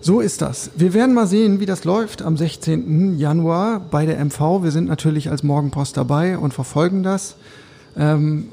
So 0.00 0.20
ist 0.20 0.42
das. 0.42 0.70
Wir 0.76 0.92
werden 0.92 1.14
mal 1.14 1.26
sehen, 1.26 1.60
wie 1.60 1.66
das 1.66 1.84
läuft 1.84 2.20
am 2.20 2.36
16. 2.36 3.18
Januar 3.18 3.80
bei 3.80 4.04
der 4.04 4.22
MV. 4.22 4.62
Wir 4.62 4.70
sind 4.70 4.86
natürlich 4.86 5.30
als 5.30 5.42
Morgenpost 5.42 5.96
dabei 5.96 6.36
und 6.36 6.52
verfolgen 6.52 7.02
das 7.02 7.36
ähm, 7.96 8.46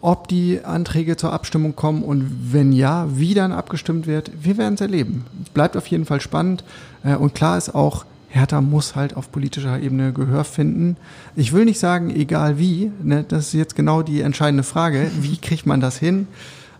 ob 0.00 0.28
die 0.28 0.60
Anträge 0.62 1.16
zur 1.16 1.32
Abstimmung 1.32 1.74
kommen 1.76 2.02
und 2.02 2.52
wenn 2.52 2.72
ja, 2.72 3.06
wie 3.16 3.32
dann 3.32 3.52
abgestimmt 3.52 4.06
wird, 4.06 4.30
wir 4.42 4.58
werden 4.58 4.74
es 4.74 4.82
erleben. 4.82 5.24
Bleibt 5.54 5.76
auf 5.76 5.86
jeden 5.86 6.04
Fall 6.04 6.20
spannend 6.20 6.62
äh, 7.04 7.14
und 7.14 7.34
klar 7.34 7.56
ist 7.56 7.74
auch, 7.74 8.04
Hertha 8.28 8.60
muss 8.60 8.96
halt 8.96 9.16
auf 9.16 9.30
politischer 9.30 9.80
Ebene 9.80 10.12
Gehör 10.12 10.44
finden. 10.44 10.96
Ich 11.36 11.52
will 11.52 11.64
nicht 11.64 11.78
sagen, 11.78 12.10
egal 12.10 12.58
wie, 12.58 12.90
ne, 13.02 13.24
das 13.26 13.46
ist 13.46 13.52
jetzt 13.54 13.76
genau 13.76 14.02
die 14.02 14.22
entscheidende 14.22 14.64
Frage, 14.64 15.10
wie 15.20 15.36
kriegt 15.36 15.66
man 15.66 15.80
das 15.80 15.98
hin? 15.98 16.26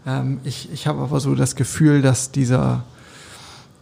Ähm, 0.06 0.40
ich 0.44 0.70
ich 0.72 0.86
habe 0.86 1.00
aber 1.00 1.20
so 1.20 1.34
das 1.34 1.56
Gefühl, 1.56 2.02
dass 2.02 2.32
dieser 2.32 2.82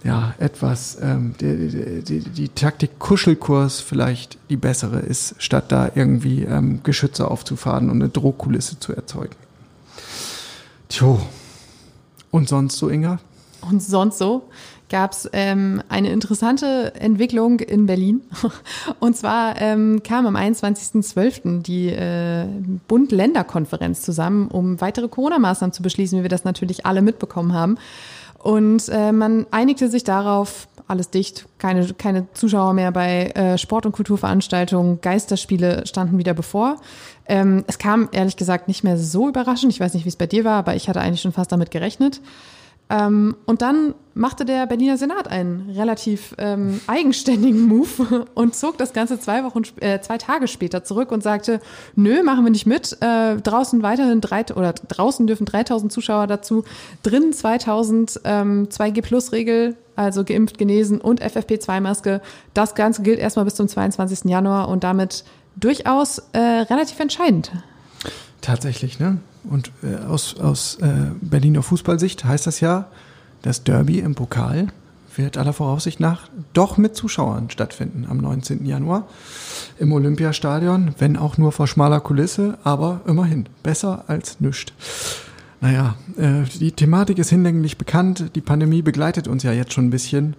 ja, 0.04 0.34
etwas, 0.38 0.98
ähm, 1.00 1.34
die, 1.40 2.02
die, 2.02 2.20
die 2.20 2.48
Taktik 2.48 2.98
Kuschelkurs 2.98 3.80
vielleicht 3.80 4.38
die 4.50 4.56
bessere 4.56 4.98
ist, 4.98 5.36
statt 5.38 5.66
da 5.68 5.90
irgendwie 5.94 6.42
ähm, 6.42 6.80
Geschütze 6.82 7.30
aufzufahren 7.30 7.88
und 7.88 8.02
eine 8.02 8.08
Drohkulisse 8.08 8.80
zu 8.80 8.94
erzeugen. 8.94 9.36
Tjo. 10.88 11.20
Und 12.30 12.48
sonst 12.48 12.78
so, 12.78 12.88
Inga? 12.88 13.20
Und 13.60 13.82
sonst 13.82 14.18
so 14.18 14.48
gab 14.92 15.12
es 15.12 15.28
ähm, 15.32 15.82
eine 15.88 16.10
interessante 16.10 16.94
Entwicklung 16.94 17.60
in 17.60 17.86
Berlin. 17.86 18.20
Und 19.00 19.16
zwar 19.16 19.60
ähm, 19.60 20.02
kam 20.02 20.26
am 20.26 20.36
21.12. 20.36 21.62
die 21.62 21.88
äh, 21.88 22.46
Bund-Länder-Konferenz 22.88 24.02
zusammen, 24.02 24.48
um 24.48 24.80
weitere 24.82 25.08
Corona-Maßnahmen 25.08 25.72
zu 25.72 25.82
beschließen, 25.82 26.18
wie 26.18 26.22
wir 26.22 26.28
das 26.28 26.44
natürlich 26.44 26.84
alle 26.84 27.00
mitbekommen 27.00 27.54
haben. 27.54 27.78
Und 28.42 28.88
äh, 28.88 29.12
man 29.12 29.46
einigte 29.52 29.88
sich 29.88 30.02
darauf, 30.02 30.66
alles 30.88 31.10
dicht, 31.10 31.46
keine, 31.58 31.86
keine 31.94 32.26
Zuschauer 32.34 32.74
mehr 32.74 32.90
bei 32.90 33.26
äh, 33.28 33.56
Sport- 33.56 33.86
und 33.86 33.92
Kulturveranstaltungen, 33.92 35.00
Geisterspiele 35.00 35.86
standen 35.86 36.18
wieder 36.18 36.34
bevor. 36.34 36.76
Ähm, 37.26 37.64
es 37.68 37.78
kam 37.78 38.08
ehrlich 38.12 38.36
gesagt 38.36 38.66
nicht 38.66 38.82
mehr 38.82 38.98
so 38.98 39.28
überraschend. 39.28 39.72
Ich 39.72 39.80
weiß 39.80 39.94
nicht, 39.94 40.04
wie 40.04 40.08
es 40.08 40.16
bei 40.16 40.26
dir 40.26 40.44
war, 40.44 40.58
aber 40.58 40.74
ich 40.74 40.88
hatte 40.88 41.00
eigentlich 41.00 41.20
schon 41.20 41.32
fast 41.32 41.52
damit 41.52 41.70
gerechnet. 41.70 42.20
Ähm, 42.92 43.36
und 43.46 43.62
dann 43.62 43.94
machte 44.12 44.44
der 44.44 44.66
Berliner 44.66 44.98
Senat 44.98 45.26
einen 45.26 45.70
relativ 45.70 46.34
ähm, 46.36 46.82
eigenständigen 46.86 47.66
Move 47.66 48.26
und 48.34 48.54
zog 48.54 48.76
das 48.76 48.92
Ganze 48.92 49.18
zwei 49.18 49.44
Wochen, 49.44 49.62
äh, 49.80 50.00
zwei 50.00 50.18
Tage 50.18 50.46
später 50.46 50.84
zurück 50.84 51.10
und 51.10 51.22
sagte, 51.22 51.60
nö, 51.96 52.22
machen 52.22 52.44
wir 52.44 52.50
nicht 52.50 52.66
mit. 52.66 52.98
Äh, 53.00 53.36
draußen 53.36 53.82
weiterhin 53.82 54.20
drei 54.20 54.44
oder 54.54 54.74
draußen 54.74 55.26
dürfen 55.26 55.46
3000 55.46 55.90
Zuschauer 55.90 56.26
dazu, 56.26 56.64
drinnen 57.02 57.32
2000 57.32 58.20
ähm, 58.24 58.68
2G-Plus-Regel, 58.68 59.76
also 59.96 60.22
geimpft, 60.24 60.58
genesen 60.58 61.00
und 61.00 61.22
FFP2-Maske. 61.22 62.20
Das 62.52 62.74
Ganze 62.74 63.02
gilt 63.02 63.18
erstmal 63.18 63.46
bis 63.46 63.54
zum 63.54 63.68
22. 63.68 64.30
Januar 64.30 64.68
und 64.68 64.84
damit 64.84 65.24
durchaus 65.56 66.18
äh, 66.32 66.38
relativ 66.38 67.00
entscheidend. 67.00 67.52
Tatsächlich, 68.42 68.98
ne? 68.98 69.18
Und 69.44 69.72
äh, 69.82 69.96
aus, 70.04 70.38
aus 70.38 70.76
äh, 70.80 71.10
Berliner 71.20 71.62
Fußballsicht 71.62 72.24
heißt 72.24 72.46
das 72.46 72.60
ja, 72.60 72.86
das 73.42 73.64
Derby 73.64 73.98
im 73.98 74.14
Pokal 74.14 74.68
wird 75.16 75.36
aller 75.36 75.52
Voraussicht 75.52 76.00
nach 76.00 76.28
doch 76.52 76.78
mit 76.78 76.96
Zuschauern 76.96 77.50
stattfinden 77.50 78.06
am 78.08 78.18
19. 78.18 78.64
Januar 78.64 79.08
im 79.78 79.92
Olympiastadion, 79.92 80.94
wenn 80.98 81.16
auch 81.16 81.38
nur 81.38 81.52
vor 81.52 81.66
schmaler 81.66 82.00
Kulisse, 82.00 82.58
aber 82.64 83.02
immerhin 83.06 83.46
besser 83.62 84.04
als 84.06 84.40
nichts. 84.40 84.72
Naja, 85.60 85.96
äh, 86.16 86.42
die 86.58 86.72
Thematik 86.72 87.18
ist 87.18 87.30
hinlänglich 87.30 87.78
bekannt, 87.78 88.30
die 88.34 88.40
Pandemie 88.40 88.82
begleitet 88.82 89.28
uns 89.28 89.42
ja 89.42 89.52
jetzt 89.52 89.72
schon 89.72 89.86
ein 89.86 89.90
bisschen. 89.90 90.34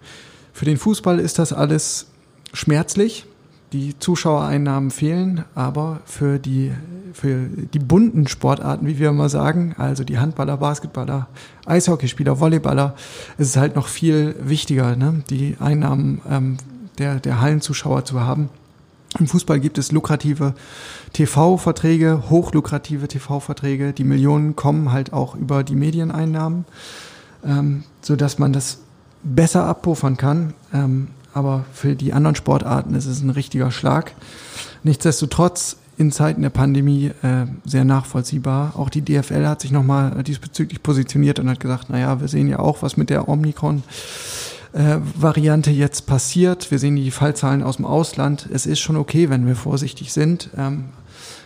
Für 0.51 0.65
den 0.65 0.77
Fußball 0.77 1.19
ist 1.19 1.39
das 1.39 1.53
alles 1.53 2.07
schmerzlich, 2.53 3.25
die 3.73 3.97
Zuschauereinnahmen 3.97 4.91
fehlen, 4.91 5.45
aber 5.55 5.99
für 6.05 6.37
die, 6.37 6.71
für 7.11 7.47
die 7.73 7.79
bunten 7.79 8.27
Sportarten, 8.27 8.85
wie 8.85 8.99
wir 8.99 9.09
immer 9.09 9.29
sagen, 9.29 9.75
also 9.77 10.03
die 10.03 10.19
Handballer, 10.19 10.57
Basketballer, 10.57 11.27
Eishockeyspieler, 11.65 12.39
Volleyballer, 12.39 12.93
ist 13.39 13.49
es 13.49 13.57
halt 13.57 13.75
noch 13.75 13.87
viel 13.87 14.35
wichtiger, 14.39 14.95
ne? 14.95 15.23
die 15.29 15.57
Einnahmen 15.59 16.21
ähm, 16.29 16.57
der, 16.99 17.19
der 17.19 17.41
Hallenzuschauer 17.41 18.05
zu 18.05 18.21
haben. 18.21 18.49
Im 19.19 19.27
Fußball 19.27 19.59
gibt 19.59 19.77
es 19.77 19.91
lukrative 19.91 20.53
TV-Verträge, 21.13 22.29
hochlukrative 22.29 23.07
TV-Verträge. 23.07 23.93
Die 23.93 24.03
Millionen 24.03 24.55
kommen 24.55 24.91
halt 24.91 25.13
auch 25.13 25.35
über 25.35 25.63
die 25.63 25.75
Medieneinnahmen, 25.75 26.65
ähm, 27.43 27.83
so 28.01 28.15
dass 28.15 28.39
man 28.39 28.53
das 28.53 28.79
besser 29.23 29.65
abpuffern 29.65 30.17
kann. 30.17 30.53
Ähm, 30.73 31.09
aber 31.33 31.65
für 31.73 31.95
die 31.95 32.13
anderen 32.13 32.35
Sportarten 32.35 32.95
ist 32.95 33.05
es 33.05 33.21
ein 33.21 33.29
richtiger 33.29 33.71
Schlag. 33.71 34.13
Nichtsdestotrotz 34.83 35.77
in 35.97 36.11
Zeiten 36.11 36.41
der 36.41 36.49
Pandemie 36.49 37.11
äh, 37.21 37.45
sehr 37.65 37.85
nachvollziehbar. 37.85 38.73
Auch 38.75 38.89
die 38.89 39.01
DFL 39.01 39.45
hat 39.45 39.61
sich 39.61 39.71
nochmal 39.71 40.23
diesbezüglich 40.23 40.81
positioniert 40.81 41.39
und 41.39 41.49
hat 41.49 41.59
gesagt, 41.59 41.89
naja, 41.89 42.19
wir 42.19 42.27
sehen 42.27 42.47
ja 42.47 42.59
auch, 42.59 42.81
was 42.81 42.97
mit 42.97 43.09
der 43.09 43.29
Omikron 43.29 43.83
äh, 44.73 44.97
Variante 45.15 45.71
jetzt 45.71 46.07
passiert. 46.07 46.71
Wir 46.71 46.79
sehen 46.79 46.95
die 46.95 47.11
Fallzahlen 47.11 47.61
aus 47.61 47.77
dem 47.77 47.85
Ausland. 47.85 48.49
Es 48.51 48.65
ist 48.65 48.79
schon 48.79 48.95
okay, 48.97 49.29
wenn 49.29 49.45
wir 49.45 49.55
vorsichtig 49.55 50.11
sind. 50.11 50.49
Ähm, 50.57 50.85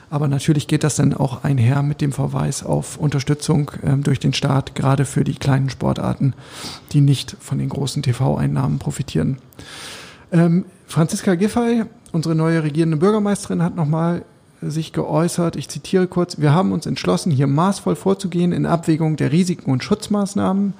aber 0.09 0.27
natürlich 0.27 0.67
geht 0.67 0.83
das 0.83 0.95
dann 0.95 1.13
auch 1.13 1.43
einher 1.43 1.83
mit 1.83 2.01
dem 2.01 2.11
Verweis 2.11 2.63
auf 2.63 2.97
Unterstützung 2.97 3.71
ähm, 3.83 4.03
durch 4.03 4.19
den 4.19 4.33
Staat, 4.33 4.75
gerade 4.75 5.05
für 5.05 5.23
die 5.23 5.35
kleinen 5.35 5.69
Sportarten, 5.69 6.33
die 6.93 7.01
nicht 7.01 7.35
von 7.39 7.57
den 7.57 7.69
großen 7.69 8.03
TV-Einnahmen 8.03 8.79
profitieren. 8.79 9.37
Ähm, 10.31 10.65
Franziska 10.85 11.35
Giffey, 11.35 11.83
unsere 12.11 12.35
neue 12.35 12.63
regierende 12.63 12.97
Bürgermeisterin, 12.97 13.61
hat 13.61 13.75
nochmal 13.75 14.23
sich 14.61 14.91
geäußert, 14.91 15.55
ich 15.55 15.69
zitiere 15.69 16.07
kurz, 16.07 16.39
wir 16.39 16.53
haben 16.53 16.71
uns 16.71 16.85
entschlossen, 16.85 17.31
hier 17.31 17.47
maßvoll 17.47 17.95
vorzugehen 17.95 18.51
in 18.51 18.65
Abwägung 18.65 19.15
der 19.15 19.31
Risiken 19.31 19.71
und 19.71 19.83
Schutzmaßnahmen. 19.83 20.73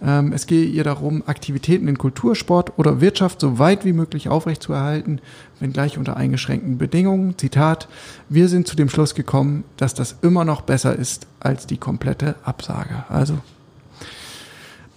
Ähm, 0.00 0.32
es 0.32 0.46
gehe 0.46 0.64
ihr 0.64 0.84
darum, 0.84 1.24
Aktivitäten 1.26 1.88
in 1.88 1.98
Kultur, 1.98 2.36
Sport 2.36 2.78
oder 2.78 3.00
Wirtschaft 3.00 3.40
so 3.40 3.58
weit 3.58 3.84
wie 3.84 3.92
möglich 3.92 4.28
aufrechtzuerhalten, 4.28 5.20
wenngleich 5.60 5.98
unter 5.98 6.16
eingeschränkten 6.16 6.78
Bedingungen. 6.78 7.36
Zitat, 7.38 7.88
wir 8.28 8.48
sind 8.48 8.66
zu 8.66 8.76
dem 8.76 8.88
Schluss 8.88 9.14
gekommen, 9.14 9.64
dass 9.76 9.94
das 9.94 10.16
immer 10.22 10.44
noch 10.44 10.62
besser 10.62 10.96
ist 10.96 11.26
als 11.40 11.66
die 11.66 11.76
komplette 11.76 12.36
Absage. 12.44 13.04
Also 13.08 13.38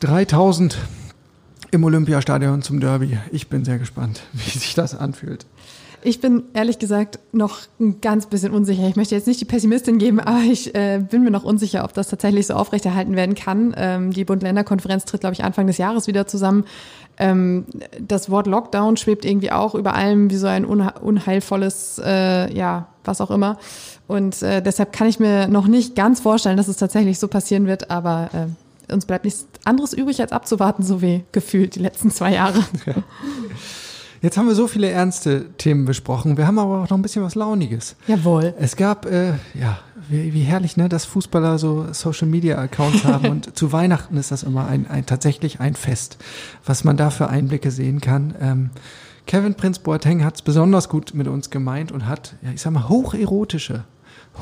3000 0.01 0.77
im 1.71 1.83
Olympiastadion 1.83 2.61
zum 2.61 2.79
Derby. 2.79 3.17
Ich 3.31 3.47
bin 3.47 3.63
sehr 3.63 3.79
gespannt, 3.79 4.21
wie 4.33 4.57
sich 4.57 4.73
das 4.73 4.95
anfühlt. 4.95 5.45
Ich 6.03 6.19
bin 6.19 6.43
ehrlich 6.53 6.79
gesagt 6.79 7.19
noch 7.31 7.59
ein 7.79 8.01
ganz 8.01 8.25
bisschen 8.25 8.53
unsicher. 8.53 8.87
Ich 8.87 8.95
möchte 8.95 9.15
jetzt 9.15 9.27
nicht 9.27 9.39
die 9.39 9.45
Pessimistin 9.45 9.99
geben, 9.99 10.19
aber 10.19 10.39
ich 10.39 10.73
äh, 10.73 10.99
bin 10.99 11.23
mir 11.23 11.31
noch 11.31 11.43
unsicher, 11.43 11.83
ob 11.83 11.93
das 11.93 12.09
tatsächlich 12.09 12.47
so 12.47 12.55
aufrechterhalten 12.55 13.15
werden 13.15 13.35
kann. 13.35 13.73
Ähm, 13.77 14.11
die 14.11 14.25
Bund-Länder-Konferenz 14.25 15.05
tritt, 15.05 15.21
glaube 15.21 15.33
ich, 15.33 15.43
Anfang 15.43 15.67
des 15.67 15.77
Jahres 15.77 16.07
wieder 16.07 16.25
zusammen. 16.25 16.65
Ähm, 17.17 17.65
das 17.99 18.31
Wort 18.31 18.47
Lockdown 18.47 18.97
schwebt 18.97 19.25
irgendwie 19.25 19.51
auch 19.51 19.75
über 19.75 19.93
allem 19.93 20.31
wie 20.31 20.37
so 20.37 20.47
ein 20.47 20.65
unheilvolles, 20.65 22.01
äh, 22.03 22.51
ja, 22.53 22.87
was 23.03 23.21
auch 23.21 23.31
immer. 23.31 23.59
Und 24.07 24.41
äh, 24.41 24.61
deshalb 24.61 24.93
kann 24.93 25.07
ich 25.07 25.19
mir 25.19 25.47
noch 25.47 25.67
nicht 25.67 25.95
ganz 25.95 26.19
vorstellen, 26.19 26.57
dass 26.57 26.67
es 26.67 26.77
tatsächlich 26.77 27.19
so 27.19 27.27
passieren 27.27 27.67
wird, 27.67 27.91
aber 27.91 28.29
äh, 28.33 28.93
uns 28.93 29.05
bleibt 29.05 29.25
nichts 29.25 29.45
anderes 29.63 29.93
übrig, 29.93 30.19
als 30.21 30.31
abzuwarten, 30.31 30.83
so 30.83 31.01
wie 31.01 31.23
gefühlt 31.31 31.75
die 31.75 31.79
letzten 31.79 32.11
zwei 32.11 32.33
Jahre. 32.33 32.59
Ja. 32.85 32.95
Jetzt 34.21 34.37
haben 34.37 34.47
wir 34.47 34.53
so 34.53 34.67
viele 34.67 34.87
ernste 34.87 35.49
Themen 35.57 35.85
besprochen. 35.85 36.37
Wir 36.37 36.45
haben 36.45 36.59
aber 36.59 36.83
auch 36.83 36.89
noch 36.89 36.97
ein 36.97 37.01
bisschen 37.01 37.23
was 37.23 37.33
Launiges. 37.33 37.95
Jawohl. 38.05 38.53
Es 38.59 38.75
gab, 38.75 39.07
äh, 39.07 39.33
ja, 39.55 39.79
wie, 40.09 40.31
wie 40.35 40.41
herrlich, 40.41 40.77
ne, 40.77 40.89
dass 40.89 41.05
Fußballer 41.05 41.57
so 41.57 41.87
Social 41.91 42.27
Media 42.27 42.59
Accounts 42.59 43.03
haben 43.03 43.29
und 43.29 43.57
zu 43.57 43.71
Weihnachten 43.71 44.17
ist 44.17 44.29
das 44.29 44.43
immer 44.43 44.67
ein, 44.67 44.85
ein 44.87 45.07
tatsächlich 45.07 45.59
ein 45.59 45.73
Fest, 45.73 46.17
was 46.63 46.83
man 46.83 46.97
da 46.97 47.09
für 47.09 47.29
Einblicke 47.29 47.71
sehen 47.71 47.99
kann. 47.99 48.35
Ähm, 48.39 48.69
Kevin 49.25 49.55
Prinz 49.55 49.79
Boateng 49.79 50.23
hat 50.23 50.35
es 50.35 50.41
besonders 50.43 50.87
gut 50.87 51.15
mit 51.15 51.27
uns 51.27 51.49
gemeint 51.49 51.91
und 51.91 52.07
hat, 52.07 52.35
ja, 52.43 52.51
ich 52.51 52.61
sag 52.61 52.73
mal, 52.73 52.89
hocherotische, 52.89 53.85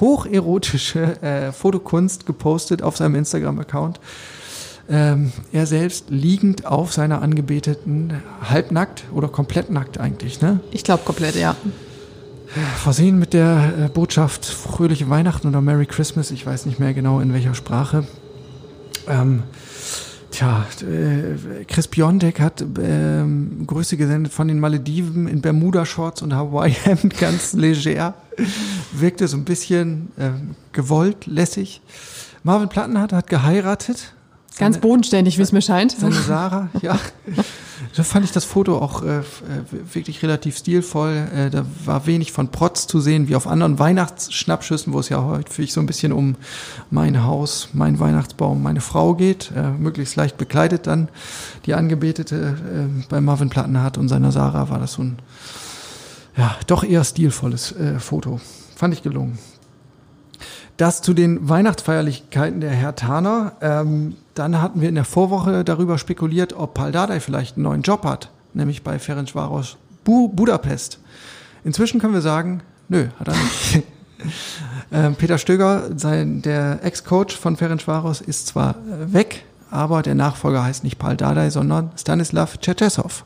hocherotische 0.02 1.22
äh, 1.22 1.52
Fotokunst 1.54 2.26
gepostet 2.26 2.82
auf 2.82 2.98
seinem 2.98 3.16
Instagram-Account 3.16 4.02
ähm, 4.90 5.32
er 5.52 5.66
selbst 5.66 6.10
liegend 6.10 6.66
auf 6.66 6.92
seiner 6.94 7.22
Angebeteten, 7.22 8.14
halbnackt 8.42 9.04
oder 9.14 9.28
komplett 9.28 9.70
nackt 9.70 10.00
eigentlich, 10.00 10.42
ne? 10.42 10.60
Ich 10.72 10.84
glaube 10.84 11.04
komplett, 11.06 11.36
ja. 11.36 11.56
Versehen 12.78 13.20
mit 13.20 13.34
der 13.34 13.74
äh, 13.78 13.90
Botschaft 13.90 14.46
Fröhliche 14.46 15.08
Weihnachten 15.10 15.48
oder 15.48 15.62
Merry 15.62 15.86
Christmas, 15.86 16.32
ich 16.32 16.46
weiß 16.46 16.66
nicht 16.66 16.80
mehr 16.80 16.96
genau 16.96 17.20
in 17.20 17.32
welcher 17.32 17.54
Sprache. 17.54 18.08
Ähm, 19.08 19.44
tja, 20.32 20.66
äh, 20.82 21.66
Chris 21.66 21.88
Biontek 21.88 22.40
hat 22.40 22.66
ähm, 22.82 23.66
Grüße 23.68 23.98
gesendet 23.98 24.34
von 24.34 24.48
den 24.48 24.60
Malediven 24.60 25.28
in 25.28 25.42
Bermuda-Shorts 25.42 26.24
und 26.24 26.34
Hawaii-Hemd, 26.34 27.16
ganz 27.20 27.54
leger. 27.54 28.16
Wirkte 28.92 29.28
so 29.28 29.38
ein 29.38 29.46
bisschen 29.46 30.12
äh, 30.18 30.32
gewollt, 30.72 31.28
lässig. 31.28 31.82
Marvin 32.44 32.70
Plattenhardt 32.70 33.14
hat 33.14 33.28
geheiratet 33.28 34.14
Ganz 34.60 34.78
bodenständig, 34.78 35.38
wie 35.38 35.42
es 35.42 35.52
mir 35.52 35.62
scheint. 35.62 35.94
Seine 35.94 36.16
Sarah, 36.16 36.70
ja. 36.82 37.00
Da 37.96 38.04
fand 38.04 38.26
ich 38.26 38.32
das 38.32 38.44
Foto 38.44 38.78
auch 38.78 39.04
äh, 39.04 39.22
wirklich 39.72 40.22
relativ 40.22 40.58
stilvoll. 40.58 41.28
Äh, 41.34 41.50
da 41.50 41.66
war 41.86 42.06
wenig 42.06 42.32
von 42.32 42.50
Protz 42.50 42.88
zu 42.88 43.00
sehen, 43.00 43.30
wie 43.30 43.36
auf 43.36 43.48
anderen 43.48 43.80
Weihnachtsschnappschüssen, 43.80 44.94
wo 44.94 45.00
es 45.00 45.10
ja 45.10 45.24
häufig 45.24 45.74
so 45.74 45.80
ein 45.80 45.86
bisschen 45.86 46.12
um 46.12 46.36
mein 46.92 47.24
Haus, 47.24 47.70
mein 47.74 48.00
Weihnachtsbaum, 48.00 48.62
meine 48.62 48.82
Frau 48.82 49.16
geht. 49.16 49.52
Äh, 49.56 49.72
möglichst 49.72 50.18
leicht 50.18 50.38
bekleidet 50.38 50.88
dann 50.88 51.08
die 51.66 51.74
Angebetete 51.74 52.36
äh, 52.36 53.06
bei 53.10 53.22
Marvin 53.22 53.50
Plattenhardt 53.50 53.98
und 53.98 54.10
seiner 54.10 54.32
Sarah 54.32 54.70
war 54.70 54.80
das 54.80 54.94
so 54.94 55.04
ein, 55.04 55.18
ja, 56.38 56.56
doch 56.68 56.84
eher 56.84 57.04
stilvolles 57.04 57.72
äh, 57.72 58.00
Foto. 58.00 58.40
Fand 58.76 58.94
ich 58.94 59.04
gelungen. 59.04 59.40
Das 60.80 61.02
zu 61.02 61.14
den 61.14 61.50
Weihnachtsfeierlichkeiten 61.50 62.62
der 62.62 62.70
Herr 62.70 62.96
Taner. 62.96 63.52
Ähm, 63.60 64.16
dann 64.34 64.62
hatten 64.62 64.80
wir 64.80 64.88
in 64.88 64.96
der 64.96 65.04
Vorwoche 65.04 65.66
darüber 65.66 65.98
spekuliert, 65.98 66.54
ob 66.54 66.74
Paul 66.74 66.94
Dardai 66.94 67.20
vielleicht 67.20 67.58
einen 67.58 67.64
neuen 67.64 67.82
Job 67.82 68.06
hat, 68.06 68.30
nämlich 68.54 68.82
bei 68.82 68.98
Ferencvaros 68.98 69.76
Bu 70.06 70.30
Budapest. 70.30 71.00
Inzwischen 71.66 72.00
können 72.00 72.14
wir 72.14 72.22
sagen, 72.22 72.62
nö, 72.88 73.08
hat 73.20 73.28
er 73.28 73.34
nicht. 73.34 73.84
ähm, 74.94 75.16
Peter 75.16 75.38
Stöger, 75.38 75.90
sein, 75.98 76.42
der 76.44 76.80
Ex-Coach 76.82 77.36
von 77.36 77.58
Ferencvaros, 77.58 78.22
ist 78.22 78.48
zwar 78.48 78.76
äh, 78.76 79.12
weg, 79.12 79.44
aber 79.72 80.02
der 80.02 80.16
Nachfolger 80.16 80.64
heißt 80.64 80.86
nicht 80.86 80.98
Paul 80.98 81.18
Dardai, 81.18 81.50
sondern 81.50 81.92
Stanislav 81.98 82.58
Cherchesov. 82.62 83.26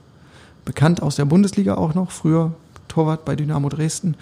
Bekannt 0.66 1.04
aus 1.04 1.18
der 1.18 1.26
Bundesliga 1.26 1.76
auch 1.76 1.94
noch, 1.94 2.10
früher 2.10 2.54
Torwart 2.88 3.26
bei 3.26 3.36
Dynamo 3.36 3.70
Dresden, 3.70 4.16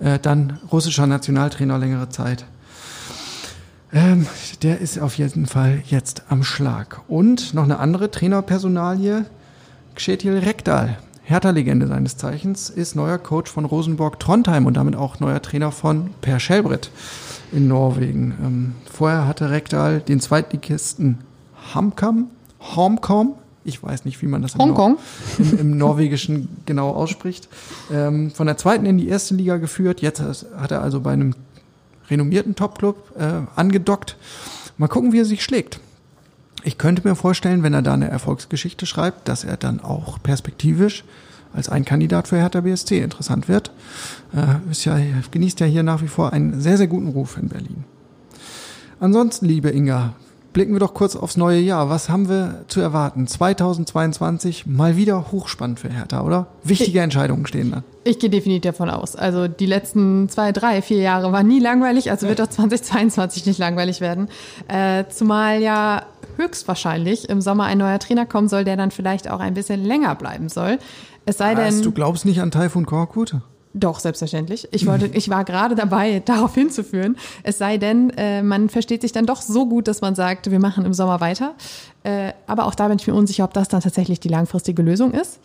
äh, 0.00 0.18
dann 0.18 0.58
russischer 0.72 1.06
Nationaltrainer 1.06 1.76
längere 1.76 2.08
Zeit. 2.08 2.46
Ähm, 3.92 4.26
der 4.62 4.80
ist 4.80 4.98
auf 4.98 5.16
jeden 5.16 5.46
Fall 5.46 5.82
jetzt 5.86 6.24
am 6.28 6.44
Schlag. 6.44 7.00
Und 7.08 7.54
noch 7.54 7.64
eine 7.64 7.78
andere 7.78 8.10
Trainerpersonalie, 8.10 9.24
Kshetil 9.94 10.38
Rekdal, 10.38 10.98
Hertha-Legende 11.22 11.86
seines 11.86 12.16
Zeichens, 12.16 12.70
ist 12.70 12.96
neuer 12.96 13.18
Coach 13.18 13.50
von 13.50 13.64
Rosenborg 13.64 14.20
Trondheim 14.20 14.66
und 14.66 14.76
damit 14.76 14.96
auch 14.96 15.20
neuer 15.20 15.40
Trainer 15.40 15.72
von 15.72 16.10
Per 16.20 16.38
Schelbrett 16.38 16.90
in 17.52 17.68
Norwegen. 17.68 18.34
Ähm, 18.42 18.74
vorher 18.90 19.26
hatte 19.26 19.50
Rekdal 19.50 20.00
den 20.00 20.20
Zweitligisten 20.20 21.18
Hamkam, 21.74 22.28
Homkom, 22.60 23.34
ich 23.64 23.82
weiß 23.82 24.04
nicht, 24.04 24.22
wie 24.22 24.26
man 24.26 24.42
das 24.42 24.54
im, 24.54 24.68
Nor 24.68 24.96
im, 25.38 25.58
im, 25.58 25.78
Norwegischen 25.78 26.48
genau 26.64 26.90
ausspricht, 26.90 27.48
ähm, 27.92 28.30
von 28.30 28.46
der 28.46 28.56
zweiten 28.56 28.86
in 28.86 28.98
die 28.98 29.08
erste 29.08 29.34
Liga 29.34 29.58
geführt. 29.58 30.00
Jetzt 30.00 30.22
hat 30.56 30.70
er 30.70 30.82
also 30.82 31.00
bei 31.00 31.12
einem 31.12 31.34
renommierten 32.10 32.54
Topclub 32.54 33.12
äh, 33.18 33.42
angedockt. 33.56 34.16
Mal 34.76 34.88
gucken, 34.88 35.12
wie 35.12 35.20
er 35.20 35.24
sich 35.24 35.42
schlägt. 35.42 35.80
Ich 36.64 36.78
könnte 36.78 37.06
mir 37.06 37.14
vorstellen, 37.14 37.62
wenn 37.62 37.74
er 37.74 37.82
da 37.82 37.94
eine 37.94 38.08
Erfolgsgeschichte 38.08 38.86
schreibt, 38.86 39.28
dass 39.28 39.44
er 39.44 39.56
dann 39.56 39.80
auch 39.80 40.22
perspektivisch 40.22 41.04
als 41.54 41.68
ein 41.68 41.84
Kandidat 41.84 42.28
für 42.28 42.36
Hertha 42.36 42.60
BSC 42.60 43.00
interessant 43.00 43.48
wird. 43.48 43.70
Äh, 44.34 44.70
ist 44.70 44.84
ja, 44.84 44.98
genießt 45.30 45.60
ja 45.60 45.66
hier 45.66 45.82
nach 45.82 46.02
wie 46.02 46.08
vor 46.08 46.32
einen 46.32 46.60
sehr, 46.60 46.76
sehr 46.76 46.88
guten 46.88 47.08
Ruf 47.08 47.38
in 47.38 47.48
Berlin. 47.48 47.84
Ansonsten, 49.00 49.46
liebe 49.46 49.70
Inga, 49.70 50.14
blicken 50.58 50.72
wir 50.72 50.80
doch 50.80 50.92
kurz 50.92 51.14
aufs 51.14 51.36
neue 51.36 51.60
Jahr. 51.60 51.88
Was 51.88 52.08
haben 52.08 52.28
wir 52.28 52.64
zu 52.66 52.80
erwarten? 52.80 53.28
2022 53.28 54.66
mal 54.66 54.96
wieder 54.96 55.30
hochspannend 55.30 55.78
für 55.78 55.88
Hertha, 55.88 56.22
oder? 56.22 56.48
Wichtige 56.64 56.98
Entscheidungen 56.98 57.46
stehen 57.46 57.72
an. 57.72 57.84
Ich 58.02 58.18
gehe 58.18 58.28
definitiv 58.28 58.72
davon 58.72 58.90
aus. 58.90 59.14
Also 59.14 59.46
die 59.46 59.66
letzten 59.66 60.28
zwei, 60.28 60.50
drei, 60.50 60.82
vier 60.82 60.98
Jahre 60.98 61.30
waren 61.30 61.46
nie 61.46 61.60
langweilig, 61.60 62.10
also 62.10 62.26
wird 62.26 62.40
auch 62.40 62.48
2022 62.48 63.46
nicht 63.46 63.60
langweilig 63.60 64.00
werden. 64.00 64.26
Äh, 64.66 65.04
zumal 65.10 65.62
ja 65.62 66.02
höchstwahrscheinlich 66.34 67.28
im 67.28 67.40
Sommer 67.40 67.66
ein 67.66 67.78
neuer 67.78 68.00
Trainer 68.00 68.26
kommen 68.26 68.48
soll, 68.48 68.64
der 68.64 68.76
dann 68.76 68.90
vielleicht 68.90 69.30
auch 69.30 69.38
ein 69.38 69.54
bisschen 69.54 69.84
länger 69.84 70.16
bleiben 70.16 70.48
soll. 70.48 70.80
Es 71.24 71.38
sei 71.38 71.56
Was, 71.56 71.76
denn. 71.76 71.84
Du 71.84 71.92
glaubst 71.92 72.24
nicht 72.24 72.40
an 72.40 72.50
Taifun 72.50 72.84
Korkut? 72.84 73.36
Doch, 73.78 74.00
selbstverständlich. 74.00 74.68
Ich 74.72 74.86
wollte, 74.86 75.06
ich 75.12 75.28
war 75.28 75.44
gerade 75.44 75.74
dabei, 75.74 76.20
darauf 76.24 76.54
hinzuführen. 76.54 77.16
Es 77.42 77.58
sei 77.58 77.78
denn, 77.78 78.10
äh, 78.10 78.42
man 78.42 78.68
versteht 78.68 79.02
sich 79.02 79.12
dann 79.12 79.26
doch 79.26 79.42
so 79.42 79.66
gut, 79.66 79.88
dass 79.88 80.00
man 80.00 80.14
sagt, 80.14 80.50
wir 80.50 80.58
machen 80.58 80.84
im 80.84 80.94
Sommer 80.94 81.20
weiter. 81.20 81.54
Äh, 82.02 82.32
aber 82.46 82.66
auch 82.66 82.74
da 82.74 82.88
bin 82.88 82.98
ich 82.98 83.06
mir 83.06 83.14
unsicher, 83.14 83.44
ob 83.44 83.54
das 83.54 83.68
dann 83.68 83.80
tatsächlich 83.80 84.20
die 84.20 84.28
langfristige 84.28 84.82
Lösung 84.82 85.12
ist. 85.12 85.38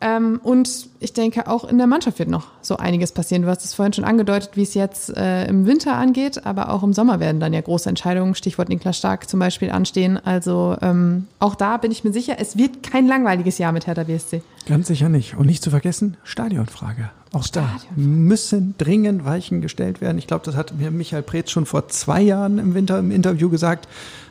Ähm, 0.00 0.40
und 0.44 0.88
ich 1.00 1.12
denke, 1.12 1.48
auch 1.48 1.64
in 1.64 1.76
der 1.76 1.88
Mannschaft 1.88 2.20
wird 2.20 2.28
noch 2.28 2.46
so 2.62 2.76
einiges 2.76 3.10
passieren. 3.10 3.42
Du 3.42 3.48
hast 3.48 3.64
es 3.64 3.74
vorhin 3.74 3.92
schon 3.92 4.04
angedeutet, 4.04 4.50
wie 4.54 4.62
es 4.62 4.74
jetzt 4.74 5.10
äh, 5.16 5.46
im 5.46 5.66
Winter 5.66 5.94
angeht, 5.94 6.46
aber 6.46 6.70
auch 6.70 6.84
im 6.84 6.92
Sommer 6.92 7.18
werden 7.18 7.40
dann 7.40 7.52
ja 7.52 7.60
große 7.60 7.88
Entscheidungen, 7.88 8.36
Stichwort 8.36 8.68
Niklas 8.68 8.96
Stark 8.96 9.28
zum 9.28 9.40
Beispiel, 9.40 9.70
anstehen. 9.70 10.16
Also 10.24 10.76
ähm, 10.82 11.26
auch 11.40 11.56
da 11.56 11.78
bin 11.78 11.90
ich 11.90 12.04
mir 12.04 12.12
sicher, 12.12 12.36
es 12.38 12.56
wird 12.56 12.84
kein 12.84 13.08
langweiliges 13.08 13.58
Jahr 13.58 13.72
mit 13.72 13.88
Hertha 13.88 14.04
BSC. 14.04 14.42
Ganz 14.66 14.86
sicher 14.86 15.08
nicht. 15.08 15.36
Und 15.36 15.46
nicht 15.46 15.64
zu 15.64 15.70
vergessen, 15.70 16.16
Stadionfrage. 16.22 17.10
Auch 17.32 17.44
Stadionfrage. 17.44 17.86
da 17.94 18.00
müssen 18.00 18.74
dringend 18.78 19.24
Weichen 19.24 19.60
gestellt 19.60 20.00
werden. 20.00 20.18
Ich 20.18 20.26
glaube, 20.26 20.44
das 20.44 20.56
hat 20.56 20.76
mir 20.78 20.90
Michael 20.90 21.22
Preetz 21.22 21.50
schon 21.50 21.66
vor 21.66 21.88
zwei 21.88 22.22
Jahren 22.22 22.58
im 22.58 22.74
Winter 22.74 22.98
im 22.98 23.10
Interview 23.10 23.50
gesagt. 23.50 23.88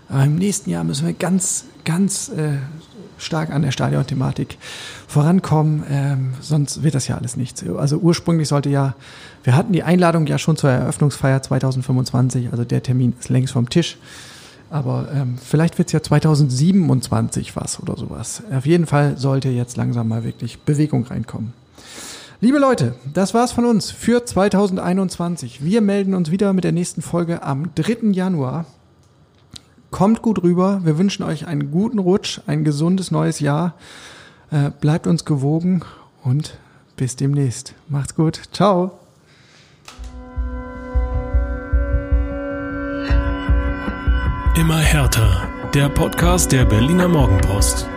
Aber 0.10 0.24
Im 0.24 0.36
nächsten 0.36 0.70
Jahr 0.70 0.84
müssen 0.84 1.06
wir 1.06 1.14
ganz, 1.14 1.66
ganz 1.84 2.30
äh, 2.30 2.58
stark 3.18 3.52
an 3.52 3.62
der 3.62 3.72
Stadionthematik 3.72 4.58
vorankommen, 5.08 5.84
ähm, 5.90 6.34
sonst 6.42 6.84
wird 6.84 6.96
das 6.96 7.08
ja 7.08 7.18
alles 7.18 7.38
nichts. 7.38 7.64
Also 7.68 7.98
ursprünglich 7.98 8.48
sollte 8.48 8.70
ja, 8.70 8.96
wir 9.44 9.56
hatten 9.56 9.74
die 9.74 9.84
Einladung 9.84 10.28
ja 10.28 10.38
schon 10.38 10.58
zur 10.58 10.70
Eröffnungsfeier 10.70 11.42
2025, 11.42 12.52
also 12.52 12.64
der 12.64 12.84
Termin 12.84 13.14
ist 13.20 13.30
längst 13.30 13.54
vom 13.54 13.70
Tisch. 13.70 13.98
Aber 14.70 15.08
ähm, 15.14 15.38
vielleicht 15.42 15.78
wird 15.78 15.88
es 15.88 15.94
ja 15.94 16.04
2027 16.04 17.56
was 17.56 17.80
oder 17.80 17.96
sowas. 17.96 18.44
Auf 18.52 18.66
jeden 18.66 18.86
Fall 18.86 19.18
sollte 19.18 19.48
jetzt 19.48 19.78
langsam 19.78 20.10
mal 20.10 20.26
wirklich 20.26 20.60
Bewegung 20.60 21.06
reinkommen. 21.06 21.54
Liebe 22.40 22.60
Leute, 22.60 22.94
das 23.12 23.34
war's 23.34 23.52
von 23.52 23.66
uns 23.66 23.90
für 23.90 24.24
2021. 24.24 25.64
Wir 25.66 25.82
melden 25.82 26.14
uns 26.14 26.30
wieder 26.30 26.54
mit 26.54 26.66
der 26.66 26.72
nächsten 26.72 27.02
Folge 27.02 27.42
am 27.42 27.74
3. 27.74 28.12
Januar. 28.12 28.66
Kommt 29.90 30.22
gut 30.22 30.44
rüber. 30.44 30.82
Wir 30.84 31.00
wünschen 31.00 31.24
euch 31.24 31.48
einen 31.48 31.72
guten 31.72 31.98
Rutsch, 31.98 32.42
ein 32.46 32.64
gesundes 32.64 33.10
neues 33.10 33.40
Jahr. 33.40 33.74
Äh, 34.52 34.70
bleibt 34.70 35.08
uns 35.08 35.26
gewogen 35.26 35.82
und 36.24 36.60
bis 36.96 37.16
demnächst. 37.16 37.74
Macht's 37.90 38.14
gut. 38.14 38.40
Ciao. 38.52 39.00
Immer 44.56 44.78
härter. 44.78 45.50
Der 45.74 45.90
Podcast 45.90 46.52
der 46.52 46.66
Berliner 46.66 47.08
Morgenpost. 47.08 47.88